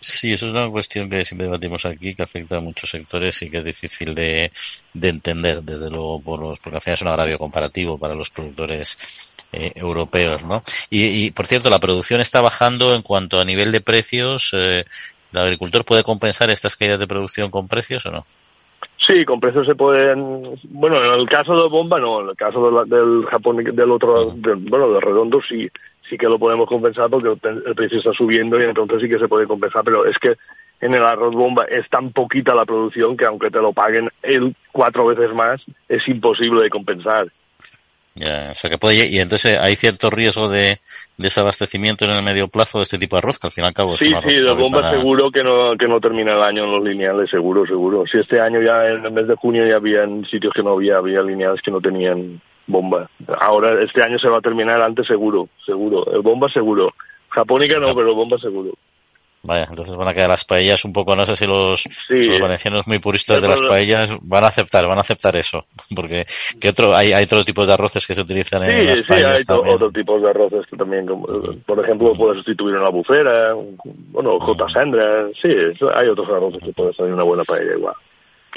Sí, 0.00 0.32
eso 0.32 0.46
es 0.46 0.52
una 0.52 0.68
cuestión 0.70 1.08
que 1.08 1.24
siempre 1.24 1.46
debatimos 1.46 1.84
aquí, 1.86 2.14
que 2.14 2.22
afecta 2.22 2.56
a 2.56 2.60
muchos 2.60 2.90
sectores 2.90 3.40
y 3.42 3.50
que 3.50 3.58
es 3.58 3.64
difícil 3.64 4.14
de, 4.14 4.50
de 4.92 5.08
entender, 5.08 5.62
desde 5.62 5.90
luego, 5.90 6.20
por 6.20 6.40
los, 6.40 6.58
porque 6.58 6.76
al 6.76 6.82
final 6.82 6.94
es 6.94 7.02
un 7.02 7.08
agravio 7.08 7.38
comparativo 7.38 7.98
para 7.98 8.14
los 8.14 8.30
productores 8.30 9.36
eh, 9.52 9.72
europeos, 9.74 10.44
¿no? 10.44 10.62
Y, 10.90 11.26
y, 11.26 11.30
por 11.30 11.46
cierto, 11.46 11.70
la 11.70 11.78
producción 11.78 12.20
está 12.20 12.40
bajando 12.40 12.94
en 12.94 13.02
cuanto 13.02 13.40
a 13.40 13.44
nivel 13.44 13.72
de 13.72 13.80
precios. 13.80 14.50
Eh, 14.52 14.84
¿El 15.32 15.38
agricultor 15.38 15.84
puede 15.84 16.04
compensar 16.04 16.50
estas 16.50 16.76
caídas 16.76 16.98
de 16.98 17.06
producción 17.06 17.50
con 17.50 17.68
precios 17.68 18.06
o 18.06 18.10
no? 18.10 18.26
Sí, 19.06 19.24
con 19.24 19.40
precios 19.40 19.66
se 19.66 19.74
pueden. 19.74 20.58
Bueno, 20.64 21.04
en 21.04 21.20
el 21.20 21.28
caso 21.28 21.54
de 21.60 21.68
bomba 21.68 21.98
no, 21.98 22.20
en 22.20 22.30
el 22.30 22.36
caso 22.36 22.84
del 22.84 23.26
Japón, 23.26 23.56
del 23.64 23.90
otro, 23.90 24.32
bueno, 24.32 24.92
de 24.92 25.00
redondo 25.00 25.40
sí 25.46 25.68
sí 26.08 26.16
que 26.16 26.26
lo 26.26 26.38
podemos 26.38 26.68
compensar 26.68 27.08
porque 27.10 27.28
el 27.48 27.74
precio 27.74 27.98
está 27.98 28.12
subiendo 28.12 28.58
y 28.58 28.64
entonces 28.64 29.00
sí 29.00 29.08
que 29.08 29.18
se 29.18 29.28
puede 29.28 29.46
compensar, 29.46 29.82
pero 29.84 30.06
es 30.06 30.16
que 30.18 30.34
en 30.80 30.94
el 30.94 31.02
arroz 31.02 31.34
bomba 31.34 31.64
es 31.64 31.88
tan 31.88 32.12
poquita 32.12 32.54
la 32.54 32.64
producción 32.64 33.16
que 33.16 33.24
aunque 33.24 33.50
te 33.50 33.60
lo 33.60 33.72
paguen 33.72 34.10
el 34.22 34.54
cuatro 34.72 35.06
veces 35.06 35.34
más, 35.34 35.62
es 35.88 36.06
imposible 36.08 36.62
de 36.62 36.70
compensar. 36.70 37.28
Ya, 38.16 38.50
o 38.52 38.54
sea 38.54 38.70
que 38.70 38.78
puede, 38.78 39.08
y 39.08 39.18
entonces 39.18 39.58
hay 39.58 39.74
cierto 39.74 40.08
riesgo 40.08 40.48
de 40.48 40.78
desabastecimiento 41.16 42.04
en 42.04 42.12
el 42.12 42.22
medio 42.22 42.46
plazo 42.46 42.78
de 42.78 42.84
este 42.84 42.98
tipo 42.98 43.16
de 43.16 43.18
arroz, 43.18 43.40
que 43.40 43.48
al 43.48 43.52
fin 43.52 43.64
y 43.64 43.66
al 43.66 43.74
cabo 43.74 43.96
Sí, 43.96 44.12
sí, 44.24 44.34
de 44.36 44.52
bomba 44.52 44.88
seguro 44.88 45.32
que 45.32 45.42
no, 45.42 45.76
que 45.76 45.88
no 45.88 46.00
termina 46.00 46.34
el 46.34 46.42
año 46.42 46.64
en 46.64 46.70
los 46.70 46.84
lineales, 46.84 47.28
seguro, 47.28 47.66
seguro. 47.66 48.06
Si 48.06 48.18
este 48.18 48.40
año 48.40 48.62
ya 48.62 48.86
en 48.86 49.04
el 49.04 49.10
mes 49.10 49.26
de 49.26 49.34
junio 49.34 49.66
ya 49.66 49.76
había 49.76 50.06
sitios 50.30 50.52
que 50.54 50.62
no 50.62 50.74
había, 50.74 50.98
había 50.98 51.22
lineales 51.22 51.60
que 51.60 51.72
no 51.72 51.80
tenían 51.80 52.40
bomba. 52.66 53.08
Ahora, 53.40 53.82
este 53.82 54.02
año 54.02 54.18
se 54.18 54.28
va 54.28 54.38
a 54.38 54.42
terminar 54.42 54.80
antes 54.80 55.06
seguro, 55.06 55.48
seguro. 55.64 56.04
El 56.12 56.22
bomba 56.22 56.48
seguro. 56.48 56.92
Japónica 57.28 57.78
no, 57.78 57.94
pero 57.94 58.14
bomba 58.14 58.38
seguro. 58.38 58.72
Vaya, 59.44 59.66
entonces 59.68 59.94
van 59.94 60.08
a 60.08 60.14
quedar 60.14 60.30
las 60.30 60.46
paellas 60.46 60.86
un 60.86 60.94
poco, 60.94 61.14
no 61.14 61.26
sé 61.26 61.36
si 61.36 61.46
los, 61.46 61.84
los 62.08 62.40
valencianos 62.40 62.86
muy 62.86 62.98
puristas 62.98 63.42
de 63.42 63.48
las 63.48 63.60
paellas 63.60 64.10
van 64.22 64.42
a 64.42 64.46
aceptar, 64.46 64.86
van 64.86 64.96
a 64.96 65.02
aceptar 65.02 65.36
eso, 65.36 65.66
porque 65.94 66.24
¿qué 66.58 66.70
otro, 66.70 66.96
hay, 66.96 67.12
hay 67.12 67.24
otro 67.24 67.44
tipo 67.44 67.66
de 67.66 67.74
arroces 67.74 68.06
que 68.06 68.14
se 68.14 68.22
utilizan 68.22 68.62
en 68.62 68.86
las 68.86 69.02
paellas 69.02 69.42
Sí, 69.42 69.52
hay 69.52 69.74
otro 69.74 69.92
tipo 69.92 70.18
de 70.18 70.30
arroces 70.30 70.66
que 70.66 70.78
también, 70.78 71.06
por 71.66 71.84
ejemplo, 71.84 72.14
puedes 72.14 72.36
sustituir 72.38 72.76
una 72.76 72.88
bufera, 72.88 73.54
bueno, 73.84 74.40
J. 74.40 74.66
Sandra, 74.70 75.28
sí, 75.42 75.48
hay 75.94 76.08
otros 76.08 76.28
arroces 76.30 76.62
que 76.64 76.72
pueden 76.72 76.94
salir 76.94 77.12
una 77.12 77.24
buena 77.24 77.44
paella 77.44 77.74
igual. 77.76 77.94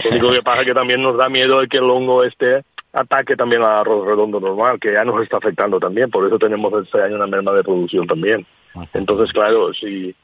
Lo 0.05 0.09
único 0.11 0.31
que 0.31 0.41
pasa 0.41 0.61
es 0.61 0.67
que 0.67 0.73
también 0.73 1.01
nos 1.01 1.17
da 1.17 1.27
miedo 1.27 1.59
el 1.59 1.67
que 1.67 1.77
el 1.77 1.89
hongo 1.89 2.23
este 2.23 2.63
ataque 2.93 3.35
también 3.35 3.61
al 3.61 3.79
arroz 3.81 4.05
redondo 4.05 4.39
normal, 4.39 4.79
que 4.79 4.93
ya 4.93 5.03
nos 5.03 5.21
está 5.21 5.37
afectando 5.37 5.79
también, 5.79 6.09
por 6.09 6.25
eso 6.25 6.37
tenemos 6.37 6.73
este 6.83 7.01
año 7.01 7.15
una 7.15 7.27
merma 7.27 7.51
de 7.51 7.63
producción 7.63 8.07
también. 8.07 8.45
Entonces, 8.93 9.31
claro, 9.33 9.73
si, 9.73 10.15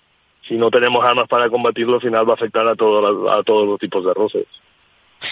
si 0.47 0.55
no 0.55 0.69
tenemos 0.69 1.03
armas 1.03 1.27
para 1.27 1.49
combatirlo, 1.49 1.95
al 1.95 2.01
final 2.01 2.27
va 2.27 2.33
a 2.33 2.35
afectar 2.35 2.67
a, 2.67 2.71
a 2.71 3.43
todos 3.43 3.67
los 3.67 3.79
tipos 3.79 4.03
de 4.05 4.11
arroces. 4.11 4.45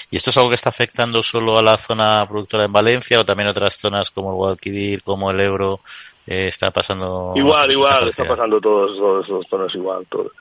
¿Y 0.10 0.18
esto 0.18 0.30
es 0.30 0.38
algo 0.38 0.50
que 0.50 0.56
está 0.56 0.70
afectando 0.70 1.22
solo 1.22 1.58
a 1.58 1.62
la 1.62 1.78
zona 1.78 2.26
productora 2.28 2.66
en 2.66 2.72
Valencia 2.72 3.20
o 3.20 3.26
también 3.26 3.50
otras 3.50 3.78
zonas 3.78 4.10
como 4.10 4.30
el 4.30 4.36
Guadalquivir, 4.36 5.04
como 5.04 5.32
el 5.32 5.40
Ebro? 5.40 5.82
Eh, 6.26 6.48
está 6.48 6.72
pasando. 6.72 7.34
Igual, 7.36 7.72
igual, 7.72 8.10
está 8.10 8.24
pasando 8.24 8.62
todas 8.62 8.92
esas 9.26 9.46
zonas 9.50 9.74
igual, 9.76 10.06
todas. 10.10 10.32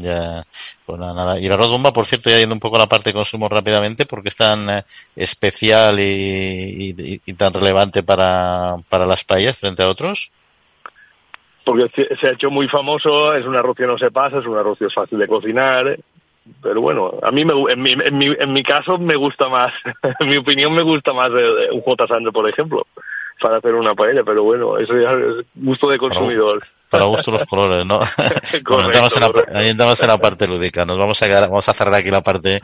Ya, 0.00 0.44
pues 0.86 1.00
nada, 1.00 1.40
Y 1.40 1.46
el 1.46 1.52
arroz 1.52 1.70
bomba, 1.70 1.92
por 1.92 2.06
cierto, 2.06 2.30
ya 2.30 2.38
yendo 2.38 2.54
un 2.54 2.60
poco 2.60 2.76
a 2.76 2.80
la 2.80 2.86
parte 2.86 3.10
de 3.10 3.14
consumo 3.14 3.48
rápidamente, 3.48 4.06
porque 4.06 4.28
es 4.28 4.36
tan 4.36 4.70
eh, 4.70 4.84
especial 5.16 5.98
y, 5.98 7.18
tan 7.36 7.52
relevante 7.52 8.04
para, 8.04 8.76
para 8.88 9.06
las 9.06 9.24
paellas 9.24 9.58
frente 9.58 9.82
a 9.82 9.88
otros. 9.88 10.30
Porque 11.64 11.90
se 12.20 12.28
ha 12.28 12.32
hecho 12.32 12.48
muy 12.48 12.68
famoso, 12.68 13.34
es 13.34 13.44
un 13.44 13.56
arroz 13.56 13.76
que 13.76 13.88
no 13.88 13.98
se 13.98 14.12
pasa, 14.12 14.38
es 14.38 14.46
un 14.46 14.56
arroz 14.56 14.78
que 14.78 14.86
es 14.86 14.94
fácil 14.94 15.18
de 15.18 15.26
cocinar, 15.26 15.98
pero 16.62 16.80
bueno, 16.80 17.14
a 17.20 17.32
mí 17.32 17.44
me, 17.44 17.52
en, 17.72 17.82
mi, 17.82 17.92
en, 17.92 18.16
mi, 18.16 18.26
en 18.38 18.52
mi 18.52 18.62
caso 18.62 18.98
me 18.98 19.16
gusta 19.16 19.48
más, 19.48 19.72
en 20.20 20.28
mi 20.28 20.36
opinión 20.36 20.72
me 20.72 20.82
gusta 20.82 21.12
más 21.12 21.30
un 21.72 21.80
J. 21.80 22.06
Sandro, 22.06 22.32
por 22.32 22.48
ejemplo 22.48 22.86
para 23.40 23.58
hacer 23.58 23.74
una 23.74 23.94
paella, 23.94 24.22
pero 24.24 24.42
bueno, 24.42 24.78
eso 24.78 24.94
ya 24.98 25.12
es 25.12 25.46
gusto 25.54 25.88
de 25.88 25.98
consumidor. 25.98 26.62
Para, 26.90 27.04
gusto 27.04 27.30
los 27.30 27.46
colores, 27.46 27.84
¿no? 27.84 28.00
ahí 29.54 29.68
entramos 29.68 30.02
en 30.02 30.08
la 30.08 30.18
parte 30.18 30.48
lúdica. 30.48 30.84
Nos 30.84 30.98
vamos 30.98 31.20
a 31.22 31.26
quedar, 31.26 31.48
vamos 31.48 31.68
a 31.68 31.74
cerrar 31.74 31.94
aquí 31.94 32.10
la 32.10 32.22
parte, 32.22 32.60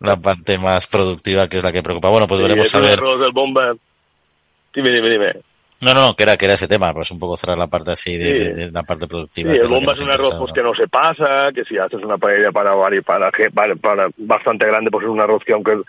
la 0.00 0.16
parte 0.16 0.58
más 0.58 0.86
productiva, 0.86 1.48
que 1.48 1.58
es 1.58 1.64
la 1.64 1.72
que 1.72 1.82
preocupa. 1.82 2.08
Bueno, 2.08 2.26
pues 2.26 2.40
veremos 2.40 2.74
a 2.74 2.78
ver. 2.78 3.00
Del 3.00 3.32
bomba. 3.32 3.74
Dime, 4.72 4.90
dime, 4.90 5.10
dime. 5.10 5.32
No, 5.80 5.92
no, 5.92 6.14
que 6.14 6.22
era, 6.22 6.36
que 6.36 6.46
era 6.46 6.54
ese 6.54 6.68
tema, 6.68 6.94
pues 6.94 7.10
un 7.10 7.18
poco 7.18 7.36
cerrar 7.36 7.58
la 7.58 7.66
parte 7.66 7.90
así 7.90 8.16
de, 8.16 8.70
la 8.72 8.84
parte 8.84 9.06
productiva. 9.06 9.52
Sí, 9.52 9.58
el 9.58 9.68
bomba 9.68 9.92
es 9.92 10.00
un 10.00 10.10
arroz 10.10 10.34
pues, 10.38 10.52
que 10.52 10.62
no 10.62 10.74
se 10.74 10.88
pasa, 10.88 11.50
que 11.54 11.64
si 11.64 11.76
haces 11.76 12.02
una 12.02 12.16
paella 12.16 12.52
para, 12.52 12.72
para, 13.04 13.30
para, 13.52 13.74
para 13.76 14.08
bastante 14.16 14.66
grande, 14.66 14.90
pues 14.90 15.04
es 15.04 15.10
un 15.10 15.20
arroz 15.20 15.42
que 15.44 15.52
aunque 15.52 15.82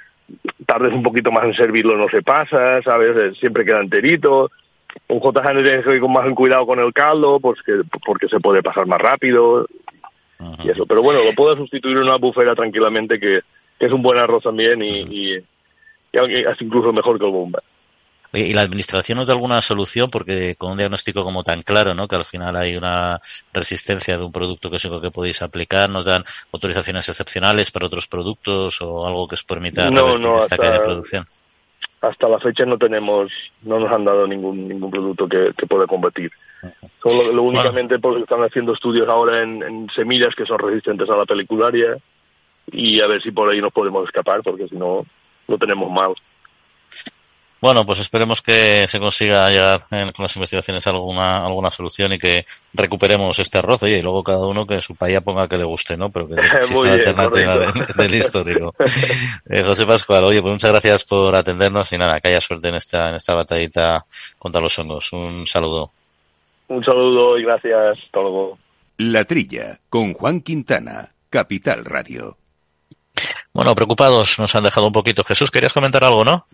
tardes 0.66 0.94
un 0.94 1.04
poquito 1.04 1.32
más 1.32 1.46
en 1.46 1.54
servirlo, 1.54 1.98
no 1.98 2.08
se 2.10 2.22
pasa, 2.22 2.82
¿sabes? 2.82 3.16
Eh, 3.16 3.32
siempre 3.40 3.66
queda 3.66 3.82
enterito. 3.82 4.52
Un 5.08 5.20
J. 5.20 5.42
tiene 5.42 5.84
que 5.84 5.96
ir 5.96 6.00
con 6.00 6.14
más 6.14 6.32
cuidado 6.34 6.66
con 6.66 6.80
el 6.80 6.94
caldo, 6.94 7.40
pues 7.40 7.60
porque 8.06 8.28
se 8.30 8.40
puede 8.40 8.64
pasar 8.64 8.88
más 8.88 9.02
rápido 9.02 9.68
y 10.64 10.70
eso. 10.70 10.86
Pero 10.86 11.02
bueno, 11.02 11.20
lo 11.24 11.34
puedo 11.34 11.56
sustituir 11.58 11.98
en 11.98 12.04
una 12.04 12.18
bufera 12.18 12.56
tranquilamente, 12.56 13.20
que, 13.20 13.42
que 13.78 13.86
es 13.86 13.92
un 13.92 14.02
buen 14.02 14.18
arroz 14.18 14.44
también 14.44 14.82
y, 14.82 15.02
y, 15.02 15.36
y 15.36 15.44
es 16.14 16.62
incluso 16.62 16.94
mejor 16.94 17.20
que 17.20 17.26
el 17.26 17.32
bomba. 17.32 17.62
¿Y 18.36 18.54
la 18.54 18.62
administración 18.62 19.18
nos 19.18 19.28
da 19.28 19.34
alguna 19.34 19.62
solución? 19.62 20.10
Porque 20.12 20.56
con 20.58 20.72
un 20.72 20.78
diagnóstico 20.78 21.24
como 21.24 21.44
tan 21.44 21.62
claro, 21.62 21.94
¿no? 21.94 22.08
Que 22.08 22.16
al 22.16 22.26
final 22.26 22.56
hay 22.56 22.76
una 22.76 23.20
resistencia 23.54 24.18
de 24.18 24.26
un 24.26 24.32
producto 24.32 24.70
que 24.70 24.78
es 24.78 24.88
que 25.02 25.12
podéis 25.12 25.42
aplicar, 25.42 25.90
¿nos 25.90 26.06
dan 26.06 26.24
autorizaciones 26.52 27.08
excepcionales 27.08 27.72
para 27.72 27.88
otros 27.88 28.08
productos 28.08 28.82
o 28.82 29.06
algo 29.06 29.28
que 29.28 29.36
os 29.36 29.44
permita 29.44 29.90
no, 29.90 30.18
no, 30.18 30.40
esta 30.40 30.58
caída 30.58 30.74
de 30.74 30.80
producción? 30.80 31.28
Hasta 32.02 32.28
la 32.28 32.40
fecha 32.40 32.66
no 32.66 32.78
tenemos, 32.78 33.32
no 33.64 33.80
nos 33.80 33.92
han 33.92 34.06
dado 34.06 34.28
ningún 34.28 34.68
ningún 34.68 34.92
producto 34.92 35.28
que, 35.28 35.52
que 35.58 35.66
pueda 35.66 35.88
combatir. 35.88 36.32
Solo 37.04 37.32
lo, 37.34 37.44
únicamente 37.44 38.00
porque 38.00 38.24
están 38.24 38.42
haciendo 38.44 38.74
estudios 38.74 39.08
ahora 39.08 39.44
en, 39.44 39.64
en 39.64 39.90
semillas 39.96 40.36
que 40.36 40.46
son 40.46 40.60
resistentes 40.60 41.10
a 41.10 41.16
la 41.16 41.26
pelicularia 41.26 41.98
y 42.72 43.00
a 43.00 43.08
ver 43.08 43.22
si 43.22 43.32
por 43.32 43.50
ahí 43.50 43.62
nos 43.62 43.74
podemos 43.74 44.06
escapar, 44.06 44.42
porque 44.44 44.68
si 44.68 44.76
no, 44.76 45.06
lo 45.48 45.58
tenemos 45.58 45.92
mal. 45.92 46.14
Bueno, 47.62 47.86
pues 47.86 48.00
esperemos 48.00 48.42
que 48.42 48.86
se 48.88 49.00
consiga 49.00 49.50
llegar 49.50 49.88
con 49.90 50.24
las 50.24 50.36
investigaciones 50.36 50.86
alguna 50.88 51.46
alguna 51.46 51.72
solución 51.72 52.14
y 52.14 52.20
que 52.20 52.46
recuperemos 52.74 53.40
este 53.40 53.58
arroz. 53.58 53.82
y 53.84 54.02
luego 54.02 54.24
cada 54.24 54.46
uno 54.46 54.68
que 54.68 54.82
su 54.82 54.96
paella 54.96 55.22
ponga 55.22 55.48
que 55.48 55.58
le 55.58 55.64
guste, 55.64 55.98
¿no? 55.98 56.12
Pero 56.12 56.28
que 56.28 56.36
exista 56.58 56.82
una 56.82 56.94
alternativa 56.94 57.58
del 57.96 58.16
histórico. 58.16 58.76
Eh, 59.50 59.64
José 59.64 59.86
Pascual, 59.86 60.26
oye, 60.26 60.42
pues 60.42 60.54
muchas 60.54 60.72
gracias 60.72 61.06
por 61.06 61.36
atendernos 61.36 61.92
y 61.92 61.98
nada, 61.98 62.20
que 62.20 62.30
haya 62.30 62.42
suerte 62.42 62.70
en 62.70 62.76
esta, 62.76 63.10
en 63.10 63.16
esta 63.16 63.34
batallita 63.34 64.06
contra 64.38 64.62
los 64.62 64.78
hongos. 64.78 65.12
Un 65.14 65.48
saludo. 65.48 65.92
Un 66.68 66.84
saludo 66.84 67.38
y 67.38 67.44
gracias. 67.44 67.98
Hasta 68.06 68.20
luego. 68.20 68.58
La 68.98 69.26
Trilla, 69.26 69.80
con 69.90 70.14
Juan 70.14 70.42
Quintana, 70.42 71.14
Capital 71.30 71.86
Radio. 71.86 72.38
Bueno, 73.54 73.74
preocupados 73.76 74.40
nos 74.40 74.56
han 74.56 74.64
dejado 74.64 74.88
un 74.88 74.94
poquito. 74.94 75.24
Jesús, 75.24 75.52
querías 75.52 75.74
comentar 75.74 76.04
algo, 76.04 76.24
¿no? 76.24 76.48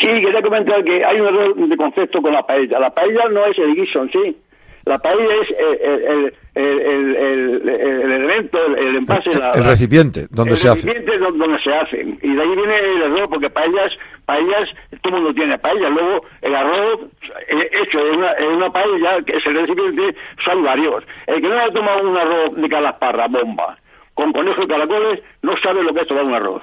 Sí, 0.00 0.06
quería 0.06 0.42
comentar 0.42 0.82
que 0.84 1.04
hay 1.04 1.20
un 1.20 1.26
error 1.26 1.54
de 1.54 1.76
concepto 1.76 2.22
con 2.22 2.32
la 2.32 2.46
paella. 2.46 2.78
La 2.78 2.90
paella 2.90 3.28
no 3.30 3.44
es 3.46 3.58
el 3.58 3.74
guiso 3.74 4.06
sí. 4.12 4.36
La 4.84 4.98
paella 4.98 5.28
es 5.42 5.54
el, 5.56 6.34
el, 6.54 7.16
el, 7.16 7.68
el 7.68 8.12
elemento, 8.12 8.58
el, 8.76 8.96
envase. 8.96 9.30
El, 9.30 9.64
recipiente 9.64 10.26
donde 10.30 10.56
se 10.56 10.68
hace. 10.68 10.90
El 10.90 10.94
recipiente 10.96 11.38
donde 11.38 11.58
se 11.60 11.72
hace. 11.72 12.00
Y 12.00 12.34
de 12.34 12.42
ahí 12.42 12.56
viene 12.56 12.78
el 12.78 13.02
error, 13.02 13.28
porque 13.30 13.48
paellas, 13.48 13.92
paellas, 14.26 14.68
todo 15.02 15.16
el 15.16 15.22
mundo 15.22 15.34
tiene 15.34 15.56
paella. 15.58 15.88
Luego, 15.88 16.26
el 16.40 16.54
arroz 16.54 17.00
eh, 17.48 17.70
hecho 17.80 18.00
en 18.00 18.18
una, 18.18 18.32
en 18.32 18.48
una 18.48 18.70
paella, 18.72 19.22
que 19.24 19.36
es 19.36 19.46
el 19.46 19.54
recipiente, 19.54 20.16
son 20.44 20.64
varios. 20.64 21.04
El 21.28 21.40
que 21.40 21.48
no 21.48 21.60
ha 21.60 21.70
tomado 21.70 22.10
un 22.10 22.16
arroz 22.16 22.56
de 22.56 22.68
calasparra, 22.68 23.28
bomba, 23.28 23.78
con 24.14 24.32
conejos 24.32 24.64
y 24.64 24.68
caracoles, 24.68 25.20
no 25.42 25.56
sabe 25.62 25.82
lo 25.82 25.94
que 25.94 26.00
es 26.02 26.06
tomar 26.06 26.24
un 26.24 26.34
arroz. 26.34 26.62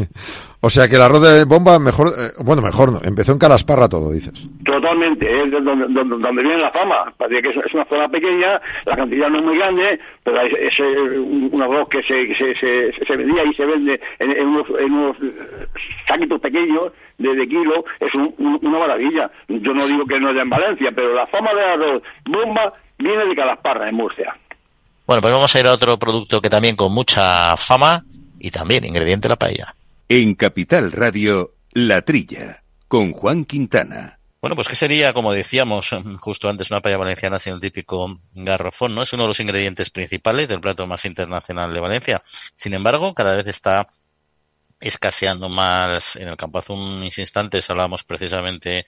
o 0.60 0.70
sea 0.70 0.88
que 0.88 0.96
el 0.96 1.02
arroz 1.02 1.22
de 1.22 1.44
bomba, 1.44 1.78
mejor, 1.78 2.08
eh, 2.08 2.30
bueno, 2.42 2.60
mejor 2.62 2.92
no, 2.92 3.00
empezó 3.04 3.32
en 3.32 3.38
Calasparra 3.38 3.88
todo, 3.88 4.12
dices. 4.12 4.48
Totalmente, 4.64 5.26
es 5.26 5.50
donde, 5.50 5.86
donde, 5.86 6.42
viene 6.42 6.58
la 6.58 6.70
fama, 6.70 7.12
parece 7.16 7.42
que 7.42 7.60
es 7.60 7.74
una 7.74 7.84
zona 7.84 8.08
pequeña, 8.08 8.60
la 8.84 8.96
cantidad 8.96 9.28
no 9.28 9.38
es 9.38 9.44
muy 9.44 9.58
grande, 9.58 10.00
pero 10.24 10.40
es, 10.40 10.78
un 10.80 11.62
arroz 11.62 11.88
que 11.88 12.02
se, 12.02 12.34
se, 12.34 13.06
se, 13.06 13.16
vendía 13.16 13.44
y 13.44 13.54
se 13.54 13.64
vende 13.64 14.00
en, 14.18 14.46
unos, 14.46 14.66
en 14.78 14.92
unos 14.92 15.16
saquitos 16.06 16.40
pequeños 16.40 16.92
de, 17.18 17.34
de 17.34 17.48
kilo, 17.48 17.84
es 18.00 18.12
una 18.14 18.78
maravilla. 18.78 19.30
Yo 19.48 19.72
no 19.72 19.86
digo 19.86 20.04
que 20.06 20.18
no 20.18 20.28
haya 20.30 20.42
en 20.42 20.50
Valencia, 20.50 20.90
pero 20.94 21.14
la 21.14 21.26
fama 21.28 21.54
de 21.54 21.64
arroz 21.64 22.02
bomba 22.26 22.72
viene 22.98 23.26
de 23.26 23.36
Calasparra, 23.36 23.88
en 23.88 23.94
Murcia. 23.94 24.36
Bueno, 25.08 25.22
pues 25.22 25.32
vamos 25.32 25.54
a 25.54 25.58
ir 25.58 25.66
a 25.66 25.72
otro 25.72 25.98
producto 25.98 26.42
que 26.42 26.50
también 26.50 26.76
con 26.76 26.92
mucha 26.92 27.56
fama 27.56 28.04
y 28.38 28.50
también 28.50 28.84
ingrediente 28.84 29.26
la 29.26 29.36
paella. 29.36 29.74
En 30.06 30.34
Capital 30.34 30.92
Radio, 30.92 31.54
La 31.72 32.02
Trilla, 32.02 32.62
con 32.88 33.12
Juan 33.12 33.46
Quintana. 33.46 34.18
Bueno, 34.42 34.54
pues 34.54 34.68
que 34.68 34.76
sería, 34.76 35.14
como 35.14 35.32
decíamos 35.32 35.96
justo 36.20 36.50
antes, 36.50 36.70
una 36.70 36.82
paella 36.82 36.98
valenciana 36.98 37.38
sin 37.38 37.54
el 37.54 37.60
típico 37.60 38.20
garrofón, 38.34 38.94
¿no? 38.94 39.00
Es 39.00 39.14
uno 39.14 39.22
de 39.22 39.28
los 39.28 39.40
ingredientes 39.40 39.88
principales 39.88 40.46
del 40.46 40.60
plato 40.60 40.86
más 40.86 41.06
internacional 41.06 41.72
de 41.72 41.80
Valencia. 41.80 42.22
Sin 42.54 42.74
embargo, 42.74 43.14
cada 43.14 43.34
vez 43.34 43.46
está 43.46 43.88
escaseando 44.80 45.48
más 45.48 46.16
en 46.16 46.28
el 46.28 46.36
campo. 46.36 46.58
Hace 46.58 46.72
unos 46.72 47.18
instantes 47.18 47.68
hablábamos 47.70 48.04
precisamente 48.04 48.86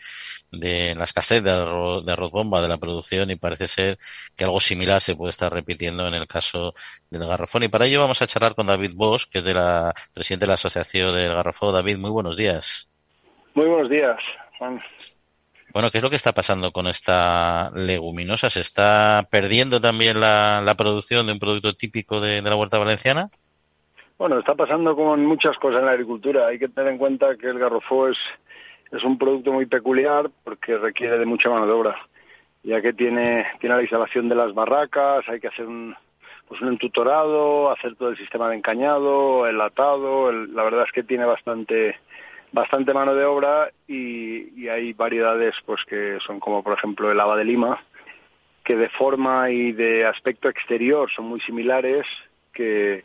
de 0.51 0.95
la 0.95 1.05
escasez 1.05 1.43
de 1.43 1.51
arroz, 1.51 2.31
bomba 2.31 2.61
de 2.61 2.69
la 2.69 2.79
producción 2.79 3.31
y 3.31 3.37
parece 3.37 3.67
ser 3.67 3.99
que 4.37 4.45
algo 4.45 4.61
similar 4.61 5.01
se 5.01 5.17
puede 5.17 5.31
estar 5.31 5.53
repitiendo 5.53 6.07
en 6.07 6.15
el 6.15 6.27
caso 6.27 6.75
del 7.11 7.27
garrafón. 7.27 7.65
Y 7.65 7.69
para 7.69 7.87
ello 7.87 8.01
vamos 8.01 8.23
a 8.23 8.27
charlar 8.27 8.55
con 8.55 8.67
David 8.67 8.93
Bosch, 8.95 9.29
que 9.29 9.39
es 9.39 9.45
de 9.45 9.55
la 9.55 9.95
presidente 10.13 10.45
de 10.45 10.49
la 10.49 10.55
Asociación 10.55 11.15
del 11.15 11.35
Garrafón. 11.35 11.75
David, 11.75 11.99
muy 11.99 12.11
buenos 12.11 12.37
días. 12.37 12.89
Muy 13.55 13.67
buenos 13.67 13.91
días, 13.91 14.17
Bueno, 15.73 15.91
¿qué 15.91 15.99
es 15.99 16.03
lo 16.03 16.11
que 16.11 16.17
está 16.17 16.33
pasando 16.33 16.73
con 16.73 16.87
esta 16.87 17.71
leguminosa? 17.75 18.49
¿Se 18.49 18.61
está 18.61 19.27
perdiendo 19.31 19.81
también 19.81 20.21
la, 20.21 20.75
producción 20.79 21.27
de 21.27 21.33
un 21.33 21.39
producto 21.41 21.75
típico 21.75 22.21
de 22.21 22.43
la 22.43 22.57
huerta 22.57 22.79
valenciana? 22.79 23.31
Bueno, 24.21 24.39
está 24.39 24.55
pasando 24.55 24.95
como 24.95 25.15
en 25.15 25.25
muchas 25.25 25.57
cosas 25.57 25.81
en 25.81 25.87
la 25.87 25.93
agricultura. 25.93 26.49
Hay 26.49 26.59
que 26.59 26.69
tener 26.69 26.93
en 26.93 26.99
cuenta 26.99 27.37
que 27.37 27.47
el 27.47 27.59
garrofó 27.59 28.07
es, 28.07 28.19
es 28.93 29.03
un 29.03 29.17
producto 29.17 29.51
muy 29.51 29.65
peculiar 29.65 30.29
porque 30.45 30.77
requiere 30.77 31.17
de 31.17 31.25
mucha 31.25 31.49
mano 31.49 31.65
de 31.65 31.73
obra, 31.73 31.97
ya 32.63 32.83
que 32.83 32.93
tiene, 32.93 33.47
tiene 33.61 33.77
la 33.77 33.81
instalación 33.81 34.29
de 34.29 34.35
las 34.35 34.53
barracas, 34.53 35.27
hay 35.27 35.41
que 35.41 35.49
hacer 35.49 35.65
un, 35.65 35.97
pues 36.47 36.61
un 36.61 36.69
entutorado, 36.69 37.71
hacer 37.71 37.97
todo 37.97 38.11
el 38.11 38.19
sistema 38.19 38.51
de 38.51 38.57
encañado, 38.57 39.47
el 39.47 39.59
atado, 39.59 40.31
la 40.31 40.65
verdad 40.65 40.85
es 40.87 40.93
que 40.93 41.03
tiene 41.03 41.25
bastante 41.25 41.97
bastante 42.53 42.93
mano 42.93 43.15
de 43.15 43.25
obra 43.25 43.71
y, 43.89 44.61
y, 44.61 44.69
hay 44.69 44.93
variedades 44.93 45.55
pues 45.65 45.83
que 45.87 46.19
son 46.27 46.41
como 46.41 46.63
por 46.63 46.77
ejemplo 46.77 47.11
el 47.11 47.21
haba 47.21 47.39
de 47.39 47.45
lima 47.47 47.83
que 48.65 48.77
de 48.77 48.91
forma 48.91 49.51
y 49.51 49.73
de 49.73 50.05
aspecto 50.05 50.51
exterior 50.51 51.11
son 51.11 51.25
muy 51.25 51.41
similares 51.41 52.05
que, 52.53 53.05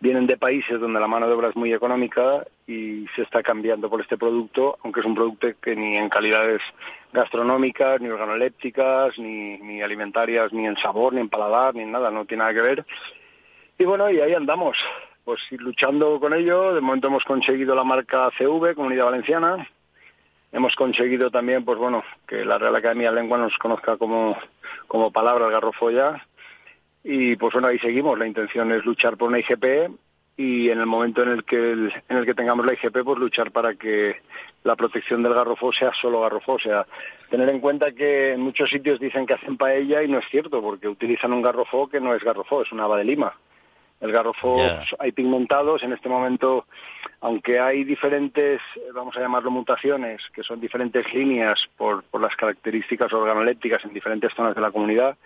vienen 0.00 0.26
de 0.26 0.36
países 0.36 0.80
donde 0.80 1.00
la 1.00 1.06
mano 1.06 1.26
de 1.26 1.34
obra 1.34 1.48
es 1.48 1.56
muy 1.56 1.72
económica 1.72 2.44
y 2.66 3.06
se 3.14 3.22
está 3.22 3.42
cambiando 3.42 3.88
por 3.88 4.00
este 4.00 4.16
producto, 4.16 4.78
aunque 4.82 5.00
es 5.00 5.06
un 5.06 5.14
producto 5.14 5.48
que 5.60 5.76
ni 5.76 5.96
en 5.96 6.08
calidades 6.08 6.60
gastronómicas, 7.12 8.00
ni 8.00 8.08
organolépticas, 8.08 9.18
ni, 9.18 9.58
ni 9.58 9.82
alimentarias, 9.82 10.52
ni 10.52 10.66
en 10.66 10.76
sabor, 10.76 11.14
ni 11.14 11.20
en 11.20 11.28
paladar, 11.28 11.74
ni 11.74 11.82
en 11.82 11.92
nada, 11.92 12.10
no 12.10 12.24
tiene 12.24 12.42
nada 12.42 12.54
que 12.54 12.60
ver. 12.60 12.84
Y 13.78 13.84
bueno, 13.84 14.10
y 14.10 14.20
ahí 14.20 14.34
andamos, 14.34 14.76
pues 15.24 15.40
luchando 15.52 16.20
con 16.20 16.34
ello. 16.34 16.74
De 16.74 16.80
momento 16.80 17.08
hemos 17.08 17.24
conseguido 17.24 17.74
la 17.74 17.84
marca 17.84 18.30
CV, 18.38 18.74
Comunidad 18.74 19.06
Valenciana. 19.06 19.68
Hemos 20.52 20.76
conseguido 20.76 21.30
también, 21.30 21.64
pues 21.64 21.78
bueno, 21.78 22.04
que 22.28 22.44
la 22.44 22.58
Real 22.58 22.76
Academia 22.76 23.10
de 23.10 23.16
Lengua 23.16 23.38
nos 23.38 23.56
conozca 23.58 23.96
como, 23.96 24.36
como 24.86 25.10
palabra 25.10 25.48
garrofolla 25.48 26.24
y 27.04 27.36
pues 27.36 27.52
bueno, 27.52 27.68
ahí 27.68 27.78
seguimos. 27.78 28.18
La 28.18 28.26
intención 28.26 28.72
es 28.72 28.84
luchar 28.84 29.16
por 29.18 29.28
una 29.28 29.38
IGP 29.38 29.92
y 30.36 30.70
en 30.70 30.80
el 30.80 30.86
momento 30.86 31.22
en 31.22 31.28
el 31.28 31.44
que 31.44 31.72
en 31.72 32.16
el 32.16 32.24
que 32.24 32.34
tengamos 32.34 32.64
la 32.66 32.72
IGP, 32.72 33.04
pues 33.04 33.18
luchar 33.18 33.52
para 33.52 33.74
que 33.74 34.16
la 34.64 34.74
protección 34.74 35.22
del 35.22 35.34
garrofó 35.34 35.70
sea 35.72 35.92
solo 36.00 36.22
garrofó. 36.22 36.54
O 36.54 36.58
sea, 36.58 36.86
tener 37.28 37.48
en 37.50 37.60
cuenta 37.60 37.92
que 37.92 38.32
en 38.32 38.40
muchos 38.40 38.70
sitios 38.70 38.98
dicen 38.98 39.26
que 39.26 39.34
hacen 39.34 39.58
paella 39.58 40.02
y 40.02 40.08
no 40.08 40.18
es 40.18 40.24
cierto, 40.30 40.62
porque 40.62 40.88
utilizan 40.88 41.32
un 41.34 41.42
garrofó 41.42 41.86
que 41.86 42.00
no 42.00 42.14
es 42.14 42.24
garrofó, 42.24 42.62
es 42.62 42.72
una 42.72 42.84
haba 42.84 42.96
de 42.96 43.04
lima. 43.04 43.34
El 44.00 44.10
garrofó 44.10 44.56
hay 44.98 45.12
pigmentados 45.12 45.82
en 45.82 45.92
este 45.92 46.08
momento, 46.08 46.66
aunque 47.20 47.60
hay 47.60 47.84
diferentes, 47.84 48.60
vamos 48.92 49.16
a 49.16 49.20
llamarlo 49.20 49.50
mutaciones, 49.50 50.20
que 50.34 50.42
son 50.42 50.60
diferentes 50.60 51.06
líneas 51.14 51.58
por, 51.76 52.02
por 52.04 52.20
las 52.20 52.34
características 52.36 53.12
organolépticas 53.12 53.84
en 53.84 53.94
diferentes 53.94 54.34
zonas 54.34 54.54
de 54.54 54.60
la 54.60 54.72
comunidad, 54.72 55.16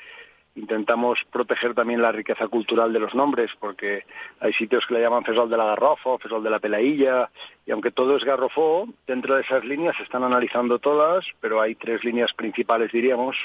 intentamos 0.58 1.18
proteger 1.30 1.74
también 1.74 2.02
la 2.02 2.12
riqueza 2.12 2.48
cultural 2.48 2.92
de 2.92 2.98
los 2.98 3.14
nombres, 3.14 3.50
porque 3.58 4.04
hay 4.40 4.52
sitios 4.52 4.84
que 4.86 4.94
le 4.94 5.00
llaman 5.00 5.24
Fesol 5.24 5.48
de 5.48 5.56
la 5.56 5.64
Garrofo, 5.64 6.18
Fesol 6.18 6.42
de 6.42 6.50
la 6.50 6.58
Pelailla, 6.58 7.30
y 7.66 7.70
aunque 7.70 7.90
todo 7.90 8.16
es 8.16 8.24
garrofo, 8.24 8.88
dentro 9.06 9.36
de 9.36 9.42
esas 9.42 9.64
líneas 9.64 9.96
se 9.96 10.02
están 10.02 10.24
analizando 10.24 10.78
todas, 10.78 11.24
pero 11.40 11.60
hay 11.60 11.74
tres 11.74 12.04
líneas 12.04 12.32
principales, 12.32 12.92
diríamos, 12.92 13.36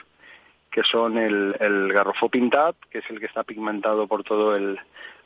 que 0.71 0.83
son 0.83 1.17
el, 1.17 1.55
el 1.59 1.93
garrofó 1.93 2.29
pintat, 2.29 2.75
que 2.89 2.99
es 2.99 3.09
el 3.09 3.19
que 3.19 3.27
está 3.27 3.43
pigmentado 3.43 4.07
por 4.07 4.23
todo 4.23 4.55
el, 4.55 4.79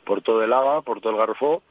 por 0.04 0.20
todo 0.20 0.42
el 0.42 0.52
agua, 0.52 0.82
por 0.82 1.00
todo 1.00 1.12
el 1.12 1.18
garrofó, 1.18 1.62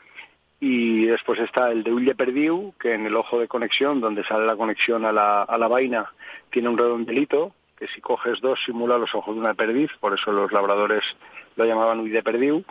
y 0.59 1.05
después 1.05 1.39
está 1.39 1.71
el 1.71 1.83
de 1.83 1.93
Ulle 1.93 2.15
Perdiu, 2.15 2.73
que 2.79 2.95
en 2.95 3.05
el 3.05 3.15
ojo 3.15 3.39
de 3.39 3.47
conexión, 3.47 4.01
donde 4.01 4.23
sale 4.23 4.45
la 4.47 4.55
conexión 4.55 5.05
a 5.05 5.11
la, 5.11 5.43
a 5.43 5.57
la 5.57 5.67
vaina, 5.67 6.11
tiene 6.49 6.69
un 6.69 6.77
redondelito, 6.77 7.53
que 7.77 7.87
si 7.87 8.01
coges 8.01 8.41
dos 8.41 8.59
simula 8.65 8.97
los 8.97 9.13
ojos 9.13 9.35
de 9.35 9.41
una 9.41 9.53
perdiz, 9.53 9.91
por 9.99 10.13
eso 10.13 10.31
los 10.31 10.51
labradores 10.51 11.03
lo 11.55 11.65
llamaban 11.65 11.99
huide 11.99 12.23
perdiu. 12.23 12.63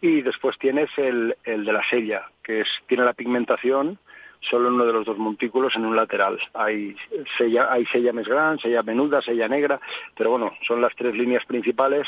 Y 0.00 0.22
después 0.22 0.58
tienes 0.58 0.90
el, 0.98 1.36
el 1.44 1.64
de 1.64 1.72
la 1.72 1.82
sella, 1.88 2.26
que 2.42 2.60
es, 2.60 2.68
tiene 2.86 3.04
la 3.04 3.14
pigmentación 3.14 3.98
solo 4.40 4.68
en 4.68 4.74
uno 4.74 4.86
de 4.86 4.92
los 4.92 5.06
dos 5.06 5.18
montículos 5.18 5.74
en 5.76 5.86
un 5.86 5.96
lateral. 5.96 6.38
Hay 6.54 6.96
sella, 7.36 7.72
hay 7.72 7.86
sella 7.86 8.12
grande, 8.12 8.62
sella 8.62 8.82
menuda, 8.82 9.22
sella 9.22 9.48
negra, 9.48 9.80
pero 10.16 10.30
bueno, 10.30 10.52
son 10.66 10.80
las 10.80 10.94
tres 10.94 11.14
líneas 11.14 11.44
principales. 11.46 12.06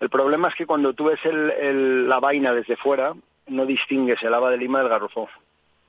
El 0.00 0.08
problema 0.08 0.48
es 0.48 0.54
que 0.54 0.66
cuando 0.66 0.94
tú 0.94 1.04
ves 1.04 1.20
el, 1.24 2.08
la 2.08 2.18
vaina 2.18 2.52
desde 2.52 2.76
fuera, 2.76 3.12
no 3.48 3.66
distingues 3.66 4.22
el 4.22 4.34
haba 4.34 4.50
de 4.50 4.56
lima 4.56 4.80
del 4.80 4.88
garrofó. 4.88 5.28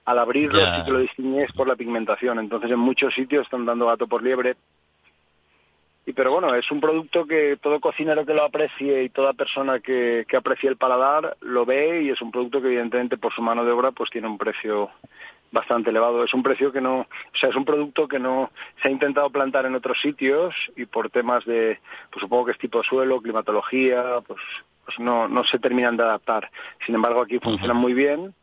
Al 0.05 0.19
abrirlo 0.19 0.59
sí 0.59 0.83
que 0.83 0.91
lo 0.91 0.99
distingues 0.99 1.51
por 1.53 1.67
la 1.67 1.75
pigmentación. 1.75 2.39
Entonces 2.39 2.71
en 2.71 2.79
muchos 2.79 3.13
sitios 3.13 3.43
están 3.43 3.65
dando 3.65 3.87
gato 3.87 4.07
por 4.07 4.21
liebre 4.23 4.55
y 6.05 6.13
pero 6.13 6.31
bueno, 6.31 6.55
es 6.55 6.69
un 6.71 6.81
producto 6.81 7.25
que 7.25 7.57
todo 7.61 7.79
cocinero 7.79 8.25
que 8.25 8.33
lo 8.33 8.43
aprecie 8.43 9.03
y 9.03 9.09
toda 9.09 9.33
persona 9.33 9.79
que, 9.79 10.25
que 10.27 10.37
aprecie 10.37 10.69
el 10.69 10.77
paladar 10.77 11.37
lo 11.41 11.65
ve 11.65 12.03
y 12.03 12.09
es 12.09 12.21
un 12.21 12.31
producto 12.31 12.61
que 12.61 12.67
evidentemente 12.67 13.17
por 13.17 13.33
su 13.33 13.41
mano 13.41 13.63
de 13.63 13.71
obra 13.71 13.91
pues 13.91 14.09
tiene 14.09 14.27
un 14.27 14.37
precio 14.37 14.89
bastante 15.51 15.89
elevado. 15.89 16.23
Es 16.23 16.33
un 16.33 16.41
precio 16.41 16.71
que 16.71 16.81
no, 16.81 17.01
o 17.01 17.37
sea, 17.39 17.49
es 17.49 17.55
un 17.55 17.65
producto 17.65 18.07
que 18.07 18.19
no 18.19 18.51
se 18.81 18.87
ha 18.87 18.91
intentado 18.91 19.29
plantar 19.29 19.65
en 19.65 19.75
otros 19.75 19.99
sitios 20.01 20.55
y 20.75 20.85
por 20.85 21.09
temas 21.09 21.45
de, 21.45 21.79
pues 22.09 22.21
supongo 22.21 22.45
que 22.45 22.51
es 22.53 22.57
tipo 22.57 22.79
de 22.79 22.85
suelo, 22.85 23.21
climatología, 23.21 24.21
pues, 24.25 24.39
pues 24.85 24.99
no, 24.99 25.27
no 25.27 25.43
se 25.43 25.59
terminan 25.59 25.97
de 25.97 26.03
adaptar. 26.03 26.49
Sin 26.85 26.95
embargo, 26.95 27.21
aquí 27.21 27.37
funcionan 27.39 27.77
muy 27.77 27.93
bien 27.93 28.33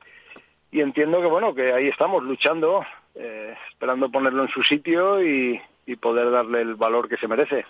y 0.70 0.80
entiendo 0.80 1.20
que 1.20 1.26
bueno, 1.26 1.54
que 1.54 1.72
ahí 1.72 1.88
estamos 1.88 2.22
luchando, 2.22 2.84
eh, 3.14 3.54
esperando 3.72 4.10
ponerlo 4.10 4.42
en 4.42 4.50
su 4.50 4.62
sitio 4.62 5.24
y, 5.24 5.60
y 5.88 5.96
poder 5.96 6.30
darle 6.30 6.60
el 6.60 6.74
valor 6.76 7.08
que 7.08 7.16
se 7.16 7.26
merece. 7.26 7.64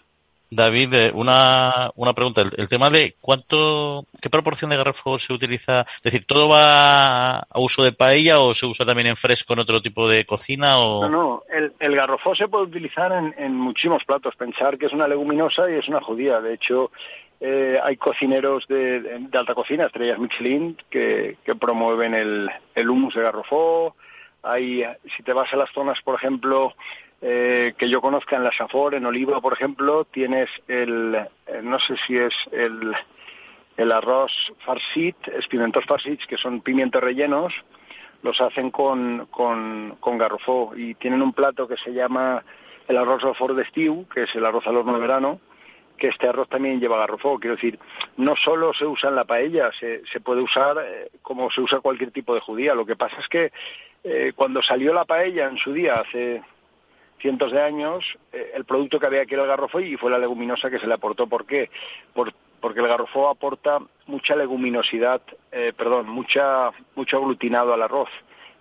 David, 0.50 0.94
eh, 0.94 1.10
una, 1.14 1.90
una 1.94 2.14
pregunta. 2.14 2.40
El, 2.40 2.68
tema 2.68 2.88
de 2.88 3.14
cuánto, 3.20 4.06
qué 4.20 4.30
proporción 4.30 4.70
de 4.70 4.78
garrafo 4.78 5.18
se 5.18 5.32
utiliza, 5.32 5.82
es 5.82 6.02
decir, 6.02 6.24
¿todo 6.24 6.48
va 6.48 7.40
a 7.40 7.60
uso 7.60 7.84
de 7.84 7.92
paella 7.92 8.40
o 8.40 8.54
se 8.54 8.64
usa 8.64 8.86
también 8.86 9.08
en 9.08 9.16
fresco 9.16 9.52
en 9.52 9.58
otro 9.58 9.82
tipo 9.82 10.08
de 10.08 10.24
cocina? 10.24 10.78
O... 10.78 11.02
No, 11.02 11.08
no, 11.10 11.42
el, 11.50 11.74
el 11.78 11.94
garrofó 11.94 12.34
se 12.34 12.48
puede 12.48 12.64
utilizar 12.64 13.12
en, 13.12 13.34
en 13.36 13.54
muchísimos 13.54 14.04
platos. 14.04 14.36
Pensar 14.36 14.78
que 14.78 14.86
es 14.86 14.92
una 14.92 15.06
leguminosa 15.06 15.70
y 15.70 15.74
es 15.74 15.86
una 15.86 16.00
judía. 16.00 16.40
De 16.40 16.54
hecho, 16.54 16.90
eh, 17.40 17.78
hay 17.82 17.96
cocineros 17.96 18.66
de, 18.68 19.28
alta 19.32 19.54
cocina, 19.54 19.86
estrellas 19.86 20.18
Michelin, 20.18 20.76
que, 20.90 21.36
promueven 21.60 22.14
el, 22.14 22.50
el 22.74 22.90
humus 22.90 23.14
de 23.14 23.22
garrofó. 23.22 23.94
Hay, 24.42 24.82
si 25.16 25.22
te 25.22 25.32
vas 25.32 25.52
a 25.52 25.56
las 25.56 25.70
zonas, 25.72 26.00
por 26.02 26.14
ejemplo, 26.14 26.72
eh, 27.20 27.74
que 27.76 27.88
yo 27.88 28.00
conozca 28.00 28.36
en 28.36 28.44
la 28.44 28.52
Safor, 28.52 28.94
en 28.94 29.06
Oliva, 29.06 29.40
por 29.40 29.52
ejemplo, 29.52 30.04
tienes 30.04 30.48
el, 30.68 31.14
eh, 31.46 31.60
no 31.62 31.78
sé 31.80 31.96
si 32.06 32.16
es 32.16 32.34
el, 32.52 32.94
el 33.76 33.92
arroz 33.92 34.32
farsit, 34.64 35.16
es 35.28 35.46
pimentos 35.48 35.84
farsit, 35.84 36.20
que 36.26 36.36
son 36.36 36.60
pimientos 36.60 37.02
rellenos, 37.02 37.52
los 38.22 38.40
hacen 38.40 38.70
con, 38.70 39.26
con, 39.30 39.96
con 40.00 40.18
garrofó 40.18 40.72
y 40.76 40.94
tienen 40.94 41.22
un 41.22 41.32
plato 41.32 41.66
que 41.68 41.76
se 41.76 41.92
llama 41.92 42.42
el 42.88 42.96
arroz 42.96 43.22
de 43.54 43.64
stew, 43.66 44.06
que 44.12 44.24
es 44.24 44.34
el 44.34 44.44
arroz 44.44 44.66
al 44.66 44.76
horno 44.76 44.94
de 44.94 45.00
verano, 45.00 45.40
que 45.98 46.08
este 46.08 46.28
arroz 46.28 46.48
también 46.48 46.80
lleva 46.80 46.98
garrofó. 46.98 47.38
Quiero 47.38 47.56
decir, 47.56 47.78
no 48.16 48.34
solo 48.36 48.72
se 48.72 48.86
usa 48.86 49.10
en 49.10 49.16
la 49.16 49.24
paella, 49.24 49.70
se, 49.78 50.06
se 50.06 50.20
puede 50.20 50.40
usar 50.40 50.76
eh, 50.78 51.10
como 51.22 51.50
se 51.50 51.60
usa 51.60 51.80
cualquier 51.80 52.12
tipo 52.12 52.34
de 52.34 52.40
judía. 52.40 52.74
Lo 52.74 52.86
que 52.86 52.96
pasa 52.96 53.16
es 53.20 53.28
que 53.28 53.52
eh, 54.04 54.32
cuando 54.34 54.62
salió 54.62 54.94
la 54.94 55.04
paella 55.04 55.48
en 55.48 55.58
su 55.58 55.72
día, 55.72 55.96
hace 55.96 56.42
cientos 57.20 57.52
de 57.52 57.60
años, 57.60 58.04
eh, 58.32 58.52
el 58.54 58.64
producto 58.64 58.98
que 58.98 59.06
había 59.06 59.22
aquí 59.22 59.34
era 59.34 59.42
el 59.42 59.48
garrofó 59.48 59.80
y 59.80 59.96
fue 59.96 60.10
la 60.10 60.18
leguminosa 60.18 60.70
que 60.70 60.78
se 60.78 60.86
le 60.86 60.94
aportó. 60.94 61.26
¿Por 61.26 61.46
qué? 61.46 61.70
porque 62.60 62.80
el 62.80 62.88
garrofó 62.88 63.28
aporta 63.28 63.78
mucha 64.06 64.34
leguminosidad, 64.34 65.20
perdón, 65.76 66.08
mucha, 66.08 66.70
mucho 66.96 67.18
aglutinado 67.18 67.72
al 67.72 67.82
arroz. 67.82 68.08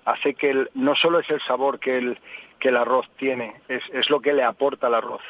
Hace 0.05 0.35
que 0.35 0.67
no 0.75 0.95
solo 0.95 1.17
es 1.17 1.29
el 1.31 1.41
sabor 1.41 1.79
que 1.79 1.97
el, 1.97 2.19
que 2.59 2.69
el 2.69 2.77
arroz 2.77 3.07
tiene, 3.17 3.55
es, 3.67 3.81
es 3.91 4.07
lo 4.11 4.19
que 4.19 4.33
le 4.33 4.43
aporta 4.43 4.85
al 4.85 4.93
arroz 4.93 5.23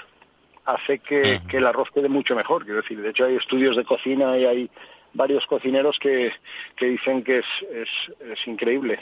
hace 0.68 1.00
que, 1.00 1.40
el 1.54 1.66
arroz 1.66 1.90
quede 1.92 2.10
mucho 2.10 2.36
mejor. 2.36 2.66
Quiero 2.66 2.82
decir, 2.82 3.02
de 3.02 3.10
hecho 3.10 3.26
hay 3.26 3.36
estudios 3.36 3.76
de 3.76 3.86
cocina 3.86 4.38
y 4.38 4.46
hay 4.46 4.70
varios 5.14 5.46
cocineros 5.48 5.98
que, 5.98 6.34
que 6.76 6.86
dicen 6.88 7.24
que 7.24 7.40
es, 7.40 7.46
es, 7.72 7.90
es 8.20 8.48
increíble 8.48 9.00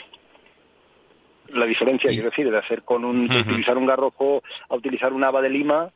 la 1.50 1.66
diferencia, 1.66 2.10
quiero 2.10 2.30
decir, 2.30 2.50
de 2.50 2.58
hacer 2.58 2.84
con 2.84 3.06
un, 3.06 3.26
utilizar 3.26 3.78
un 3.78 3.86
garrojo 3.86 4.43
a 4.70 4.76
utilizar 4.76 5.14
un 5.14 5.24
haba 5.24 5.41
de 5.41 5.50
lima, 5.50 5.91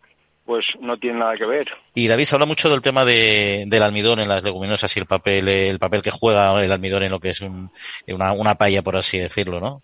pues 0.45 0.66
no 0.80 0.97
tiene 0.97 1.20
nada 1.20 1.38
que 1.38 1.45
ver. 1.45 1.68
Y 1.93 2.08
David 2.08 2.24
se 2.24 2.36
habla 2.36 2.47
mucho 2.47 2.70
del 2.70 2.82
tema 2.82 3.06
de, 3.06 3.66
del 3.68 3.84
almidón 3.84 4.20
en 4.20 4.28
las 4.28 4.43
leguminosas 4.43 4.95
y 4.95 5.00
el 5.00 5.06
papel, 5.06 5.47
el 5.47 5.80
papel 5.80 6.02
que 6.02 6.12
juega 6.12 6.64
el 6.64 6.72
almidón 6.72 7.04
en 7.04 7.12
lo 7.12 7.20
que 7.20 7.30
es 7.30 7.41
un, 7.41 7.70
una, 8.08 8.34
una 8.34 8.56
paella, 8.56 8.82
por 8.82 8.95
así 8.95 9.20
decirlo, 9.20 9.60
¿no? 9.60 9.82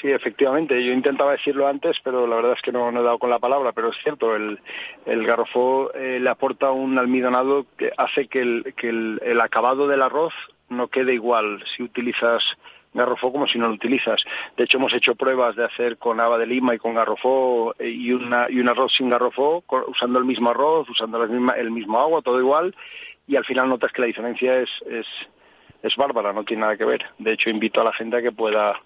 Sí, 0.00 0.10
efectivamente. 0.10 0.84
Yo 0.84 0.92
intentaba 0.92 1.32
decirlo 1.32 1.66
antes, 1.66 1.96
pero 2.04 2.26
la 2.26 2.36
verdad 2.36 2.52
es 2.52 2.62
que 2.62 2.70
no, 2.70 2.90
he 2.90 3.02
dado 3.02 3.18
con 3.18 3.30
la 3.30 3.38
palabra. 3.38 3.72
Pero 3.72 3.90
es 3.90 3.96
cierto, 4.02 4.36
el, 4.36 4.60
el 5.06 5.26
garrofó 5.26 5.92
eh, 5.94 6.20
le 6.20 6.28
aporta 6.28 6.70
un 6.70 6.98
almidonado 6.98 7.66
que 7.78 7.90
hace 7.96 8.28
que, 8.28 8.42
el, 8.42 8.74
que 8.76 8.90
el, 8.90 9.20
el, 9.24 9.40
acabado 9.40 9.88
del 9.88 10.02
arroz 10.02 10.34
no 10.68 10.88
quede 10.88 11.14
igual 11.14 11.64
si 11.74 11.82
utilizas 11.82 12.42
garrofó 12.96 13.32
como 13.32 13.46
si 13.46 13.58
no 13.58 13.68
lo 13.68 13.74
utilizas. 13.74 14.22
De 14.56 14.64
hecho, 14.64 14.78
hemos 14.78 14.92
hecho 14.94 15.14
pruebas 15.14 15.56
de 15.56 15.64
hacer 15.64 15.98
con 15.98 16.20
haba 16.20 16.38
de 16.38 16.46
lima 16.46 16.74
y 16.74 16.78
con 16.78 16.94
garrofó 16.94 17.74
eh, 17.78 17.88
y, 17.88 18.12
una, 18.12 18.46
y 18.50 18.58
un 18.58 18.68
arroz 18.68 18.92
sin 18.96 19.08
garrofó, 19.08 19.64
usando 19.88 20.18
el 20.18 20.24
mismo 20.24 20.50
arroz, 20.50 20.88
usando 20.88 21.18
la 21.18 21.26
misma, 21.26 21.52
el 21.52 21.70
mismo 21.70 22.00
agua, 22.00 22.22
todo 22.22 22.40
igual. 22.40 22.74
Y 23.28 23.36
al 23.36 23.44
final 23.44 23.68
notas 23.68 23.92
que 23.92 24.00
la 24.00 24.06
diferencia 24.06 24.60
es, 24.60 24.70
es, 24.88 25.06
es 25.82 25.96
bárbara, 25.96 26.32
no 26.32 26.44
tiene 26.44 26.62
nada 26.62 26.76
que 26.76 26.84
ver. 26.84 27.04
De 27.18 27.32
hecho, 27.32 27.50
invito 27.50 27.80
a 27.80 27.84
la 27.84 27.92
gente 27.92 28.16
a 28.16 28.22
que 28.22 28.32
pueda 28.32 28.80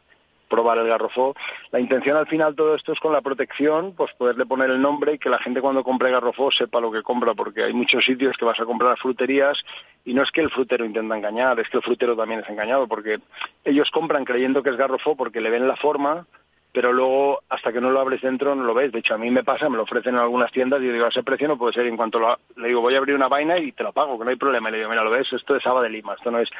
probar 0.51 0.76
el 0.78 0.88
garrofó. 0.88 1.34
La 1.70 1.80
intención 1.80 2.18
al 2.18 2.26
final 2.26 2.55
todo 2.55 2.74
esto 2.74 2.92
es 2.92 3.01
con 3.01 3.14
la 3.14 3.22
protección, 3.22 3.94
pues 3.96 4.12
poderle 4.14 4.44
poner 4.44 4.68
el 4.68 4.82
nombre 4.82 5.14
y 5.14 5.18
que 5.18 5.30
la 5.30 5.38
gente 5.38 5.62
cuando 5.62 5.82
compre 5.82 6.11
garrofó 6.11 6.51
sepa 6.51 6.80
lo 6.80 6.92
que 6.92 7.03
compra, 7.03 7.32
porque 7.32 7.62
hay 7.62 7.72
muchos 7.72 8.05
sitios 8.05 8.36
que 8.36 8.44
vas 8.44 8.61
a 8.61 8.66
comprar 8.66 8.98
fruterías 8.98 9.57
y 10.05 10.12
no 10.12 10.22
es 10.22 10.30
que 10.30 10.42
el 10.42 10.51
frutero 10.51 10.84
intenta 10.84 11.16
engañar, 11.16 11.59
es 11.61 11.68
que 11.70 11.78
el 11.78 11.82
frutero 11.82 12.16
también 12.16 12.40
es 12.40 12.48
engañado, 12.48 12.86
porque 12.86 13.20
ellos 13.64 13.90
compran 13.90 14.24
creyendo 14.24 14.62
que 14.62 14.70
es 14.70 14.76
garrofó 14.76 15.16
porque 15.16 15.40
le 15.40 15.51
ven 15.51 15.68
la 15.68 15.76
forma, 15.76 16.26
pero 16.72 16.92
luego 16.92 17.40
hasta 17.48 17.72
que 17.72 17.80
no 17.80 17.90
lo 17.90 18.01
abres 18.01 18.20
dentro 18.20 18.55
no 18.55 18.64
lo 18.64 18.74
ves. 18.74 18.92
De 18.92 19.01
hecho, 19.01 19.14
a 19.14 19.18
mí 19.18 19.30
me 19.30 19.44
pasa, 19.44 19.68
me 19.68 19.76
lo 19.76 19.84
ofrecen 19.84 20.14
en 20.14 20.20
algunas 20.20 20.53
tiendas 20.53 20.80
y 20.80 20.86
yo 20.86 20.92
digo, 20.92 21.07
ese 21.07 21.22
precio 21.22 21.48
no 21.48 21.59
puede 21.59 21.74
ser. 21.74 21.86
en 21.86 21.96
cuanto 21.96 22.20
le 22.57 22.68
digo, 22.68 22.80
voy 22.80 22.94
a 22.94 22.98
abrir 22.98 23.14
una 23.14 23.28
vaina 23.28 23.59
y 23.59 23.72
te 23.72 23.82
lo 23.82 23.92
pago, 23.92 24.18
que 24.18 24.24
no 24.24 24.30
hay 24.30 24.36
problema. 24.36 24.68
Y 24.68 24.72
le 24.72 24.78
digo, 24.78 24.90
mira, 24.90 25.05
lo 25.05 25.11
ves, 25.11 25.32
esto 25.32 25.57
es 25.57 25.66
haba 25.66 25.82
de 25.82 25.90
lima, 25.90 26.14
esto 26.14 26.30
no 26.30 26.38
es... 26.38 26.51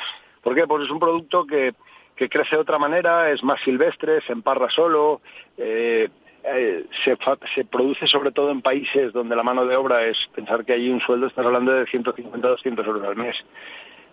¿Por 0.43 0.55
qué? 0.55 0.67
Pues 0.67 0.85
es 0.85 0.91
un 0.91 0.99
producto 0.99 1.47
que 1.47 1.75
que 2.21 2.29
crece 2.29 2.57
de 2.57 2.61
otra 2.61 2.79
manera, 2.79 3.31
es 3.31 3.43
más 3.43 3.59
silvestre, 3.63 4.21
se 4.21 4.35
emparra 4.35 4.69
solo, 4.69 5.23
eh, 5.57 6.07
eh, 6.45 6.85
se, 7.03 7.17
se, 7.55 7.65
produce 7.65 8.07
sobre 8.07 8.31
todo 8.31 8.51
en 8.51 8.61
países 8.61 9.15
donde 9.15 9.35
la 9.35 9.43
mano 9.43 9.65
de 9.65 9.75
obra 9.75 10.05
es, 10.05 10.19
pensar 10.35 10.67
que 10.67 10.75
hay 10.75 10.91
un 10.91 11.01
sueldo, 11.01 11.29
estás 11.29 11.47
hablando 11.47 11.73
de 11.73 11.87
150 11.87 12.47
200 12.47 12.87
euros 12.87 13.09
al 13.09 13.17
mes. 13.17 13.37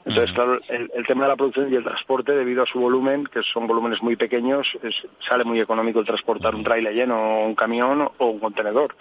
Entonces, 0.05 0.33
claro, 0.33 0.57
el, 0.69 1.05
tema 1.05 1.23
de 1.23 1.27
la 1.31 1.35
producción 1.35 1.69
y 1.69 1.75
el 1.75 1.83
transporte, 1.83 2.31
debido 2.31 2.63
a 2.63 2.65
su 2.65 2.79
volumen, 2.79 3.25
que 3.25 3.41
son 3.43 3.67
volúmenes 3.67 4.01
muy 4.01 4.15
pequeños, 4.15 4.65
es, 4.81 4.95
sale 5.27 5.43
muy 5.43 5.59
económico 5.59 5.99
el 5.99 6.05
transportar 6.05 6.55
un 6.55 6.63
trailer 6.63 6.93
lleno, 6.93 7.43
un 7.43 7.55
camión 7.55 8.09
o 8.17 8.25
un 8.25 8.39
contenedor. 8.39 8.95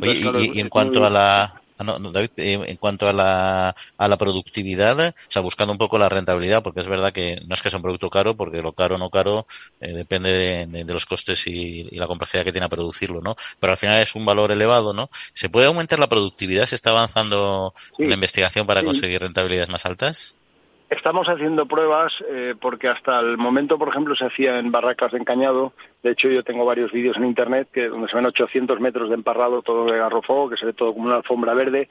y, 0.00 0.60
en 0.60 0.70
cuanto 0.70 1.04
a 1.04 1.10
la, 1.10 1.59
Ah, 1.80 1.96
David, 2.12 2.30
eh, 2.36 2.60
en 2.66 2.76
cuanto 2.76 3.08
a 3.08 3.12
la, 3.14 3.74
a 3.96 4.08
la 4.08 4.16
productividad, 4.18 5.00
o 5.00 5.14
sea, 5.28 5.40
buscando 5.40 5.72
un 5.72 5.78
poco 5.78 5.98
la 5.98 6.10
rentabilidad, 6.10 6.62
porque 6.62 6.80
es 6.80 6.86
verdad 6.86 7.10
que 7.10 7.40
no 7.46 7.54
es 7.54 7.62
que 7.62 7.70
sea 7.70 7.78
un 7.78 7.82
producto 7.82 8.10
caro, 8.10 8.36
porque 8.36 8.60
lo 8.60 8.74
caro 8.74 8.96
o 8.96 8.98
no 8.98 9.08
caro 9.08 9.46
eh, 9.80 9.94
depende 9.94 10.66
de, 10.66 10.84
los 10.92 11.06
costes 11.06 11.46
y, 11.46 11.84
la 11.96 12.06
complejidad 12.06 12.44
que 12.44 12.52
tiene 12.52 12.66
a 12.66 12.68
producirlo, 12.68 13.22
¿no? 13.22 13.34
Pero 13.58 13.72
al 13.72 13.78
final 13.78 14.02
es 14.02 14.14
un 14.14 14.26
valor 14.26 14.52
elevado, 14.52 14.92
¿no? 14.92 15.08
¿Se 15.32 15.48
puede 15.48 15.68
aumentar 15.68 15.98
la 15.98 16.08
productividad? 16.08 16.66
¿Se 16.66 16.74
está 16.74 16.90
avanzando 16.90 17.72
la 17.96 18.14
investigación 18.14 18.66
para 18.66 18.84
conseguir 18.84 19.20
rentabilidades 19.22 19.70
más 19.70 19.86
altas? 19.86 20.34
Estamos 20.90 21.28
haciendo 21.28 21.66
pruebas 21.66 22.12
eh, 22.28 22.56
porque 22.60 22.88
hasta 22.88 23.20
el 23.20 23.38
momento, 23.38 23.78
por 23.78 23.88
ejemplo, 23.88 24.16
se 24.16 24.24
hacía 24.24 24.58
en 24.58 24.72
barracas 24.72 25.12
de 25.12 25.18
encañado. 25.18 25.72
De 26.02 26.10
hecho, 26.10 26.28
yo 26.28 26.42
tengo 26.42 26.64
varios 26.64 26.90
vídeos 26.90 27.16
en 27.16 27.26
Internet 27.26 27.68
que 27.72 27.86
donde 27.86 28.08
se 28.08 28.16
ven 28.16 28.26
800 28.26 28.80
metros 28.80 29.08
de 29.08 29.14
emparrado, 29.14 29.62
todo 29.62 29.86
de 29.86 29.98
garrofuego, 29.98 30.50
que 30.50 30.56
se 30.56 30.66
ve 30.66 30.72
todo 30.72 30.92
como 30.92 31.06
una 31.06 31.18
alfombra 31.18 31.54
verde. 31.54 31.88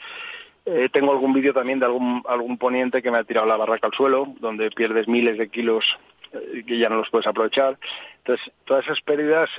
Eh, 0.66 0.90
tengo 0.92 1.14
algún 1.14 1.32
vídeo 1.32 1.54
también 1.54 1.80
de 1.80 1.86
algún, 1.86 2.22
algún 2.28 2.58
poniente 2.58 3.02
que 3.02 3.10
me 3.10 3.20
ha 3.20 3.24
tirado 3.24 3.48
la 3.48 3.56
barraca 3.56 3.88
al 3.88 3.94
suelo, 3.94 4.34
donde 4.42 4.70
pierdes 4.70 5.08
miles 5.08 5.38
de 5.38 5.48
kilos 5.48 5.86
eh, 6.34 6.66
que 6.68 6.78
ya 6.78 6.90
no 6.90 6.98
los 6.98 7.10
puedes 7.10 7.28
aprovechar. 7.28 7.78
Entonces, 8.18 8.52
todas 8.66 8.84
esas 8.84 9.00
pérdidas 9.00 9.50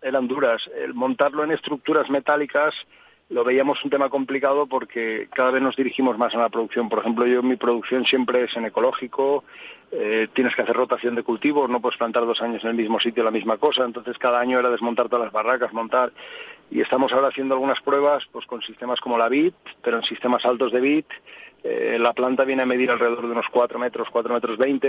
eran 0.00 0.26
duras. 0.26 0.70
El 0.74 0.94
montarlo 0.94 1.44
en 1.44 1.52
estructuras 1.52 2.08
metálicas 2.08 2.74
lo 3.28 3.42
veíamos 3.42 3.82
un 3.84 3.90
tema 3.90 4.08
complicado 4.08 4.66
porque 4.66 5.28
cada 5.34 5.50
vez 5.50 5.62
nos 5.62 5.76
dirigimos 5.76 6.16
más 6.16 6.34
a 6.34 6.38
la 6.38 6.48
producción. 6.48 6.88
Por 6.88 7.00
ejemplo, 7.00 7.26
yo 7.26 7.42
mi 7.42 7.56
producción 7.56 8.04
siempre 8.04 8.44
es 8.44 8.56
en 8.56 8.66
ecológico, 8.66 9.44
eh, 9.90 10.28
tienes 10.32 10.54
que 10.54 10.62
hacer 10.62 10.76
rotación 10.76 11.14
de 11.16 11.24
cultivos, 11.24 11.68
no 11.68 11.80
puedes 11.80 11.98
plantar 11.98 12.24
dos 12.24 12.40
años 12.40 12.62
en 12.62 12.70
el 12.70 12.76
mismo 12.76 13.00
sitio 13.00 13.24
la 13.24 13.30
misma 13.30 13.56
cosa, 13.56 13.84
entonces 13.84 14.16
cada 14.18 14.38
año 14.38 14.58
era 14.58 14.70
desmontar 14.70 15.08
todas 15.08 15.24
las 15.24 15.32
barracas, 15.32 15.72
montar. 15.72 16.12
Y 16.70 16.80
estamos 16.80 17.12
ahora 17.12 17.28
haciendo 17.28 17.54
algunas 17.54 17.80
pruebas 17.80 18.24
pues 18.30 18.46
con 18.46 18.62
sistemas 18.62 19.00
como 19.00 19.18
la 19.18 19.28
BIT, 19.28 19.54
pero 19.82 19.98
en 19.98 20.02
sistemas 20.04 20.44
altos 20.44 20.72
de 20.72 20.80
BIT, 20.80 21.06
eh, 21.68 21.98
la 21.98 22.12
planta 22.12 22.44
viene 22.44 22.62
a 22.62 22.66
medir 22.66 22.92
alrededor 22.92 23.26
de 23.26 23.32
unos 23.32 23.46
4 23.50 23.76
metros, 23.76 24.08
4 24.12 24.34
metros 24.34 24.56
20. 24.56 24.88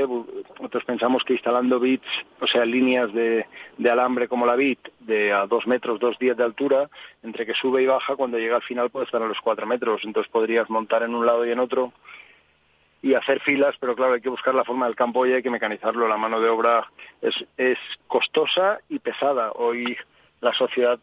Nosotros 0.59 0.83
pensamos 0.85 1.23
que 1.23 1.33
instalando 1.33 1.79
bits, 1.79 2.07
o 2.39 2.45
sea, 2.45 2.65
líneas 2.65 3.11
de, 3.13 3.45
alambre 3.89 4.27
como 4.27 4.45
la 4.45 4.55
bit, 4.55 4.79
de 4.99 5.33
a 5.33 5.47
2 5.47 5.65
metros, 5.65 5.99
2,10 5.99 6.35
de 6.35 6.43
altura, 6.43 6.89
entre 7.23 7.47
que 7.47 7.55
sube 7.55 7.81
y 7.81 7.87
baja, 7.87 8.15
cuando 8.15 8.37
llega 8.37 8.57
al 8.57 8.61
final 8.61 8.91
puede 8.91 9.05
estar 9.05 9.23
a 9.23 9.27
los 9.27 9.39
4 9.41 9.65
metros. 9.65 10.01
Entonces 10.03 10.31
podrías 10.31 10.69
montar 10.69 11.01
en 11.01 11.15
un 11.15 11.25
lado 11.25 11.45
y 11.47 11.51
en 11.51 11.59
otro 11.59 11.93
y 13.01 13.15
hacer 13.15 13.39
filas, 13.41 13.75
pero 13.79 13.95
claro, 13.95 14.13
hay 14.13 14.21
que 14.21 14.29
buscar 14.29 14.53
la 14.53 14.63
forma 14.63 14.85
del 14.85 14.95
campo 14.95 15.25
y 15.25 15.33
hay 15.33 15.41
que 15.41 15.49
mecanizarlo. 15.49 16.07
La 16.07 16.17
mano 16.17 16.39
de 16.39 16.49
obra 16.49 16.91
es, 17.21 17.35
es 17.57 17.79
costosa 18.07 18.79
y 18.87 18.99
pesada. 18.99 19.51
Hoy 19.53 19.97
la 20.41 20.53
sociedad, 20.53 20.99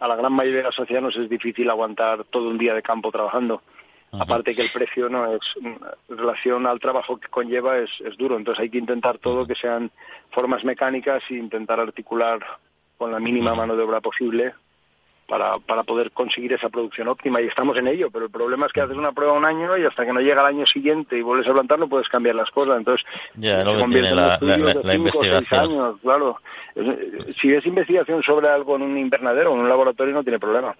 a 0.00 0.08
la 0.08 0.16
gran 0.16 0.34
mayoría 0.34 0.58
de 0.58 0.64
la 0.64 0.72
sociedad 0.72 1.00
nos 1.00 1.16
es 1.16 1.30
difícil 1.30 1.70
aguantar 1.70 2.24
todo 2.24 2.48
un 2.50 2.58
día 2.58 2.74
de 2.74 2.82
campo 2.82 3.10
trabajando. 3.10 3.62
Aparte 4.12 4.54
que 4.54 4.62
el 4.62 4.70
precio 4.72 5.08
no 5.08 5.34
es 5.34 5.42
en 5.62 5.78
relación 6.16 6.66
al 6.66 6.80
trabajo 6.80 7.18
que 7.18 7.28
conlleva 7.28 7.78
es, 7.78 7.90
es 8.00 8.16
duro, 8.16 8.36
entonces 8.36 8.62
hay 8.62 8.70
que 8.70 8.78
intentar 8.78 9.18
todo 9.18 9.46
que 9.46 9.54
sean 9.54 9.90
formas 10.30 10.64
mecánicas 10.64 11.22
e 11.28 11.34
intentar 11.34 11.78
articular 11.78 12.40
con 12.96 13.12
la 13.12 13.20
mínima 13.20 13.54
mano 13.54 13.76
de 13.76 13.82
obra 13.82 14.00
posible 14.00 14.54
para, 15.28 15.58
para 15.58 15.82
poder 15.82 16.10
conseguir 16.12 16.54
esa 16.54 16.70
producción 16.70 17.06
óptima. 17.06 17.42
Y 17.42 17.46
estamos 17.46 17.76
en 17.76 17.86
ello, 17.86 18.08
pero 18.10 18.24
el 18.24 18.30
problema 18.30 18.64
es 18.64 18.72
que 18.72 18.80
haces 18.80 18.96
una 18.96 19.12
prueba 19.12 19.34
un 19.34 19.44
año 19.44 19.76
y 19.76 19.84
hasta 19.84 20.06
que 20.06 20.12
no 20.12 20.20
llega 20.20 20.40
el 20.40 20.56
año 20.56 20.66
siguiente 20.66 21.18
y 21.18 21.20
vuelves 21.20 21.46
a 21.46 21.52
plantar 21.52 21.78
no 21.78 21.88
puedes 21.88 22.08
cambiar 22.08 22.34
las 22.34 22.50
cosas, 22.50 22.78
entonces 22.78 23.06
ya, 23.34 23.62
no 23.62 23.76
tiene 23.88 24.10
la, 24.10 24.38
la, 24.40 24.94
investigación. 24.94 25.60
Años, 25.60 25.96
claro. 26.00 26.38
Si 27.26 27.52
es 27.52 27.66
investigación 27.66 28.22
sobre 28.22 28.48
algo 28.48 28.76
en 28.76 28.82
un 28.82 28.96
invernadero 28.96 29.52
o 29.52 29.54
en 29.54 29.60
un 29.60 29.68
laboratorio 29.68 30.14
no 30.14 30.22
tiene 30.22 30.38
problema 30.38 30.74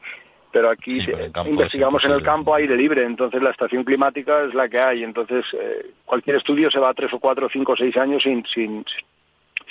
pero 0.52 0.70
aquí 0.70 1.00
investigamos 1.46 2.04
en 2.04 2.12
el 2.12 2.22
campo 2.22 2.54
aire 2.54 2.76
libre, 2.76 3.04
entonces 3.04 3.42
la 3.42 3.50
estación 3.50 3.84
climática 3.84 4.44
es 4.44 4.54
la 4.54 4.68
que 4.68 4.80
hay, 4.80 5.02
entonces 5.02 5.44
eh, 5.52 5.90
cualquier 6.04 6.36
estudio 6.36 6.70
se 6.70 6.78
va 6.78 6.90
a 6.90 6.94
tres 6.94 7.12
o 7.12 7.18
cuatro, 7.18 7.48
cinco 7.52 7.72
o 7.72 7.76
seis 7.76 7.96
años 7.96 8.22
sin, 8.22 8.44
sin, 8.46 8.84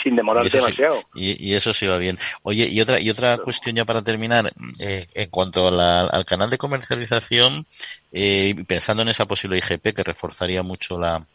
sin 0.03 0.15
demorarse 0.15 0.57
demasiado. 0.57 1.01
y, 1.15 1.53
eso 1.53 1.73
sí 1.73 1.88
va 1.88 1.97
bien. 1.97 2.17
Oye, 2.43 2.67
y 2.67 2.80
otra 2.82 2.99
y 2.99 3.09
otra 3.09 3.38
cuestión 3.38 3.75
ya 3.75 3.86
para 3.86 4.03
terminar, 4.03 4.51
eh, 4.80 5.05
en 5.13 5.30
cuanto 5.30 5.67
al 5.67 6.25
canal 6.25 6.49
de 6.49 6.57
comercialización, 6.57 7.65
eh, 8.11 8.55
pensando 8.67 9.01
en 9.01 9.09
esa 9.09 9.25
posible 9.25 9.57
IGP 9.57 9.95
que 9.95 10.03
reforzaría 10.03 10.63
mucho 10.63 10.99
la, 10.99 11.25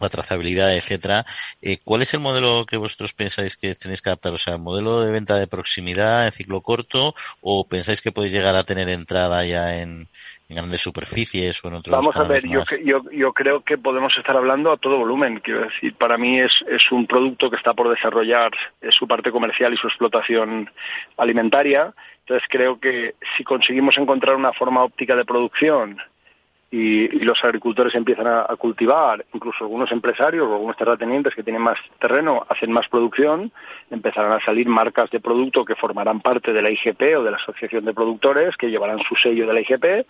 la 0.00 0.08
trazabilidad, 0.08 0.74
etcétera. 0.74 1.24
Eh, 1.60 1.78
¿Cuál 1.84 2.02
es 2.02 2.14
el 2.14 2.20
modelo 2.20 2.64
que 2.66 2.76
vosotros 2.76 3.12
pensáis 3.12 3.56
que 3.56 3.74
tenéis 3.74 4.02
que 4.02 4.08
adaptar? 4.08 4.32
O 4.32 4.38
sea, 4.38 4.54
¿el 4.54 4.60
modelo 4.60 5.00
de 5.00 5.12
venta 5.12 5.36
de 5.36 5.46
proximidad 5.46 6.26
en 6.26 6.32
ciclo 6.32 6.60
corto 6.60 7.14
o 7.40 7.66
pensáis 7.66 8.00
que 8.02 8.12
podéis 8.12 8.32
llegar 8.32 8.56
a 8.56 8.64
tener 8.64 8.88
entrada 8.88 9.44
ya 9.44 9.76
en, 9.76 10.08
grandes 10.48 10.80
superficies 10.80 11.64
o 11.64 11.68
en 11.68 11.74
otros 11.74 11.92
Vamos 11.92 12.16
a 12.16 12.24
ver, 12.24 12.42
yo, 12.44 12.64
yo, 12.84 13.02
yo, 13.12 13.32
creo 13.32 13.60
que 13.60 13.78
podemos 13.78 14.16
estar 14.18 14.36
hablando 14.36 14.72
a 14.72 14.78
todo 14.78 14.98
volumen. 14.98 15.38
Quiero 15.38 15.60
decir, 15.60 15.94
para 15.94 16.18
mí 16.18 16.40
es, 16.40 16.52
es 16.68 16.90
un 16.90 17.06
producto 17.06 17.48
que 17.48 17.56
está 17.56 17.72
por 17.72 17.88
desarrollar 17.88 18.50
su 18.90 19.06
parte 19.06 19.30
comercial 19.30 19.72
y 19.72 19.76
su 19.76 19.86
explotación 19.86 20.68
alimentaria. 21.16 21.94
Entonces 22.20 22.48
creo 22.50 22.80
que 22.80 23.14
si 23.36 23.44
conseguimos 23.44 23.96
encontrar 23.98 24.36
una 24.36 24.52
forma 24.52 24.82
óptica 24.82 25.14
de 25.14 25.24
producción 25.24 26.00
y, 26.70 27.08
los 27.24 27.42
agricultores 27.44 27.94
empiezan 27.94 28.28
a, 28.28 28.44
cultivar, 28.56 29.24
incluso 29.34 29.64
algunos 29.64 29.90
empresarios 29.90 30.46
o 30.46 30.52
algunos 30.52 30.76
terratenientes 30.76 31.34
que 31.34 31.42
tienen 31.42 31.62
más 31.62 31.78
terreno 31.98 32.46
hacen 32.48 32.70
más 32.70 32.88
producción, 32.88 33.50
empezarán 33.90 34.32
a 34.32 34.40
salir 34.40 34.68
marcas 34.68 35.10
de 35.10 35.20
producto 35.20 35.64
que 35.64 35.74
formarán 35.74 36.20
parte 36.20 36.52
de 36.52 36.62
la 36.62 36.70
IGP 36.70 37.18
o 37.18 37.24
de 37.24 37.30
la 37.32 37.38
Asociación 37.38 37.84
de 37.84 37.94
Productores, 37.94 38.56
que 38.56 38.70
llevarán 38.70 39.00
su 39.00 39.16
sello 39.16 39.46
de 39.46 39.52
la 39.52 39.60
IGP, 39.60 40.06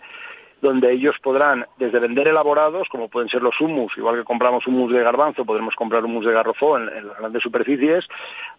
donde 0.61 0.91
ellos 0.91 1.15
podrán 1.23 1.65
desde 1.79 1.97
vender 1.97 2.27
elaborados, 2.27 2.87
como 2.89 3.09
pueden 3.09 3.29
ser 3.29 3.41
los 3.41 3.59
humus, 3.59 3.97
igual 3.97 4.17
que 4.17 4.23
compramos 4.23 4.67
humus 4.67 4.93
de 4.93 5.01
garbanzo, 5.01 5.43
podremos 5.43 5.73
comprar 5.73 6.05
humus 6.05 6.23
de 6.23 6.33
garrofó 6.33 6.77
en, 6.77 6.87
en 6.89 7.07
las 7.07 7.17
grandes 7.17 7.41
superficies, 7.41 8.07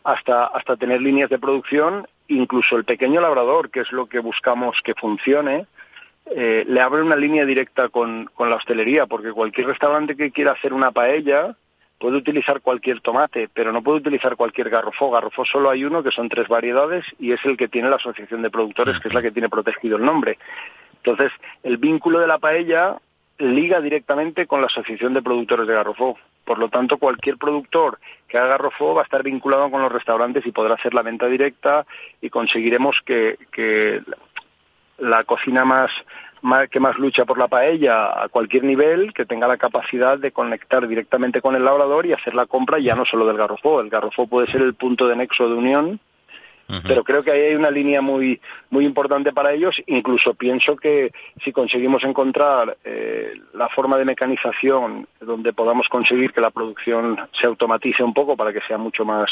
hasta, 0.02 0.46
hasta 0.46 0.76
tener 0.76 1.00
líneas 1.00 1.30
de 1.30 1.38
producción, 1.38 2.08
incluso 2.26 2.76
el 2.76 2.84
pequeño 2.84 3.20
labrador, 3.20 3.70
que 3.70 3.80
es 3.80 3.92
lo 3.92 4.06
que 4.06 4.18
buscamos 4.18 4.76
que 4.82 4.94
funcione, 4.94 5.66
eh, 6.26 6.64
le 6.66 6.80
abre 6.80 7.02
una 7.02 7.16
línea 7.16 7.44
directa 7.44 7.88
con, 7.88 8.30
con 8.34 8.48
la 8.48 8.56
hostelería, 8.56 9.06
porque 9.06 9.32
cualquier 9.32 9.66
restaurante 9.66 10.16
que 10.16 10.30
quiera 10.30 10.52
hacer 10.52 10.72
una 10.72 10.90
paella 10.92 11.56
puede 11.98 12.16
utilizar 12.16 12.60
cualquier 12.60 13.00
tomate, 13.00 13.48
pero 13.54 13.72
no 13.72 13.82
puede 13.82 13.98
utilizar 13.98 14.34
cualquier 14.36 14.70
garrofó. 14.70 15.10
Garrofó 15.10 15.44
solo 15.44 15.70
hay 15.70 15.84
uno, 15.84 16.02
que 16.02 16.10
son 16.10 16.28
tres 16.28 16.48
variedades, 16.48 17.04
y 17.18 17.32
es 17.32 17.44
el 17.44 17.56
que 17.56 17.68
tiene 17.68 17.88
la 17.88 17.96
Asociación 17.96 18.42
de 18.42 18.50
Productores, 18.50 18.98
que 18.98 19.08
es 19.08 19.14
la 19.14 19.22
que 19.22 19.30
tiene 19.30 19.48
protegido 19.48 19.96
el 19.96 20.04
nombre. 20.04 20.38
Entonces, 20.96 21.30
el 21.62 21.76
vínculo 21.76 22.18
de 22.18 22.26
la 22.26 22.38
paella 22.38 22.96
liga 23.38 23.80
directamente 23.80 24.46
con 24.46 24.60
la 24.60 24.66
Asociación 24.66 25.14
de 25.14 25.22
Productores 25.22 25.66
de 25.66 25.74
Garrofó. 25.74 26.18
Por 26.44 26.58
lo 26.58 26.68
tanto, 26.68 26.98
cualquier 26.98 27.36
productor 27.36 27.98
que 28.26 28.36
haga 28.36 28.48
garrofó 28.48 28.94
va 28.94 29.02
a 29.02 29.04
estar 29.04 29.22
vinculado 29.22 29.70
con 29.70 29.80
los 29.80 29.92
restaurantes 29.92 30.44
y 30.44 30.50
podrá 30.50 30.74
hacer 30.74 30.92
la 30.94 31.02
venta 31.02 31.26
directa 31.26 31.86
y 32.20 32.30
conseguiremos 32.30 32.96
que, 33.04 33.38
que 33.52 34.02
la 34.98 35.24
cocina 35.24 35.64
más, 35.64 35.90
que 36.70 36.80
más 36.80 36.98
lucha 36.98 37.24
por 37.24 37.38
la 37.38 37.48
paella 37.48 38.22
a 38.22 38.28
cualquier 38.28 38.64
nivel, 38.64 39.12
que 39.12 39.26
tenga 39.26 39.46
la 39.46 39.56
capacidad 39.56 40.18
de 40.18 40.32
conectar 40.32 40.86
directamente 40.86 41.40
con 41.40 41.54
el 41.54 41.64
labrador 41.64 42.06
y 42.06 42.12
hacer 42.12 42.34
la 42.34 42.46
compra 42.46 42.78
ya 42.78 42.94
no 42.94 43.04
solo 43.04 43.26
del 43.26 43.36
garrofó. 43.36 43.80
El 43.80 43.90
garrofó 43.90 44.26
puede 44.26 44.50
ser 44.50 44.62
el 44.62 44.74
punto 44.74 45.06
de 45.06 45.16
nexo 45.16 45.48
de 45.48 45.54
unión, 45.54 46.00
pero 46.86 47.04
creo 47.04 47.22
que 47.22 47.30
ahí 47.30 47.40
hay 47.40 47.54
una 47.54 47.70
línea 47.70 48.00
muy 48.00 48.40
muy 48.70 48.86
importante 48.86 49.32
para 49.32 49.52
ellos. 49.52 49.76
Incluso 49.86 50.32
pienso 50.34 50.76
que 50.76 51.12
si 51.44 51.52
conseguimos 51.52 52.02
encontrar 52.02 52.78
eh, 52.82 53.34
la 53.52 53.68
forma 53.68 53.98
de 53.98 54.06
mecanización 54.06 55.06
donde 55.20 55.52
podamos 55.52 55.88
conseguir 55.88 56.32
que 56.32 56.40
la 56.40 56.50
producción 56.50 57.18
se 57.38 57.46
automatice 57.46 58.02
un 58.02 58.14
poco 58.14 58.36
para 58.36 58.52
que 58.52 58.62
sea 58.62 58.78
mucho 58.78 59.04
más 59.04 59.30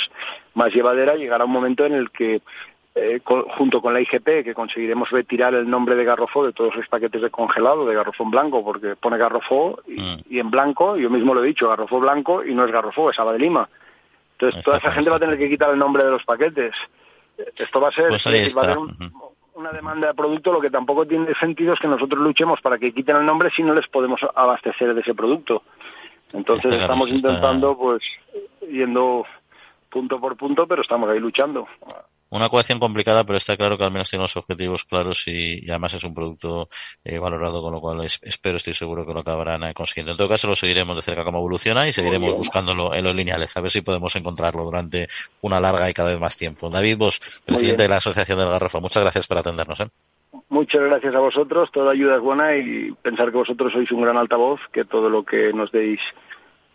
más 0.54 0.74
llevadera, 0.74 1.14
llegará 1.14 1.46
un 1.46 1.52
momento 1.52 1.86
en 1.86 1.94
el 1.94 2.10
que 2.10 2.42
eh, 2.92 3.20
junto 3.56 3.80
con 3.80 3.94
la 3.94 4.00
IGP, 4.00 4.42
que 4.44 4.52
conseguiremos 4.52 5.10
retirar 5.10 5.54
el 5.54 5.70
nombre 5.70 5.94
de 5.94 6.04
Garrofó 6.04 6.44
de 6.44 6.52
todos 6.52 6.74
los 6.74 6.88
paquetes 6.88 7.22
de 7.22 7.30
congelado, 7.30 7.86
de 7.86 7.94
Garrofó 7.94 8.24
en 8.24 8.30
blanco, 8.30 8.64
porque 8.64 8.96
pone 8.96 9.16
Garrofó 9.16 9.78
mm. 9.86 10.14
y, 10.28 10.40
en 10.40 10.50
blanco, 10.50 10.96
yo 10.96 11.08
mismo 11.08 11.32
lo 11.32 11.44
he 11.44 11.46
dicho, 11.46 11.68
Garrofó 11.68 12.00
blanco 12.00 12.44
y 12.44 12.52
no 12.52 12.64
es 12.64 12.72
Garrofó, 12.72 13.10
es 13.10 13.18
Aba 13.18 13.32
de 13.32 13.38
Lima. 13.38 13.68
Entonces 14.32 14.64
toda 14.64 14.78
esa 14.78 14.90
gente 14.90 15.10
va 15.10 15.16
a 15.16 15.20
tener 15.20 15.38
que 15.38 15.48
quitar 15.48 15.70
el 15.70 15.78
nombre 15.78 16.02
de 16.02 16.10
los 16.10 16.24
paquetes. 16.24 16.74
Esto 17.56 17.80
va 17.80 17.88
a 17.88 17.92
ser, 17.92 18.08
pues 18.08 18.56
va 18.56 18.72
a 18.72 18.78
una 19.54 19.72
demanda 19.72 20.08
de 20.08 20.14
producto, 20.14 20.52
lo 20.52 20.60
que 20.60 20.70
tampoco 20.70 21.06
tiene 21.06 21.34
sentido 21.34 21.74
es 21.74 21.80
que 21.80 21.86
nosotros 21.86 22.20
luchemos 22.20 22.60
para 22.60 22.78
que 22.78 22.92
quiten 22.92 23.16
el 23.16 23.26
nombre 23.26 23.50
si 23.54 23.62
no 23.62 23.74
les 23.74 23.86
podemos 23.88 24.20
abastecer 24.34 24.94
de 24.94 25.00
ese 25.02 25.14
producto. 25.14 25.62
Entonces 26.32 26.72
estamos 26.72 27.12
intentando, 27.12 27.76
pues, 27.76 28.02
yendo 28.68 29.26
punto 29.90 30.16
por 30.16 30.36
punto, 30.36 30.66
pero 30.66 30.82
estamos 30.82 31.08
ahí 31.10 31.20
luchando 31.20 31.68
una 32.30 32.46
ecuación 32.46 32.78
complicada, 32.78 33.24
pero 33.24 33.36
está 33.36 33.56
claro 33.56 33.76
que 33.76 33.84
al 33.84 33.90
menos 33.90 34.08
tiene 34.08 34.22
los 34.22 34.36
objetivos 34.36 34.84
claros 34.84 35.26
y, 35.26 35.68
además 35.68 35.94
es 35.94 36.04
un 36.04 36.14
producto 36.14 36.68
eh, 37.04 37.18
valorado, 37.18 37.60
con 37.60 37.72
lo 37.72 37.80
cual 37.80 38.04
espero, 38.04 38.56
estoy 38.56 38.74
seguro 38.74 39.04
que 39.04 39.12
lo 39.12 39.20
acabarán 39.20 39.64
eh, 39.64 39.74
consiguiendo. 39.74 40.12
En 40.12 40.18
todo 40.18 40.28
caso, 40.28 40.46
lo 40.46 40.56
seguiremos 40.56 40.96
de 40.96 41.02
cerca 41.02 41.24
cómo 41.24 41.38
evoluciona 41.38 41.88
y 41.88 41.92
seguiremos 41.92 42.34
buscándolo 42.34 42.94
en 42.94 43.04
los 43.04 43.14
lineales, 43.14 43.56
a 43.56 43.60
ver 43.60 43.70
si 43.70 43.80
podemos 43.80 44.14
encontrarlo 44.16 44.64
durante 44.64 45.08
una 45.42 45.60
larga 45.60 45.90
y 45.90 45.94
cada 45.94 46.10
vez 46.10 46.20
más 46.20 46.36
tiempo. 46.36 46.70
David 46.70 46.96
Vos, 46.96 47.20
presidente 47.44 47.82
de 47.82 47.88
la 47.88 47.96
Asociación 47.96 48.38
del 48.38 48.48
Garrafo, 48.48 48.80
muchas 48.80 49.02
gracias 49.02 49.26
por 49.26 49.38
atendernos. 49.38 49.80
¿eh? 49.80 49.88
Muchas 50.48 50.82
gracias 50.82 51.14
a 51.14 51.20
vosotros, 51.20 51.70
toda 51.72 51.92
ayuda 51.92 52.16
es 52.16 52.22
buena 52.22 52.56
y 52.56 52.92
pensar 53.02 53.30
que 53.30 53.38
vosotros 53.38 53.72
sois 53.72 53.90
un 53.90 54.02
gran 54.02 54.16
altavoz, 54.16 54.60
que 54.72 54.84
todo 54.84 55.08
lo 55.08 55.24
que 55.24 55.52
nos 55.52 55.72
deis 55.72 56.00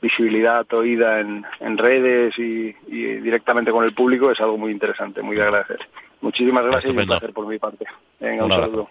visibilidad 0.06 0.72
oída 0.72 1.20
en, 1.20 1.44
en 1.60 1.78
redes 1.78 2.38
y, 2.38 2.74
directamente 2.88 3.72
con 3.72 3.84
el 3.84 3.94
público 3.94 4.30
es 4.32 4.40
algo 4.40 4.58
muy 4.58 4.72
interesante, 4.72 5.22
muy 5.22 5.36
de 5.36 5.44
agradecer. 5.44 5.80
Muchísimas 6.22 6.64
gracias 6.64 6.94
y 6.94 6.98
un 6.98 7.06
placer 7.06 7.34
por 7.34 7.48
mi 7.48 7.58
parte. 7.58 7.86
Venga, 8.20 8.46
un, 8.46 8.52
saludo. 8.52 8.90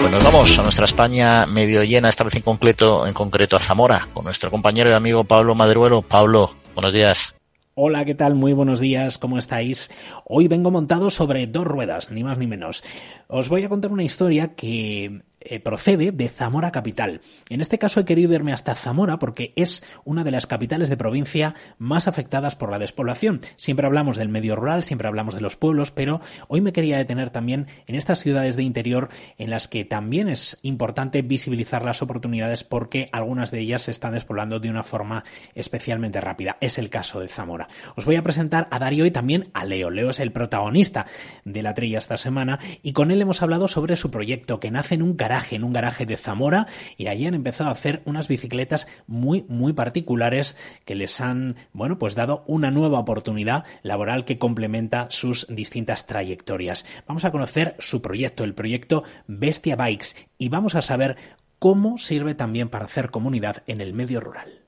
Pues 0.00 0.12
nos 0.12 0.24
vamos 0.24 0.58
a 0.58 0.62
nuestra 0.62 0.84
España 0.84 1.46
medio 1.46 1.84
llena, 1.84 2.08
esta 2.08 2.24
vez 2.24 2.34
en 2.34 2.42
concreto, 2.42 3.06
en 3.06 3.14
concreto 3.14 3.54
a 3.54 3.60
Zamora, 3.60 4.08
con 4.12 4.24
nuestro 4.24 4.50
compañero 4.50 4.90
y 4.90 4.94
amigo 4.94 5.22
Pablo 5.22 5.54
Madruelo. 5.54 6.02
Pablo, 6.02 6.50
buenos 6.74 6.92
días. 6.92 7.35
Hola, 7.78 8.06
¿qué 8.06 8.14
tal? 8.14 8.34
Muy 8.34 8.54
buenos 8.54 8.80
días, 8.80 9.18
¿cómo 9.18 9.36
estáis? 9.36 9.90
Hoy 10.24 10.48
vengo 10.48 10.70
montado 10.70 11.10
sobre 11.10 11.46
dos 11.46 11.66
ruedas, 11.66 12.10
ni 12.10 12.24
más 12.24 12.38
ni 12.38 12.46
menos. 12.46 12.82
Os 13.28 13.50
voy 13.50 13.64
a 13.64 13.68
contar 13.68 13.92
una 13.92 14.02
historia 14.02 14.54
que 14.54 15.20
eh, 15.38 15.60
procede 15.60 16.12
de 16.12 16.28
Zamora 16.30 16.72
capital. 16.72 17.20
En 17.50 17.60
este 17.60 17.78
caso 17.78 18.00
he 18.00 18.04
querido 18.06 18.32
irme 18.32 18.54
hasta 18.54 18.74
Zamora 18.74 19.18
porque 19.18 19.52
es 19.54 19.84
una 20.04 20.24
de 20.24 20.30
las 20.30 20.46
capitales 20.46 20.88
de 20.88 20.96
provincia 20.96 21.54
más 21.78 22.08
afectadas 22.08 22.56
por 22.56 22.70
la 22.70 22.78
despoblación. 22.78 23.42
Siempre 23.56 23.86
hablamos 23.86 24.16
del 24.16 24.30
medio 24.30 24.56
rural, 24.56 24.82
siempre 24.82 25.08
hablamos 25.08 25.34
de 25.34 25.42
los 25.42 25.56
pueblos, 25.56 25.90
pero 25.90 26.22
hoy 26.48 26.62
me 26.62 26.72
quería 26.72 26.96
detener 26.96 27.30
también 27.30 27.66
en 27.86 27.96
estas 27.96 28.20
ciudades 28.20 28.56
de 28.56 28.62
interior 28.62 29.10
en 29.36 29.50
las 29.50 29.68
que 29.68 29.84
también 29.84 30.28
es 30.28 30.58
importante 30.62 31.20
visibilizar 31.20 31.84
las 31.84 32.00
oportunidades 32.00 32.64
porque 32.64 33.08
algunas 33.12 33.50
de 33.50 33.60
ellas 33.60 33.82
se 33.82 33.90
están 33.90 34.14
despoblando 34.14 34.58
de 34.58 34.70
una 34.70 34.82
forma 34.82 35.22
especialmente 35.54 36.20
rápida. 36.20 36.56
Es 36.62 36.78
el 36.78 36.88
caso 36.90 37.20
de 37.20 37.28
Zamora. 37.28 37.68
Os 37.94 38.06
voy 38.06 38.16
a 38.16 38.22
presentar 38.22 38.68
a 38.70 38.78
Darío 38.78 39.04
y 39.04 39.10
también 39.10 39.50
a 39.52 39.64
Leo. 39.66 39.90
Leo 39.90 40.10
es 40.10 40.18
el 40.18 40.32
protagonista 40.32 41.06
de 41.44 41.62
la 41.62 41.74
trilla 41.74 41.98
esta 41.98 42.16
semana 42.16 42.58
y 42.82 42.94
con 42.94 43.10
él 43.10 43.20
hemos 43.20 43.42
hablado 43.42 43.68
sobre 43.68 43.96
su 43.96 44.10
proyecto 44.10 44.60
que 44.60 44.70
nace 44.70 44.94
en 44.94 45.02
un 45.02 45.14
carácter 45.14 45.35
en 45.50 45.64
un 45.64 45.72
garaje 45.72 46.06
de 46.06 46.16
Zamora, 46.16 46.66
y 46.96 47.08
allí 47.08 47.26
han 47.26 47.34
empezado 47.34 47.70
a 47.70 47.72
hacer 47.72 48.02
unas 48.04 48.28
bicicletas 48.28 48.88
muy, 49.06 49.44
muy 49.48 49.72
particulares 49.72 50.56
que 50.84 50.94
les 50.94 51.20
han, 51.20 51.56
bueno, 51.72 51.98
pues 51.98 52.14
dado 52.14 52.44
una 52.46 52.70
nueva 52.70 52.98
oportunidad 52.98 53.64
laboral 53.82 54.24
que 54.24 54.38
complementa 54.38 55.06
sus 55.10 55.46
distintas 55.48 56.06
trayectorias. 56.06 56.86
Vamos 57.06 57.24
a 57.24 57.30
conocer 57.30 57.76
su 57.78 58.02
proyecto, 58.02 58.44
el 58.44 58.54
proyecto 58.54 59.04
Bestia 59.26 59.76
Bikes, 59.76 60.14
y 60.38 60.48
vamos 60.48 60.74
a 60.74 60.82
saber 60.82 61.16
cómo 61.58 61.98
sirve 61.98 62.34
también 62.34 62.68
para 62.68 62.84
hacer 62.84 63.10
comunidad 63.10 63.62
en 63.66 63.80
el 63.80 63.92
medio 63.92 64.20
rural. 64.20 64.60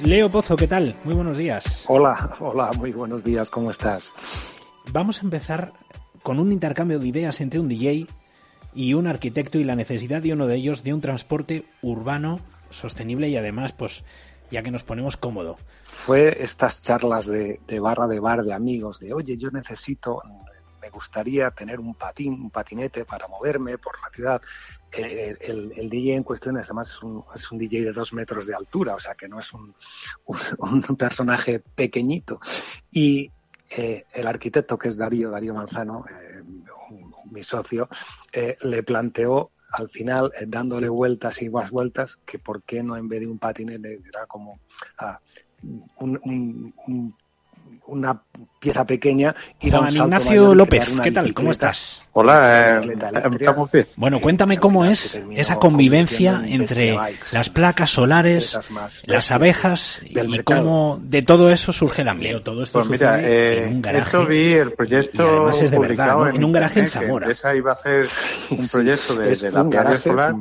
Leo 0.00 0.28
Pozo, 0.28 0.56
¿qué 0.56 0.66
tal? 0.66 0.96
Muy 1.04 1.14
buenos 1.14 1.36
días. 1.36 1.84
Hola, 1.86 2.34
hola, 2.40 2.72
muy 2.72 2.90
buenos 2.90 3.22
días, 3.22 3.50
¿cómo 3.50 3.70
estás? 3.70 4.12
Vamos 4.90 5.18
a 5.18 5.22
empezar 5.22 5.72
con 6.22 6.38
un 6.38 6.52
intercambio 6.52 6.98
de 6.98 7.08
ideas 7.08 7.40
entre 7.40 7.60
un 7.60 7.68
DJ 7.68 8.06
y 8.74 8.94
un 8.94 9.06
arquitecto 9.06 9.58
y 9.58 9.64
la 9.64 9.76
necesidad 9.76 10.22
de 10.22 10.32
uno 10.32 10.46
de 10.46 10.56
ellos 10.56 10.82
de 10.82 10.94
un 10.94 11.00
transporte 11.00 11.66
urbano 11.82 12.40
sostenible 12.70 13.28
y 13.28 13.36
además, 13.36 13.72
pues, 13.72 14.04
ya 14.50 14.62
que 14.62 14.70
nos 14.70 14.82
ponemos 14.82 15.16
cómodo. 15.16 15.56
Fue 15.84 16.42
estas 16.42 16.80
charlas 16.80 17.26
de, 17.26 17.60
barra 17.80 18.06
de 18.06 18.20
bar 18.20 18.42
de 18.42 18.52
amigos, 18.52 18.98
de 18.98 19.12
oye, 19.12 19.36
yo 19.36 19.50
necesito, 19.50 20.22
me 20.80 20.90
gustaría 20.90 21.50
tener 21.50 21.80
un 21.80 21.94
patín, 21.94 22.34
un 22.34 22.50
patinete 22.50 23.04
para 23.04 23.28
moverme 23.28 23.78
por 23.78 24.00
la 24.00 24.10
ciudad. 24.10 24.42
Eh, 24.90 25.36
el, 25.40 25.88
DJ 25.88 26.16
en 26.16 26.22
cuestión 26.22 26.58
además 26.58 26.98
es 27.34 27.50
un, 27.50 27.58
DJ 27.58 27.82
de 27.82 27.92
dos 27.92 28.12
metros 28.12 28.46
de 28.46 28.54
altura, 28.54 28.94
o 28.94 28.98
sea 28.98 29.14
que 29.14 29.28
no 29.28 29.38
es 29.38 29.52
un 29.52 30.96
personaje 30.96 31.60
pequeñito. 31.60 32.40
Y, 32.90 33.30
el 33.76 34.26
arquitecto 34.26 34.78
que 34.78 34.88
es 34.88 34.96
Darío, 34.96 35.30
Darío 35.30 35.54
Manzano, 35.54 36.04
eh, 36.08 36.42
mi 37.30 37.42
socio, 37.42 37.88
eh, 38.32 38.56
le 38.62 38.82
planteó 38.82 39.50
al 39.72 39.88
final, 39.88 40.32
eh, 40.38 40.44
dándole 40.46 40.88
vueltas 40.88 41.40
y 41.42 41.48
más 41.48 41.70
vueltas, 41.70 42.16
que 42.26 42.38
por 42.38 42.62
qué 42.62 42.82
no 42.82 42.96
en 42.96 43.08
vez 43.08 43.20
de 43.20 43.26
un 43.26 43.38
patinete 43.38 44.00
era 44.06 44.26
como 44.26 44.60
ah, 44.98 45.18
un, 45.98 47.14
una 47.86 48.22
pieza 48.58 48.86
pequeña 48.86 49.34
y 49.60 49.70
Juan 49.70 49.92
Ignacio 49.92 50.54
López, 50.54 50.88
¿qué 51.02 51.10
tal? 51.10 51.34
¿Cómo 51.34 51.50
estás? 51.50 52.08
Hola, 52.12 52.80
eh, 52.80 52.96
estamos 53.40 53.72
bien. 53.72 53.86
Bueno, 53.96 54.20
cuéntame 54.20 54.58
cómo 54.58 54.84
es 54.84 55.20
esa 55.32 55.56
convivencia 55.56 56.42
entre 56.46 56.96
las 57.32 57.50
placas 57.50 57.90
solares, 57.90 58.58
las 59.06 59.30
abejas 59.32 60.00
y 60.04 60.38
cómo 60.40 61.00
de 61.02 61.22
todo 61.22 61.50
eso 61.50 61.72
surge 61.72 62.04
la 62.04 62.14
miel. 62.14 62.42
Todo 62.42 62.62
esto 62.62 62.78
pues 62.78 62.90
mira, 62.90 63.20
eh, 63.20 63.64
en 63.64 63.76
un 63.76 63.82
garaje. 63.82 64.04
Esto 64.04 64.26
vi 64.26 64.52
el 64.52 64.72
proyecto 64.72 65.50
es 65.50 65.70
de 65.70 65.78
verdad, 65.78 66.28
en, 66.34 66.44
un 66.44 66.52
garaje 66.52 66.80
en 66.80 66.88
Zamora. 66.88 67.28
Esa 67.28 67.54
iba 67.56 67.72
a 67.72 67.76
ser 67.76 68.06
un 68.50 68.68
proyecto 68.68 69.16
de, 69.16 69.50
la 69.50 69.68
piedra 69.68 70.00
solar, 70.00 70.34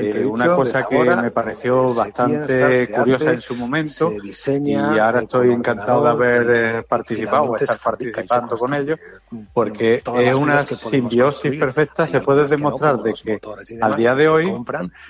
eh, 0.00 0.24
una 0.24 0.54
cosa 0.54 0.86
que 0.86 0.98
me 0.98 1.30
pareció 1.30 1.92
bastante 1.94 2.88
curiosa 2.88 3.32
en 3.32 3.40
su 3.40 3.54
momento 3.54 4.12
y 4.64 4.76
ahora 4.78 5.20
estoy 5.20 5.52
encantado 5.52 6.04
de 6.04 6.10
haber 6.10 6.77
eh, 6.78 6.82
participado 6.82 7.56
estar 7.56 7.78
participando 7.78 8.56
con 8.56 8.74
ellos, 8.74 8.98
porque 9.52 10.02
es 10.18 10.34
una 10.34 10.58
simbiosis 10.60 11.58
perfecta, 11.58 12.06
se 12.06 12.20
puede 12.20 12.46
demostrar 12.46 12.98
de 12.98 13.14
que 13.14 13.40
al 13.80 13.96
día 13.96 14.14
de 14.14 14.28
hoy 14.28 14.54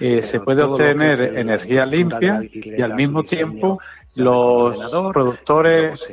eh, 0.01 0.23
se 0.23 0.41
puede 0.41 0.63
obtener 0.63 1.39
energía 1.39 1.87
limpia 1.87 2.41
y 2.43 2.81
al 2.83 2.95
mismo 2.95 3.23
tiempo 3.23 3.81
los 4.17 4.77
productores 5.13 6.09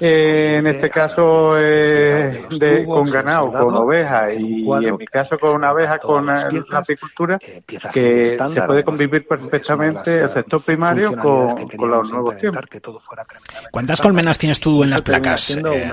eh, 0.00 0.56
en 0.56 0.66
este 0.66 0.88
caso 0.88 1.58
eh, 1.58 2.46
de, 2.58 2.86
con 2.86 3.04
ganado, 3.04 3.52
con 3.52 3.74
ovejas 3.74 4.30
y, 4.38 4.66
en 4.70 4.96
mi 4.96 5.06
caso 5.06 5.38
con 5.38 5.56
una 5.56 5.68
abeja 5.68 5.98
con 5.98 6.26
la 6.26 6.48
apicultura, 6.72 7.38
que 7.92 8.38
se 8.46 8.62
puede 8.62 8.82
convivir 8.82 9.26
perfectamente 9.26 10.20
el 10.22 10.30
sector 10.30 10.62
primario 10.62 11.16
con, 11.16 11.90
los 11.90 12.10
nuevos 12.10 12.36
tiempos. 12.36 12.64
¿Cuántas 13.70 14.00
colmenas 14.00 14.38
tienes 14.38 14.58
tú 14.58 14.82
en 14.82 14.90
las 14.90 15.02
placas? 15.02 15.50
Eh, 15.50 15.92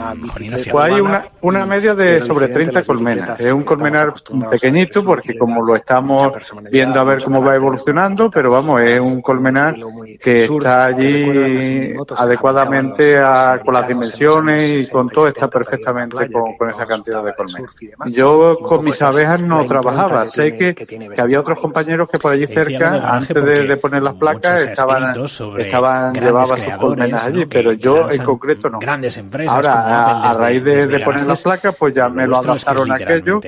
pues 0.71 0.91
hay 0.91 1.01
una, 1.01 1.27
una 1.41 1.65
media 1.65 1.93
de 1.93 2.21
sobre 2.23 2.47
30 2.47 2.83
colmenas. 2.83 3.39
Es 3.39 3.51
un 3.51 3.63
colmenar 3.63 4.13
pequeñito 4.49 5.03
porque 5.03 5.37
como 5.37 5.63
lo 5.65 5.75
estamos 5.75 6.31
viendo 6.71 6.99
a 6.99 7.03
ver 7.03 7.23
cómo 7.23 7.43
va 7.43 7.55
evolucionando, 7.55 8.29
pero 8.29 8.51
vamos, 8.51 8.81
es 8.81 8.99
un 8.99 9.21
colmenar 9.21 9.75
que 10.21 10.45
está 10.45 10.85
allí 10.85 11.93
adecuadamente 12.15 13.17
a, 13.17 13.59
con 13.63 13.73
las 13.73 13.87
dimensiones 13.99 14.87
y 14.87 14.89
con 14.89 15.09
todo 15.09 15.27
está 15.27 15.49
perfectamente 15.49 16.29
con, 16.31 16.69
esa 16.69 16.85
cantidad 16.85 17.23
de 17.23 17.33
colmenas. 17.33 17.71
Yo 18.07 18.57
con 18.59 18.83
mis 18.83 19.01
abejas 19.01 19.39
no 19.39 19.65
trabajaba. 19.65 20.27
Sé 20.27 20.55
que, 20.55 20.73
que 20.75 21.21
había 21.21 21.39
otros 21.39 21.59
compañeros 21.59 22.09
que 22.09 22.19
por 22.19 22.33
allí 22.33 22.45
cerca, 22.47 23.15
antes 23.15 23.43
de, 23.43 23.77
poner 23.77 24.03
las 24.03 24.15
placas, 24.15 24.63
estaban, 24.63 25.13
estaban 25.57 26.13
llevaban 26.13 26.59
sus 26.59 26.73
colmenas 26.75 27.25
allí, 27.25 27.45
pero 27.45 27.73
yo 27.73 28.09
en 28.09 28.23
concreto 28.23 28.69
no. 28.69 28.79
Grandes 28.79 29.17
empresas. 29.17 29.55
Ahora, 29.55 30.29
a, 30.29 30.33
raíz 30.33 30.63
de, 30.63 30.99
poner 30.99 31.25
las 31.25 31.41
placas, 31.41 31.75
pues 31.75 31.93
ya 31.93 32.09
me 32.09 32.27
lo 32.27 32.37
adaptaron 32.37 32.91
aquello 32.91 33.39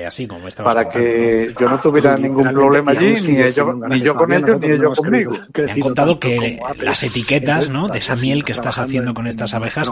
para 0.62 0.88
que 0.88 1.54
yo 1.58 1.68
no 1.68 1.80
tuviera 1.80 2.16
ningún 2.16 2.52
problema 2.52 2.92
allí, 2.92 3.14
ni, 3.26 3.40
ellos, 3.40 3.76
ni 3.88 4.00
yo 4.00 4.14
con 4.14 4.32
ellos, 4.32 4.60
ni 4.60 4.68
ellos 4.68 4.96
conmigo. 4.96 5.32
Me 5.54 5.72
han 5.72 5.80
contado 5.80 6.18
que 6.18 6.60
las 6.78 7.02
etiquetas 7.02 7.68
¿no? 7.68 7.88
de 7.88 7.98
esa 7.98 8.16
miel 8.16 8.44
que 8.44 8.52
estás 8.52 8.78
haciendo 8.78 9.14
con 9.14 9.26
estas 9.26 9.54
abejas 9.54 9.90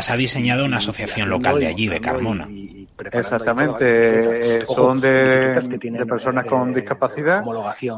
las 0.00 0.10
ha 0.10 0.16
diseñado 0.16 0.64
una 0.64 0.78
asociación 0.78 1.28
local 1.28 1.60
de 1.60 1.66
allí, 1.66 1.86
de 1.86 2.00
Carmona. 2.00 2.48
Exactamente, 3.12 4.64
son 4.64 4.98
de, 4.98 5.60
personas 6.08 6.46
con 6.46 6.72
discapacidad 6.72 7.42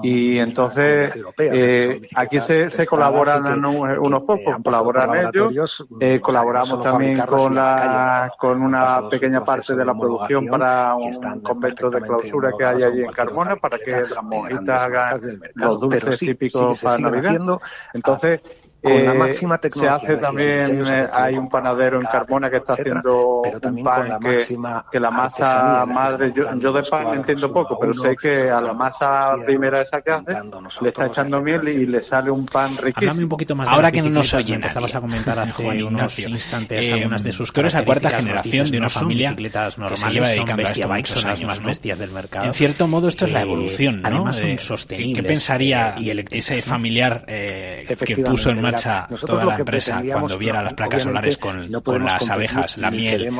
y 0.02 0.38
entonces 0.38 1.12
eh, 1.38 2.08
aquí 2.14 2.40
se, 2.40 2.70
se 2.70 2.86
colaboran 2.86 3.64
unos 3.64 4.22
pocos, 4.22 4.56
colaboran 4.64 5.32
ellos, 5.32 5.84
eh, 6.00 6.18
colaboramos 6.20 6.80
también 6.80 7.20
con 7.20 7.54
la 7.54 8.32
con 8.36 8.62
una 8.62 9.08
pequeña 9.08 9.44
parte 9.44 9.76
de 9.76 9.84
la 9.84 9.94
producción 9.94 10.46
para 10.46 10.94
un 10.96 11.40
convento 11.40 11.88
de 11.88 12.00
clausura 12.00 12.50
que 12.58 12.64
hay 12.64 12.82
allí 12.82 13.02
en 13.02 13.12
Carmona 13.12 13.56
para 13.56 13.78
que 13.78 13.92
las 13.92 14.24
monjitas 14.24 14.82
hagan 14.82 15.20
los 15.54 15.80
dulces 15.80 16.18
típicos 16.18 16.80
para 16.80 16.98
Navidad. 16.98 17.60
Entonces, 17.92 18.40
con 18.82 19.04
la 19.04 19.14
eh, 19.14 19.18
máxima 19.18 19.58
tecnología. 19.58 19.98
Se 19.98 20.06
hace 20.06 20.16
también, 20.16 20.84
eh, 20.86 21.08
hay 21.12 21.36
un 21.36 21.48
panadero 21.48 22.00
en 22.00 22.06
Carmona 22.06 22.50
que 22.50 22.56
está 22.56 22.72
haciendo 22.72 23.42
un 23.42 23.84
pan 23.84 24.18
que, 24.18 24.44
que, 24.90 25.00
la 25.00 25.10
masa 25.10 25.86
madre, 25.86 26.32
yo, 26.34 26.52
yo, 26.56 26.72
de 26.72 26.82
pan 26.82 27.14
entiendo 27.14 27.52
poco, 27.52 27.78
pero 27.78 27.94
sé 27.94 28.16
que 28.16 28.50
a 28.50 28.60
la 28.60 28.72
masa 28.72 29.34
primera 29.46 29.82
esa 29.82 30.00
que 30.00 30.10
hace 30.10 30.36
le 30.80 30.88
está 30.88 31.06
echando 31.06 31.40
miel 31.40 31.68
y 31.68 31.86
le 31.86 32.02
sale 32.02 32.30
un 32.30 32.44
pan 32.46 32.76
riquísimo. 32.76 33.22
un 33.22 33.28
poquito 33.28 33.54
más 33.54 33.68
Ahora 33.68 33.92
que 33.92 34.02
no 34.02 34.10
nos 34.10 34.34
oyen, 34.34 34.56
empezabas 34.56 34.94
a 34.96 35.00
comentar 35.00 35.38
hace 35.38 35.84
unos 35.84 36.18
instantes 36.18 36.88
eh, 36.88 36.92
algunas 36.94 37.22
de 37.22 37.32
sus 37.32 37.52
cosas. 37.52 37.76
a 37.76 37.84
cuarta 37.84 38.10
generación 38.10 38.68
de 38.70 38.78
una 38.78 38.88
familia 38.88 39.36
que 39.36 39.96
se 39.96 40.10
lleva 40.10 40.28
dedicando 40.28 40.62
a 40.62 40.70
esto 40.70 40.88
muchos 40.88 41.24
años, 41.24 41.44
más 41.44 41.62
bestias 41.62 41.98
del 41.98 42.10
mercado. 42.10 42.46
En 42.46 42.54
cierto 42.54 42.88
modo 42.88 43.08
esto 43.08 43.26
es 43.26 43.32
la 43.32 43.42
evolución, 43.42 44.02
¿no? 44.02 44.08
Además 44.08 44.36
son 44.36 44.58
sostenibles. 44.58 45.22
¿Qué 45.22 45.22
pensaría 45.22 45.94
ese 46.30 46.60
familiar 46.62 47.24
que 47.26 48.16
puso 48.24 48.50
en 48.50 48.60
marcha 48.60 48.71
toda 49.26 49.44
la 49.44 49.56
empresa 49.56 50.02
cuando 50.10 50.38
viera 50.38 50.62
las 50.62 50.74
placas 50.74 51.02
solares 51.02 51.38
con, 51.38 51.70
con 51.82 52.04
las 52.04 52.28
abejas, 52.28 52.78
la 52.78 52.90
miel, 52.90 53.30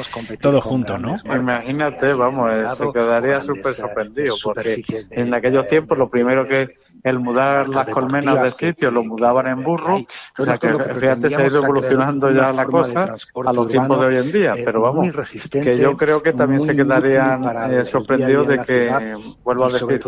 todo 0.41 0.61
junto, 0.61 0.99
¿no? 0.99 1.17
Imagínate, 1.25 2.13
vamos, 2.13 2.51
se 2.77 2.93
quedaría 2.93 3.41
súper 3.43 3.75
sorprendido, 3.75 4.37
porque 4.43 4.83
en 5.11 5.35
aquellos 5.35 5.67
tiempos 5.67 5.99
lo 5.99 6.09
primero 6.09 6.47
que 6.47 6.77
el 7.03 7.19
mudar 7.19 7.69
las 7.69 7.87
colmenas 7.87 8.43
del 8.43 8.53
sitio, 8.53 8.91
lo 8.91 9.03
mudaban 9.03 9.49
en 9.49 9.63
burro, 9.63 10.05
o 10.39 10.45
sea 10.45 10.59
que 10.59 10.69
fíjate 10.69 11.31
se 11.31 11.43
ha 11.43 11.47
ido 11.47 11.63
evolucionando 11.63 12.31
ya 12.31 12.53
la 12.53 12.65
cosa 12.65 13.17
a 13.45 13.53
los 13.53 13.69
tiempos 13.69 14.01
de 14.01 14.07
hoy 14.07 14.17
en 14.19 14.33
día, 14.33 14.55
pero 14.65 14.83
vamos, 14.83 15.11
que 15.51 15.79
yo 15.79 15.97
creo 15.97 16.23
que 16.23 16.33
también 16.33 16.63
se 16.63 16.77
quedarían 16.77 17.73
eh, 17.73 17.85
sorprendidos 17.85 18.47
de 18.47 18.59
que, 18.61 19.17
vuelvo 19.43 19.65
a 19.65 19.71
decir, 19.71 20.01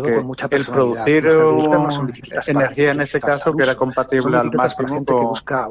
que 0.49 0.55
el 0.55 0.65
producir 0.65 1.27
energía 2.47 2.91
en 2.91 3.01
ese 3.01 3.19
caso 3.19 3.53
que 3.53 3.63
era 3.63 3.75
compatible 3.75 4.37
al 4.37 4.51
máximo 4.51 5.03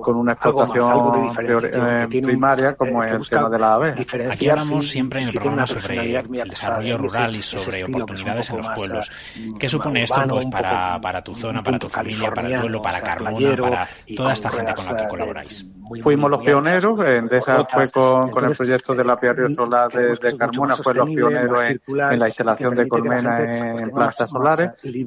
con, 0.01 0.17
una 0.17 0.33
explotación 0.33 1.33
eh, 1.41 2.07
primaria 2.11 2.75
como 2.75 3.03
es 3.03 3.13
el 3.13 3.29
tema 3.29 3.49
de 3.49 3.59
la 3.59 3.75
ave. 3.75 4.07
Aquí 4.31 4.49
hablamos 4.49 4.89
siempre 4.89 5.23
en 5.23 5.29
el 5.29 5.35
programa 5.35 5.67
sobre 5.67 6.17
el 6.17 6.49
desarrollo 6.49 6.99
rural 6.99 7.37
y 7.37 7.43
sobre 7.43 7.85
oportunidades 7.85 8.51
en 8.51 8.57
los 8.59 8.69
pueblos. 8.71 9.11
¿Qué 9.59 9.69
supone 9.69 10.03
esto 10.03 10.23
pues 10.29 10.47
para 10.47 11.01
para 11.01 11.23
tu 11.23 11.35
zona, 11.35 11.63
para 11.63 11.79
tu 11.79 11.89
familia, 11.89 12.33
para 12.33 12.49
el 12.49 12.61
pueblo, 12.61 12.83
para 12.83 13.01
Carmona, 13.01 13.57
para 13.57 13.89
toda 14.17 14.33
esta 14.33 14.51
gente 14.51 14.75
con 14.75 14.87
la 14.87 14.97
que 14.97 15.09
colaboráis? 15.09 15.67
Fuimos 16.03 16.31
los 16.31 16.41
pioneros, 16.41 16.99
Endesa 17.07 17.65
fue 17.67 17.91
con, 17.91 18.31
con, 18.31 18.45
el 18.47 18.57
proyecto 18.57 18.95
de 18.95 19.05
la 19.05 19.17
Piario 19.19 19.51
Solar 19.51 19.93
de, 19.93 20.17
de, 20.17 20.37
Carmona, 20.37 20.77
fue 20.77 20.95
los 20.95 21.07
pioneros 21.07 21.63
en, 21.63 21.81
en, 22.11 22.19
la 22.19 22.29
instalación 22.29 22.75
de 22.75 22.89
colmenas 22.89 23.41
en 23.41 23.91
plantas 23.91 24.31
solares 24.31 24.71
y, 24.83 25.05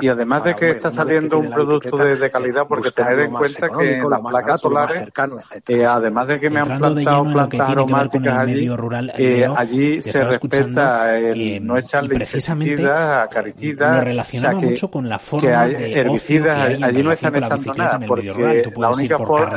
y, 0.00 0.08
además 0.08 0.44
de 0.44 0.54
que 0.56 0.70
está 0.70 0.90
saliendo 0.90 1.38
un 1.38 1.50
producto 1.50 1.96
de, 1.96 2.16
de 2.16 2.30
calidad, 2.30 2.66
porque 2.66 2.90
tener 2.90 3.20
en 3.20 3.30
cuenta 3.30 3.59
que 3.68 3.98
en 3.98 4.10
las 4.10 4.20
placas 4.20 4.60
solares, 4.60 5.08
eh, 5.68 5.84
además 5.84 6.26
de 6.28 6.40
que 6.40 6.50
me 6.50 6.60
han 6.60 6.78
plantado 6.78 7.24
plantas 7.24 7.60
aromáticas 7.60 8.38
allí, 8.38 8.68
eh, 9.18 9.48
allí 9.56 10.02
se 10.02 10.24
respeta 10.24 11.18
el 11.18 11.64
no 11.64 11.76
echarle 11.76 12.16
insecticidas, 12.16 13.26
acaricidas, 13.26 13.96
lo 13.96 14.04
relacionaba 14.04 14.58
mucho 14.58 14.90
con 14.90 15.08
la 15.08 15.20
que 15.40 15.54
hay 15.54 15.94
herbicidas, 15.94 16.82
allí 16.82 17.02
no 17.02 17.12
están 17.12 17.36
echando 17.36 17.74
nada, 17.74 18.00
porque 18.06 18.64
la 18.76 18.90
única 18.90 19.18
forma, 19.18 19.56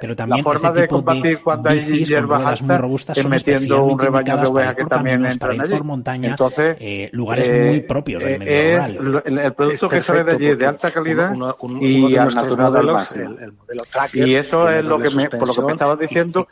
pero 0.00 0.16
también 0.16 0.38
la 0.38 0.42
forma 0.42 0.68
este 0.68 0.80
de 0.82 0.88
combatir 0.88 1.40
cuando 1.42 1.70
hay 1.70 1.80
hierbas 1.80 2.62
altas 2.62 3.18
es 3.18 3.28
metiendo 3.28 3.84
un 3.84 3.98
rebaño 3.98 4.36
de 4.36 4.46
ovejas 4.46 4.74
que 4.74 4.84
también 4.84 5.24
entran 5.24 5.60
allí. 5.60 5.74
Entonces, 6.22 6.76
eh, 6.80 7.08
lugares 7.12 7.48
muy 7.48 7.76
eh, 7.76 7.84
propios 7.86 8.22
del 8.22 8.38
medio 8.38 8.52
es 8.52 8.96
rural. 8.96 9.22
El, 9.26 9.52
producto 9.54 9.88
que 9.88 10.02
sale 10.02 10.24
de 10.24 10.32
allí 10.32 10.46
es 10.46 10.58
de 10.58 10.66
alta 10.66 10.90
calidad 10.90 11.34
y 11.80 12.16
al 12.16 12.34
natural 12.34 12.72
del 12.72 13.31
máximo. 13.94 14.26
Y 14.26 14.34
eso 14.34 14.68
es 14.68 14.84
lo 14.84 14.98
que 14.98 15.10
me, 15.10 15.28
por 15.28 15.48
lo 15.48 15.54
que 15.54 15.62
me 15.62 15.72
estabas 15.72 15.98
diciendo, 15.98 16.46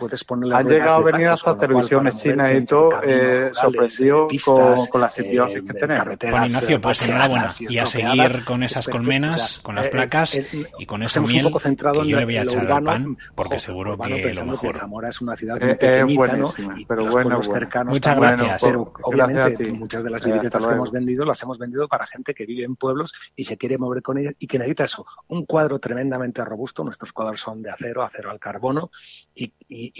han 0.53 0.69
llegado 0.69 0.97
a 0.97 1.03
venir 1.03 1.29
hasta 1.29 1.57
televisiones 1.57 2.17
chinas 2.17 2.55
y 2.55 2.65
todo, 2.65 3.01
eh, 3.03 3.51
sorprendido 3.53 4.29
con, 4.45 4.87
con 4.87 5.01
la 5.01 5.11
simbiosis 5.11 5.63
que 5.63 5.75
tenemos. 5.75 6.17
Juan 6.21 6.47
Ignacio, 6.47 6.81
pues 6.81 7.03
enhorabuena 7.03 7.55
y 7.59 7.79
a 7.79 7.87
seguir 7.87 8.45
con 8.45 8.63
esas 8.63 8.89
colmenas, 8.89 9.59
con 9.63 9.75
las 9.75 9.87
eh, 9.87 9.91
placas 9.91 10.39
y 10.79 10.87
con 10.87 11.03
esa 11.03 11.21
miel 11.21 11.47
un 11.47 11.53
poco 11.53 11.61
centrado 11.61 12.03
que 12.03 12.09
yo 12.09 12.19
le 12.19 12.25
voy 12.25 12.37
a 12.37 12.43
echar 12.43 12.71
al 12.71 12.85
pan, 12.85 13.19
porque 13.35 13.59
seguro 13.59 13.99
que 13.99 14.35
lo 14.35 14.47
mejor. 14.47 14.77
Zamora 14.77 15.09
es 15.09 15.21
una 15.21 15.37
ciudad 15.37 15.61
muy 15.61 15.75
pequeñita, 15.75 16.37
¿no? 16.37 16.51
Y 16.77 16.85
pero 16.85 17.07
bueno, 17.07 17.41
Muchas 17.85 18.17
gracias. 18.17 18.63
Pero 18.63 18.93
obviamente 19.03 19.73
muchas 19.73 20.05
de 20.05 20.11
las 20.11 20.25
bicicletas 20.25 20.67
que 20.67 20.73
hemos 20.73 20.91
vendido 20.91 21.25
las 21.25 21.43
hemos 21.43 21.59
vendido 21.59 21.89
para 21.89 22.07
gente 22.07 22.35
que 22.35 22.47
vive 22.47 22.65
en 22.65 22.77
pueblos 22.77 23.13
y 23.37 23.45
se 23.45 23.57
quiere 23.57 23.79
mover 23.79 24.03
con 24.03 24.19
ellas 24.19 24.35
y 24.39 24.47
que 24.47 24.59
necesita 24.59 24.85
eso, 24.85 25.07
un 25.29 25.45
cuadro 25.45 25.79
tremendamente 25.79 26.45
robusto. 26.45 26.70
Nuestros 26.79 27.13
cuadros 27.13 27.41
son 27.41 27.63
de 27.63 27.71
acero, 27.71 28.03
acero 28.03 28.31
al 28.31 28.41
carbono 28.41 28.91
y, 29.35 29.53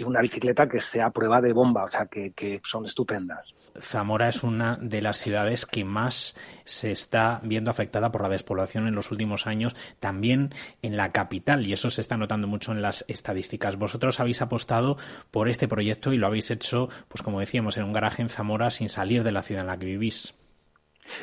una 0.03 0.21
bicicleta 0.21 0.67
que 0.67 0.81
sea 0.81 1.11
prueba 1.11 1.41
de 1.41 1.53
bomba, 1.53 1.85
o 1.85 1.91
sea, 1.91 2.07
que 2.07 2.61
son 2.63 2.85
estupendas. 2.85 3.53
Zamora 3.79 4.27
es 4.27 4.43
una 4.43 4.77
de 4.81 5.01
las 5.01 5.17
ciudades 5.17 5.65
que 5.65 5.85
más 5.85 6.35
se 6.65 6.91
está 6.91 7.39
viendo 7.43 7.71
afectada 7.71 8.11
por 8.11 8.21
la 8.21 8.29
despoblación 8.29 8.87
en 8.87 8.95
los 8.95 9.11
últimos 9.11 9.47
años, 9.47 9.75
también 9.99 10.53
en 10.81 10.97
la 10.97 11.11
capital, 11.11 11.65
y 11.65 11.73
eso 11.73 11.89
se 11.89 12.01
está 12.01 12.17
notando 12.17 12.47
mucho 12.47 12.71
en 12.71 12.81
las 12.81 13.05
estadísticas. 13.07 13.77
Vosotros 13.77 14.19
habéis 14.19 14.41
apostado 14.41 14.97
por 15.31 15.47
este 15.47 15.67
proyecto 15.67 16.11
y 16.11 16.17
lo 16.17 16.27
habéis 16.27 16.51
hecho, 16.51 16.89
pues 17.07 17.21
como 17.21 17.39
decíamos, 17.39 17.77
en 17.77 17.83
un 17.83 17.93
garaje 17.93 18.21
en 18.21 18.29
Zamora 18.29 18.69
sin 18.69 18.89
salir 18.89 19.23
de 19.23 19.31
la 19.31 19.41
ciudad 19.41 19.61
en 19.61 19.67
la 19.67 19.77
que 19.77 19.85
vivís. 19.85 20.35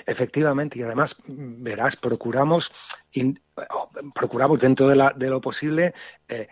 Efectivamente, 0.06 0.78
y 0.78 0.82
además, 0.82 1.16
verás, 1.26 1.96
procuramos, 1.96 2.72
procuramos 4.14 4.60
dentro 4.60 4.88
de, 4.88 4.96
la, 4.96 5.12
de 5.16 5.30
lo 5.30 5.40
posible 5.40 5.94
eh, 6.28 6.48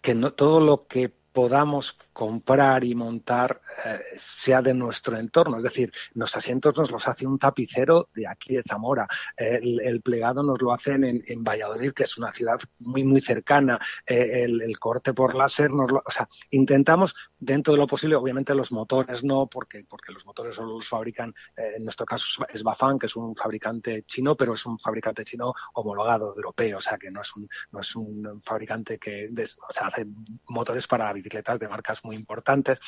que 0.00 0.14
no 0.14 0.32
todo 0.32 0.60
lo 0.60 0.86
que 0.86 1.08
podamos 1.32 1.96
comprar 2.20 2.84
y 2.84 2.94
montar 2.94 3.62
eh, 3.82 3.98
sea 4.18 4.60
de 4.60 4.74
nuestro 4.74 5.16
entorno. 5.16 5.56
Es 5.56 5.62
decir, 5.62 5.90
los 6.12 6.36
asientos 6.36 6.76
nos 6.76 6.90
los 6.90 7.08
hace 7.08 7.26
un 7.26 7.38
tapicero 7.38 8.10
de 8.14 8.26
aquí 8.28 8.56
de 8.56 8.62
Zamora. 8.62 9.08
El, 9.34 10.02
plegado 10.02 10.42
nos 10.42 10.60
lo 10.60 10.70
hacen 10.70 11.02
en, 11.04 11.42
Valladolid, 11.42 11.92
que 11.92 12.02
es 12.02 12.18
una 12.18 12.30
ciudad 12.30 12.60
muy, 12.80 13.04
muy 13.04 13.22
cercana. 13.22 13.80
Eh, 14.06 14.44
el, 14.44 14.78
corte 14.78 15.14
por 15.14 15.34
láser 15.34 15.70
nos 15.70 15.90
lo... 15.90 16.02
O 16.04 16.10
sea, 16.10 16.28
intentamos, 16.50 17.14
dentro 17.38 17.72
de 17.72 17.78
lo 17.78 17.86
posible, 17.86 18.16
obviamente 18.16 18.54
los 18.54 18.70
motores 18.70 19.24
no, 19.24 19.46
porque, 19.46 19.86
porque 19.88 20.12
los 20.12 20.26
motores 20.26 20.56
solo 20.56 20.74
los 20.74 20.86
fabrican, 20.86 21.34
eh, 21.56 21.72
en 21.76 21.84
nuestro 21.84 22.04
caso 22.04 22.44
es 22.52 22.62
Bafan, 22.62 22.98
que 22.98 23.06
es 23.06 23.16
un 23.16 23.34
fabricante 23.34 24.02
chino, 24.02 24.36
pero 24.36 24.52
es 24.52 24.66
un 24.66 24.78
fabricante 24.78 25.24
chino 25.24 25.54
homologado 25.72 26.34
europeo. 26.36 26.76
O 26.76 26.82
sea, 26.82 26.98
que 26.98 27.10
no 27.10 27.22
es 27.22 27.34
un, 27.34 27.48
no 27.72 27.80
es 27.80 27.96
un 27.96 28.42
fabricante 28.44 28.98
que 28.98 29.30
o 29.32 29.72
sea, 29.72 29.86
hace 29.86 30.06
motores 30.48 30.86
para 30.86 31.10
bicicletas 31.14 31.58
de 31.58 31.68
marcas 31.68 32.04
muy 32.04 32.09
importantes. 32.12 32.78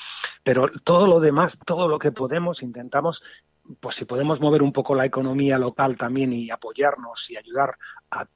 Pero 0.43 0.69
todo 0.85 1.07
lo 1.07 1.21
demás, 1.21 1.59
todo 1.65 1.89
lo 1.89 1.99
que 1.99 2.13
podemos, 2.13 2.63
intentamos, 2.63 3.25
pues 3.81 3.97
si 3.97 4.05
podemos 4.05 4.41
mover 4.41 4.63
un 4.63 4.73
poco 4.73 4.95
la 4.95 5.07
economía 5.07 5.59
local 5.59 5.97
también 5.97 6.33
y 6.33 6.51
apoyarnos 6.51 7.31
y 7.31 7.37
ayudar 7.37 7.77
a 8.11 8.27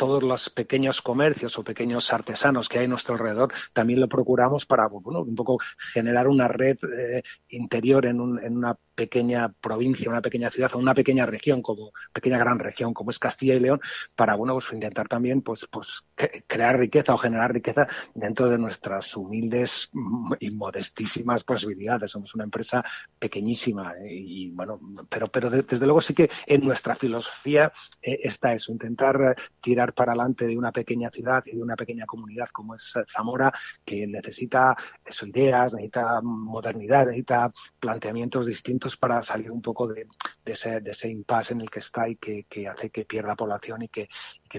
todos 0.00 0.22
los 0.22 0.48
pequeños 0.48 1.02
comercios 1.02 1.58
o 1.58 1.62
pequeños 1.62 2.10
artesanos 2.10 2.70
que 2.70 2.78
hay 2.78 2.86
a 2.86 2.88
nuestro 2.88 3.16
alrededor, 3.16 3.52
también 3.74 4.00
lo 4.00 4.08
procuramos 4.08 4.64
para, 4.64 4.86
bueno, 4.88 5.20
un 5.20 5.34
poco 5.34 5.58
generar 5.92 6.26
una 6.26 6.48
red 6.48 6.78
eh, 6.84 7.22
interior 7.50 8.06
en, 8.06 8.18
un, 8.18 8.42
en 8.42 8.56
una 8.56 8.78
pequeña 9.00 9.48
provincia, 9.48 10.10
una 10.10 10.20
pequeña 10.20 10.50
ciudad 10.50 10.74
o 10.74 10.78
una 10.78 10.92
pequeña 10.92 11.24
región, 11.24 11.62
como 11.62 11.90
pequeña 12.12 12.36
gran 12.36 12.58
región 12.58 12.92
como 12.92 13.10
es 13.10 13.18
Castilla 13.18 13.54
y 13.54 13.60
León, 13.60 13.80
para 14.14 14.34
bueno 14.34 14.52
pues 14.52 14.66
intentar 14.74 15.08
también 15.08 15.40
pues 15.40 15.66
pues 15.70 16.04
crear 16.46 16.78
riqueza 16.78 17.14
o 17.14 17.16
generar 17.16 17.50
riqueza 17.50 17.88
dentro 18.14 18.50
de 18.50 18.58
nuestras 18.58 19.16
humildes 19.16 19.90
y 20.38 20.50
modestísimas 20.50 21.44
posibilidades. 21.44 22.10
Somos 22.10 22.34
una 22.34 22.44
empresa 22.44 22.84
pequeñísima 23.18 23.94
¿eh? 24.04 24.12
y 24.12 24.50
bueno, 24.50 24.78
pero 25.08 25.28
pero 25.28 25.48
desde 25.48 25.86
luego 25.86 26.02
sí 26.02 26.12
que 26.12 26.28
en 26.46 26.62
nuestra 26.62 26.94
filosofía 26.94 27.72
eh, 28.02 28.20
está 28.22 28.52
eso, 28.52 28.70
intentar 28.70 29.34
tirar 29.62 29.94
para 29.94 30.12
adelante 30.12 30.46
de 30.46 30.58
una 30.58 30.72
pequeña 30.72 31.08
ciudad 31.08 31.42
y 31.46 31.56
de 31.56 31.62
una 31.62 31.74
pequeña 31.74 32.04
comunidad 32.04 32.50
como 32.50 32.74
es 32.74 32.92
Zamora, 33.10 33.50
que 33.82 34.06
necesita 34.06 34.76
eso, 35.02 35.26
ideas, 35.26 35.72
necesita 35.72 36.20
modernidad, 36.22 37.06
necesita 37.06 37.50
planteamientos 37.78 38.44
distintos 38.44 38.89
para 38.96 39.22
salir 39.22 39.50
un 39.50 39.62
poco 39.62 39.88
de, 39.88 40.06
ese, 40.44 40.80
de 40.80 40.90
ese 40.90 41.08
impasse 41.08 41.52
en 41.52 41.60
el 41.62 41.70
que 41.70 41.80
está 41.80 42.08
y 42.08 42.16
que, 42.16 42.46
hace 42.68 42.90
que 42.90 43.04
pierda 43.04 43.36
población 43.36 43.82
y 43.82 43.88
que, 43.88 44.08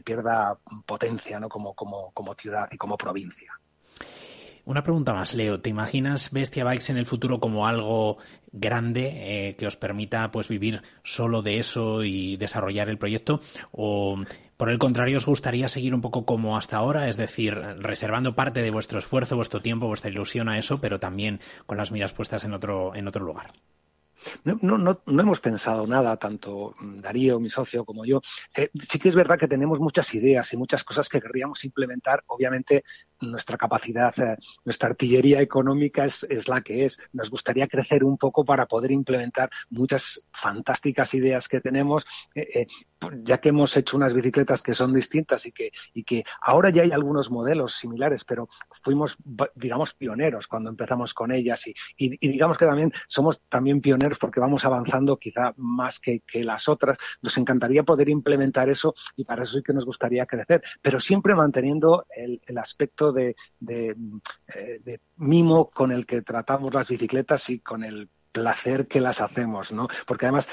pierda 0.03 0.57
potencia 0.85 1.39
¿no? 1.39 1.49
como 1.49 2.35
ciudad 2.35 2.69
y 2.71 2.77
como 2.77 2.97
provincia. 2.97 3.53
Una 4.63 4.83
pregunta 4.83 5.13
más, 5.13 5.33
Leo. 5.33 5.59
¿Te 5.59 5.69
imaginas 5.69 6.31
Bestia 6.31 6.63
Bikes 6.63 6.91
en 6.91 6.97
el 6.97 7.05
futuro 7.05 7.39
como 7.39 7.67
algo 7.67 8.17
grande 8.51 9.49
eh, 9.49 9.55
que 9.55 9.65
os 9.65 9.75
permita 9.75 10.29
pues 10.29 10.47
vivir 10.47 10.81
solo 11.03 11.41
de 11.41 11.57
eso 11.57 12.03
y 12.03 12.37
desarrollar 12.37 12.87
el 12.89 12.99
proyecto? 12.99 13.39
¿O 13.71 14.17
por 14.57 14.69
el 14.69 14.77
contrario 14.77 15.17
os 15.17 15.25
gustaría 15.25 15.67
seguir 15.67 15.95
un 15.95 16.01
poco 16.01 16.25
como 16.25 16.57
hasta 16.57 16.77
ahora? 16.77 17.09
Es 17.09 17.17
decir, 17.17 17.55
reservando 17.55 18.35
parte 18.35 18.61
de 18.61 18.69
vuestro 18.69 18.99
esfuerzo, 18.99 19.35
vuestro 19.35 19.61
tiempo, 19.61 19.87
vuestra 19.87 20.11
ilusión 20.11 20.47
a 20.47 20.59
eso, 20.59 20.79
pero 20.79 20.99
también 20.99 21.39
con 21.65 21.77
las 21.77 21.91
miras 21.91 22.13
puestas 22.13 22.43
en 22.45 22.53
otro, 22.53 22.93
en 22.95 23.07
otro 23.07 23.25
lugar. 23.25 23.53
No, 24.43 24.57
no, 24.61 25.01
no, 25.05 25.21
hemos 25.21 25.39
pensado 25.39 25.87
nada, 25.87 26.17
tanto 26.17 26.75
Darío, 26.79 27.39
mi 27.39 27.49
socio, 27.49 27.85
como 27.85 28.05
yo. 28.05 28.21
Eh, 28.55 28.69
sí 28.89 28.99
que 28.99 29.09
es 29.09 29.15
verdad 29.15 29.37
que 29.37 29.47
tenemos 29.47 29.79
muchas 29.79 30.13
ideas 30.13 30.51
y 30.53 30.57
muchas 30.57 30.83
cosas 30.83 31.09
que 31.09 31.21
querríamos 31.21 31.63
implementar. 31.65 32.23
Obviamente, 32.27 32.83
nuestra 33.21 33.57
capacidad, 33.57 34.17
eh, 34.19 34.37
nuestra 34.65 34.89
artillería 34.89 35.41
económica 35.41 36.05
es, 36.05 36.23
es, 36.23 36.47
la 36.47 36.61
que 36.61 36.85
es. 36.85 36.99
Nos 37.13 37.29
gustaría 37.29 37.67
crecer 37.67 38.03
un 38.03 38.17
poco 38.17 38.45
para 38.45 38.65
poder 38.65 38.91
implementar 38.91 39.49
muchas 39.69 40.23
fantásticas 40.31 41.13
ideas 41.13 41.47
que 41.47 41.61
tenemos, 41.61 42.05
eh, 42.35 42.65
ya 43.23 43.39
que 43.39 43.49
hemos 43.49 43.75
hecho 43.77 43.97
unas 43.97 44.13
bicicletas 44.13 44.61
que 44.61 44.75
son 44.75 44.93
distintas 44.93 45.45
y 45.45 45.51
que, 45.51 45.71
y 45.93 46.03
que 46.03 46.23
ahora 46.41 46.69
ya 46.69 46.83
hay 46.83 46.91
algunos 46.91 47.31
modelos 47.31 47.75
similares, 47.75 48.23
pero 48.23 48.49
fuimos, 48.83 49.17
digamos, 49.55 49.93
pioneros 49.93 50.47
cuando 50.47 50.69
empezamos 50.69 51.13
con 51.13 51.31
ellas 51.31 51.65
y, 51.67 51.73
y 51.97 52.27
digamos 52.27 52.57
que 52.57 52.65
también 52.65 52.93
somos 53.07 53.41
también 53.49 53.81
pioneros 53.81 54.10
porque 54.17 54.39
vamos 54.39 54.65
avanzando 54.65 55.17
quizá 55.17 55.53
más 55.57 55.99
que, 55.99 56.21
las 56.33 56.67
otras. 56.67 56.97
Nos 57.21 57.37
encantaría 57.37 57.83
poder 57.83 58.09
implementar 58.09 58.69
eso 58.69 58.93
y 59.15 59.25
para 59.25 59.43
eso 59.43 59.57
sí 59.57 59.63
que 59.63 59.73
nos 59.73 59.85
gustaría 59.85 60.25
crecer, 60.25 60.63
pero 60.81 60.99
siempre 60.99 61.35
manteniendo 61.35 62.05
el, 62.15 62.41
aspecto 62.57 63.11
de, 63.11 63.35
eh, 63.67 63.95
de, 63.95 64.99
mimo 65.17 65.69
con 65.69 65.91
el 65.91 66.05
que 66.05 66.21
tratamos 66.21 66.73
las 66.73 66.87
bicicletas 66.87 67.49
y 67.49 67.59
con 67.59 67.83
el 67.83 68.09
placer 68.31 68.87
que 68.87 69.01
las 69.01 69.21
hacemos, 69.21 69.71
¿no? 69.71 69.87
Porque 70.05 70.25
además 70.25 70.47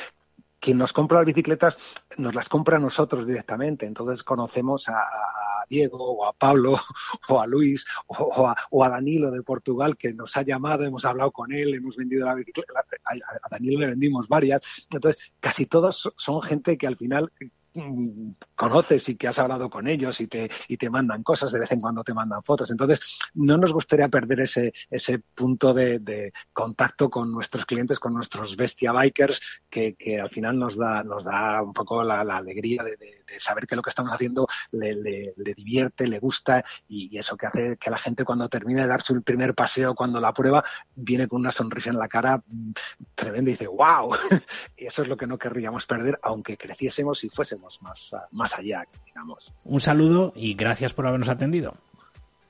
quien 0.61 0.79
nos 0.79 0.93
compra 0.93 1.19
las 1.19 1.27
bicicletas 1.27 1.79
nos 2.17 2.35
las 2.35 2.49
compra 2.49 2.77
a 2.77 2.81
nosotros 2.81 3.27
directamente. 3.27 3.87
Entonces 3.87 4.23
conocemos 4.23 4.89
a, 4.89 4.95
Diego 5.69 5.99
o 5.99 6.25
a 6.25 6.33
Pablo 6.33 6.81
o 7.29 7.41
a 7.41 7.47
Luis 7.47 7.85
o, 8.07 8.49
a, 8.49 8.89
Danilo 8.89 9.31
de 9.31 9.43
Portugal 9.43 9.99
que 9.99 10.15
nos 10.15 10.37
ha 10.37 10.43
llamado, 10.43 10.85
hemos 10.85 11.05
hablado 11.05 11.31
con 11.31 11.53
él, 11.53 11.75
hemos 11.75 11.95
vendido 11.97 12.27
la 12.27 12.35
bicicleta, 12.35 12.73
a, 13.05 13.13
a 13.13 13.49
Danilo 13.51 13.81
le 13.81 13.89
vendimos 13.89 14.29
varias. 14.29 14.63
Entonces 14.91 15.33
casi 15.41 15.67
todos 15.67 16.13
son 16.17 16.43
gente 16.43 16.79
que 16.79 16.87
al 16.87 16.97
final 16.97 17.31
conoces 18.55 19.09
y 19.09 19.17
que 19.17 19.29
has 19.29 19.39
hablado 19.39 19.71
con 19.71 19.87
ellos 19.89 20.21
y 20.21 20.27
te, 20.27 20.51
y 20.69 20.77
te 20.77 20.91
mandan 20.91 21.23
cosas, 21.23 21.53
de 21.53 21.61
vez 21.61 21.73
en 21.73 21.81
cuando 21.81 22.03
te 22.05 22.15
mandan 22.15 22.43
fotos. 22.43 22.71
Entonces, 22.71 23.01
no 23.35 23.57
nos 23.57 23.73
gustaría 23.73 24.09
perder 24.09 24.41
ese, 24.41 24.73
ese 24.91 25.19
punto 25.19 25.75
de, 25.75 26.33
contacto 26.53 27.11
con 27.11 27.33
nuestros 27.33 27.67
clientes, 27.67 27.99
con 27.99 28.15
nuestros 28.15 28.57
bestia 28.57 28.93
bikers, 28.93 29.41
que, 29.71 29.95
que 29.95 30.21
al 30.21 30.31
final 30.31 30.59
nos 30.59 30.77
da, 30.77 31.05
nos 31.05 31.25
da 31.25 31.63
un 31.63 31.73
poco 31.73 32.03
la, 32.03 32.21
alegría 32.21 32.83
de, 32.83 32.97
saber 33.39 33.67
que 33.67 33.77
lo 33.77 33.83
que 33.83 33.91
estamos 33.91 34.13
haciendo 34.13 34.47
le, 34.73 34.95
le, 34.95 35.55
divierte, 35.55 36.07
le 36.07 36.19
gusta 36.19 36.65
y, 36.89 37.17
eso 37.19 37.37
que 37.37 37.47
hace 37.47 37.77
que 37.77 37.91
la 37.91 37.99
gente 37.99 38.25
cuando 38.25 38.49
termine 38.49 38.83
de 38.83 38.87
dar 38.87 39.03
su 39.03 39.21
primer 39.23 39.55
paseo, 39.55 39.95
cuando 39.95 40.21
la 40.21 40.33
prueba, 40.33 40.65
viene 40.95 41.27
con 41.27 41.41
una 41.41 41.51
sonrisa 41.51 41.91
en 41.91 41.99
la 41.99 42.09
cara 42.09 42.43
mm, 42.47 42.73
tremenda 43.15 43.51
y 43.51 43.55
dice, 43.55 43.67
wow, 43.67 44.15
eso 44.77 45.03
es 45.03 45.09
lo 45.09 45.17
que 45.17 45.27
no 45.27 45.39
querríamos 45.39 45.87
perder, 45.87 46.19
aunque 46.23 46.57
creciésemos 46.57 47.25
y 47.25 47.29
fuésemos 47.29 47.81
más, 47.83 48.15
más 48.31 48.55
allá, 48.55 48.85
digamos. 49.05 49.53
Un 49.65 49.81
saludo 49.81 50.33
y 50.37 50.55
gracias 50.55 50.93
por 50.93 51.07
habernos 51.07 51.29
atendido. 51.29 51.75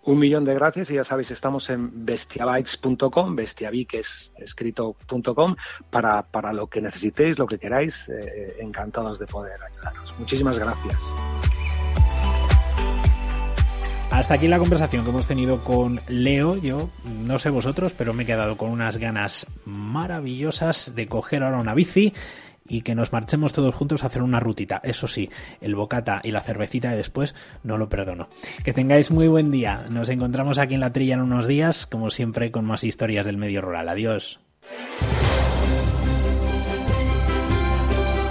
Un 0.09 0.19
millón 0.19 0.47
de 0.47 0.55
gracias 0.55 0.91
y 0.91 0.95
ya 0.95 1.05
sabéis, 1.05 1.31
estamos 1.33 1.69
en 1.69 2.07
bestiabikes.com, 2.07 3.37
bestiavikes 3.37 4.31
escrito.com, 4.39 5.55
para, 5.91 6.23
para 6.23 6.55
lo 6.55 6.67
que 6.67 6.81
necesitéis, 6.81 7.39
lo 7.39 7.47
que 7.47 7.59
queráis, 7.59 8.09
eh, 8.09 8.57
encantados 8.59 9.19
de 9.19 9.27
poder 9.27 9.61
ayudaros. 9.63 10.19
Muchísimas 10.19 10.59
gracias. 10.59 10.99
Hasta 14.11 14.33
aquí 14.33 14.49
la 14.49 14.59
conversación 14.59 15.05
que 15.05 15.11
hemos 15.11 15.27
tenido 15.27 15.63
con 15.63 16.01
Leo. 16.09 16.57
Yo 16.57 16.89
no 17.05 17.39
sé 17.39 17.51
vosotros, 17.51 17.93
pero 17.93 18.15
me 18.15 18.23
he 18.23 18.27
quedado 18.27 18.57
con 18.57 18.71
unas 18.71 18.97
ganas 18.97 19.47
maravillosas 19.67 20.95
de 20.95 21.07
coger 21.07 21.43
ahora 21.43 21.59
una 21.59 21.75
bici 21.75 22.15
y 22.69 22.83
que 22.83 22.95
nos 22.95 23.12
marchemos 23.12 23.53
todos 23.53 23.75
juntos 23.75 24.03
a 24.03 24.07
hacer 24.07 24.23
una 24.23 24.41
rutita. 24.41 24.81
Eso 24.85 25.09
sí, 25.09 25.31
el 25.61 25.75
bocata 25.75 26.21
y 26.23 26.31
la 26.31 26.43
cervecita 26.43 26.91
de 26.91 26.97
después 26.97 27.35
no 27.62 27.79
lo 27.79 27.89
perdono. 27.89 28.29
Que 28.64 28.73
tengáis 28.73 29.11
muy 29.11 29.29
buen 29.29 29.51
día. 29.51 29.87
Nos 29.89 30.09
encontramos 30.11 30.59
aquí 30.59 30.75
en 30.75 30.81
la 30.81 30.93
trilla 30.93 31.14
en 31.14 31.23
unos 31.23 31.47
días, 31.47 31.87
como 31.87 32.11
siempre, 32.11 32.51
con 32.51 32.64
más 32.64 32.85
historias 32.85 33.27
del 33.27 33.39
medio 33.39 33.62
rural. 33.62 33.89
Adiós. 33.89 34.41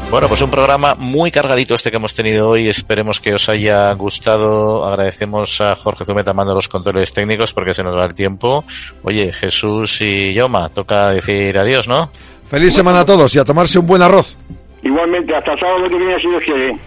Bueno, 0.10 0.30
pues 0.30 0.42
un 0.42 0.50
programa 0.50 0.96
muy 0.96 1.32
cargadito 1.32 1.76
este 1.76 1.92
que 1.92 1.98
hemos 1.98 2.14
tenido 2.14 2.48
hoy. 2.48 2.70
Esperemos 2.70 3.20
que 3.20 3.34
os 3.34 3.50
haya 3.50 3.92
gustado. 3.92 4.86
Agradecemos 4.86 5.60
a 5.60 5.76
Jorge 5.76 6.06
Zumeta 6.06 6.34
mando 6.34 6.54
los 6.54 6.70
controles 6.70 7.12
técnicos 7.12 7.54
porque 7.54 7.74
se 7.74 7.84
nos 7.84 7.94
va 7.94 8.06
el 8.06 8.14
tiempo. 8.14 8.64
Oye, 9.04 9.34
Jesús 9.34 10.00
y 10.00 10.34
Yoma, 10.34 10.70
toca 10.70 11.10
decir 11.10 11.58
adiós, 11.58 11.90
¿no? 11.90 12.10
Feliz 12.48 12.74
semana 12.74 13.02
a 13.02 13.06
todos 13.06 13.36
y 13.36 13.40
a 13.40 13.44
tomarse 13.44 13.78
un 13.80 13.88
buen 13.88 14.02
arroz. 14.02 14.38
Igualmente, 14.82 15.36
hasta 15.36 15.58
sábado 15.58 15.90
que 15.90 15.98
viene, 15.98 16.20
si 16.20 16.28
Dios 16.30 16.44
quiere. 16.44 16.78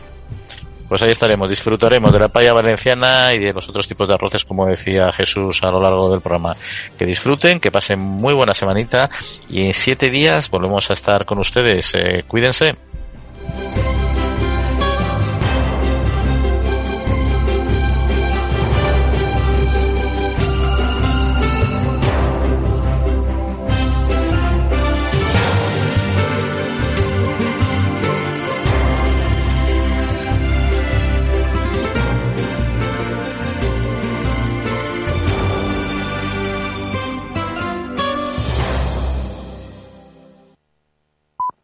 Pues 0.89 1.03
ahí 1.03 1.13
estaremos, 1.13 1.49
disfrutaremos 1.49 2.13
de 2.13 2.19
la 2.19 2.29
paella 2.29 2.53
valenciana 2.53 3.33
y 3.33 3.39
de 3.39 3.53
los 3.53 3.69
otros 3.69 3.87
tipos 3.87 4.09
de 4.09 4.15
arroces, 4.15 4.45
como 4.45 4.67
decía 4.67 5.13
Jesús 5.13 5.63
a 5.63 5.71
lo 5.71 5.81
largo 5.81 6.11
del 6.11 6.21
programa. 6.21 6.57
Que 6.99 7.07
disfruten, 7.07 7.61
que 7.61 7.71
pasen 7.71 8.01
muy 8.01 8.35
buena 8.35 8.55
semanita 8.55 9.09
y 9.49 9.67
en 9.67 9.73
siete 9.73 10.11
días 10.11 10.51
volvemos 10.51 10.91
a 10.91 10.95
estar 10.95 11.27
con 11.27 11.39
ustedes. 11.39 11.95
Eh, 11.95 12.25
cuídense. 12.27 12.75